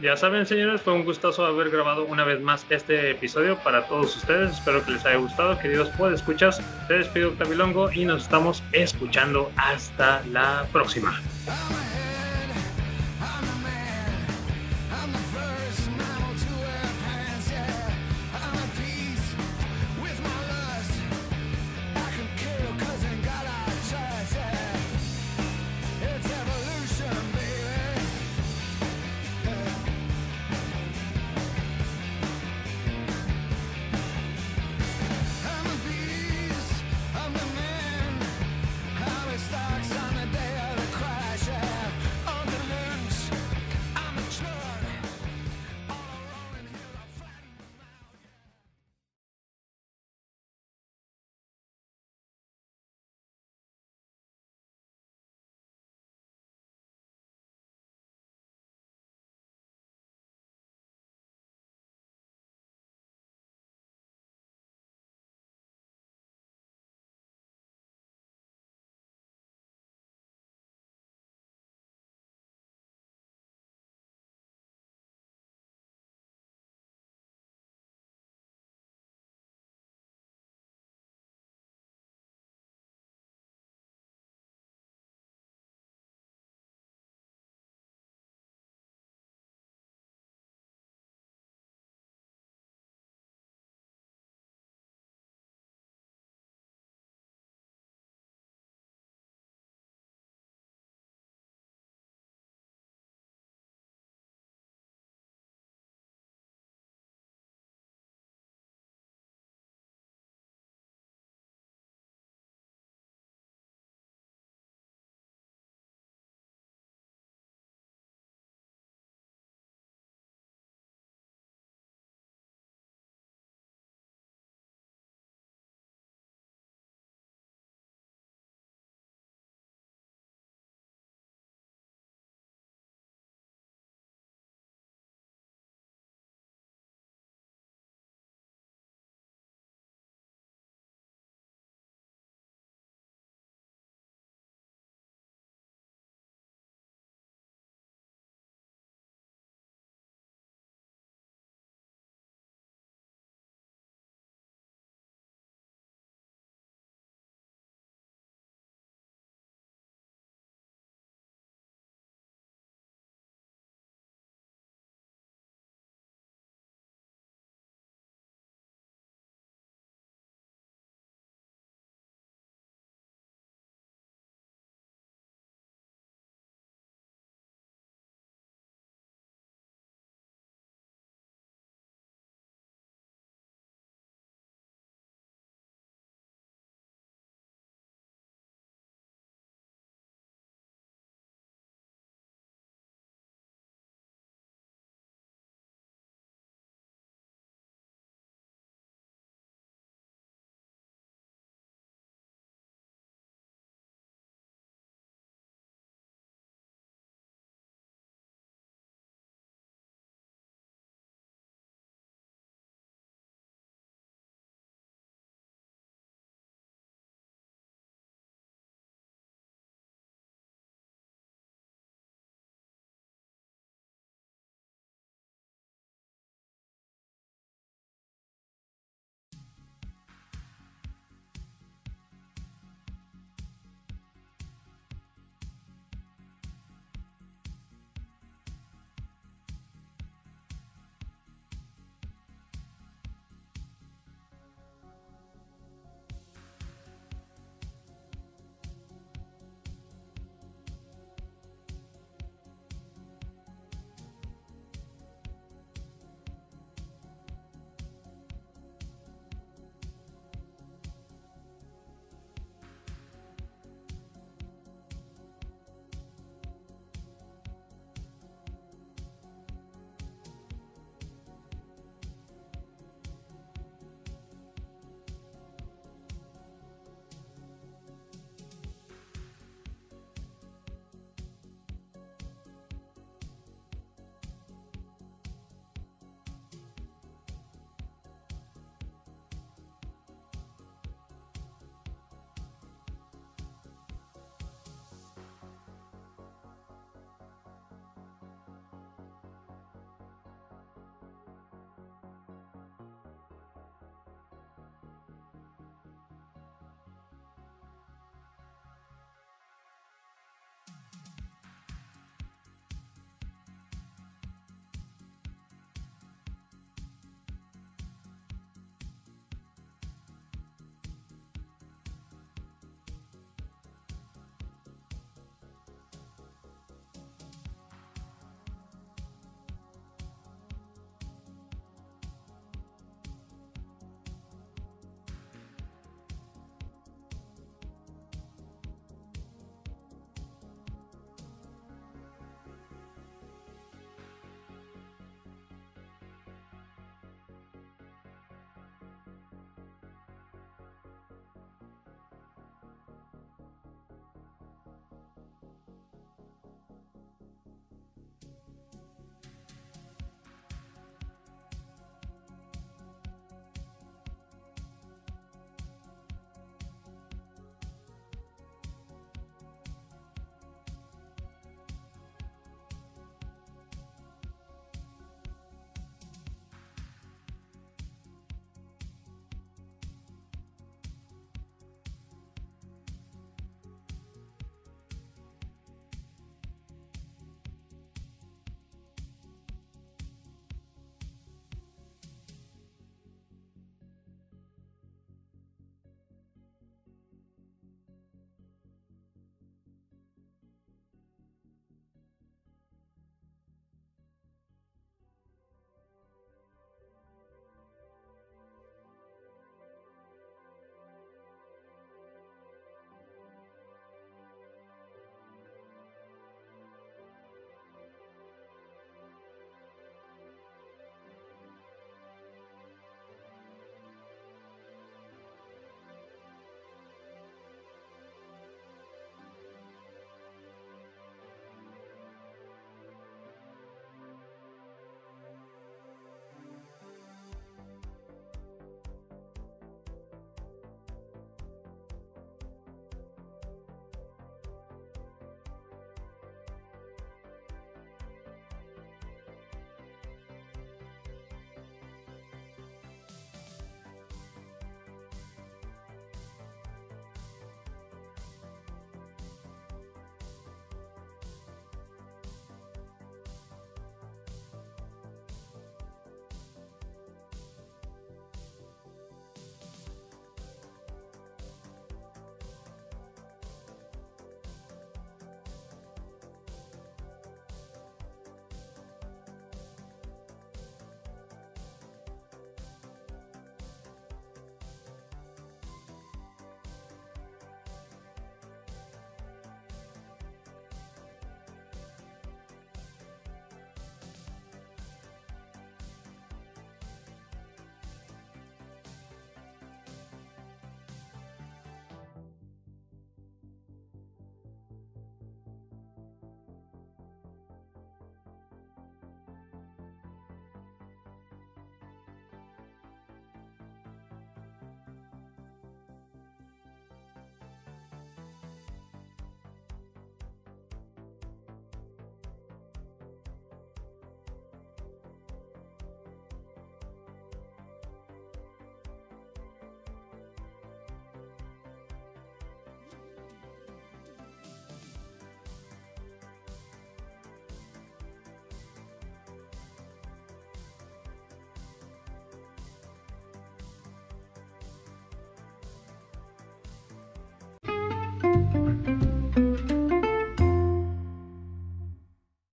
Ya 0.00 0.16
saben, 0.16 0.46
señores, 0.46 0.80
fue 0.80 0.94
un 0.94 1.04
gustazo 1.04 1.44
haber 1.44 1.70
grabado 1.70 2.04
una 2.06 2.24
vez 2.24 2.40
más 2.40 2.66
este 2.70 3.12
episodio 3.12 3.56
para 3.58 3.86
todos 3.86 4.16
ustedes. 4.16 4.52
Espero 4.54 4.84
que 4.84 4.92
les 4.92 5.06
haya 5.06 5.16
gustado, 5.16 5.56
queridos 5.60 5.90
escuchas. 6.12 6.60
Se 6.88 6.94
despide 6.94 7.26
Octavilongo 7.26 7.92
y 7.92 8.04
nos 8.04 8.22
estamos 8.22 8.62
escuchando 8.72 9.52
hasta 9.56 10.24
la 10.26 10.66
próxima. 10.72 11.20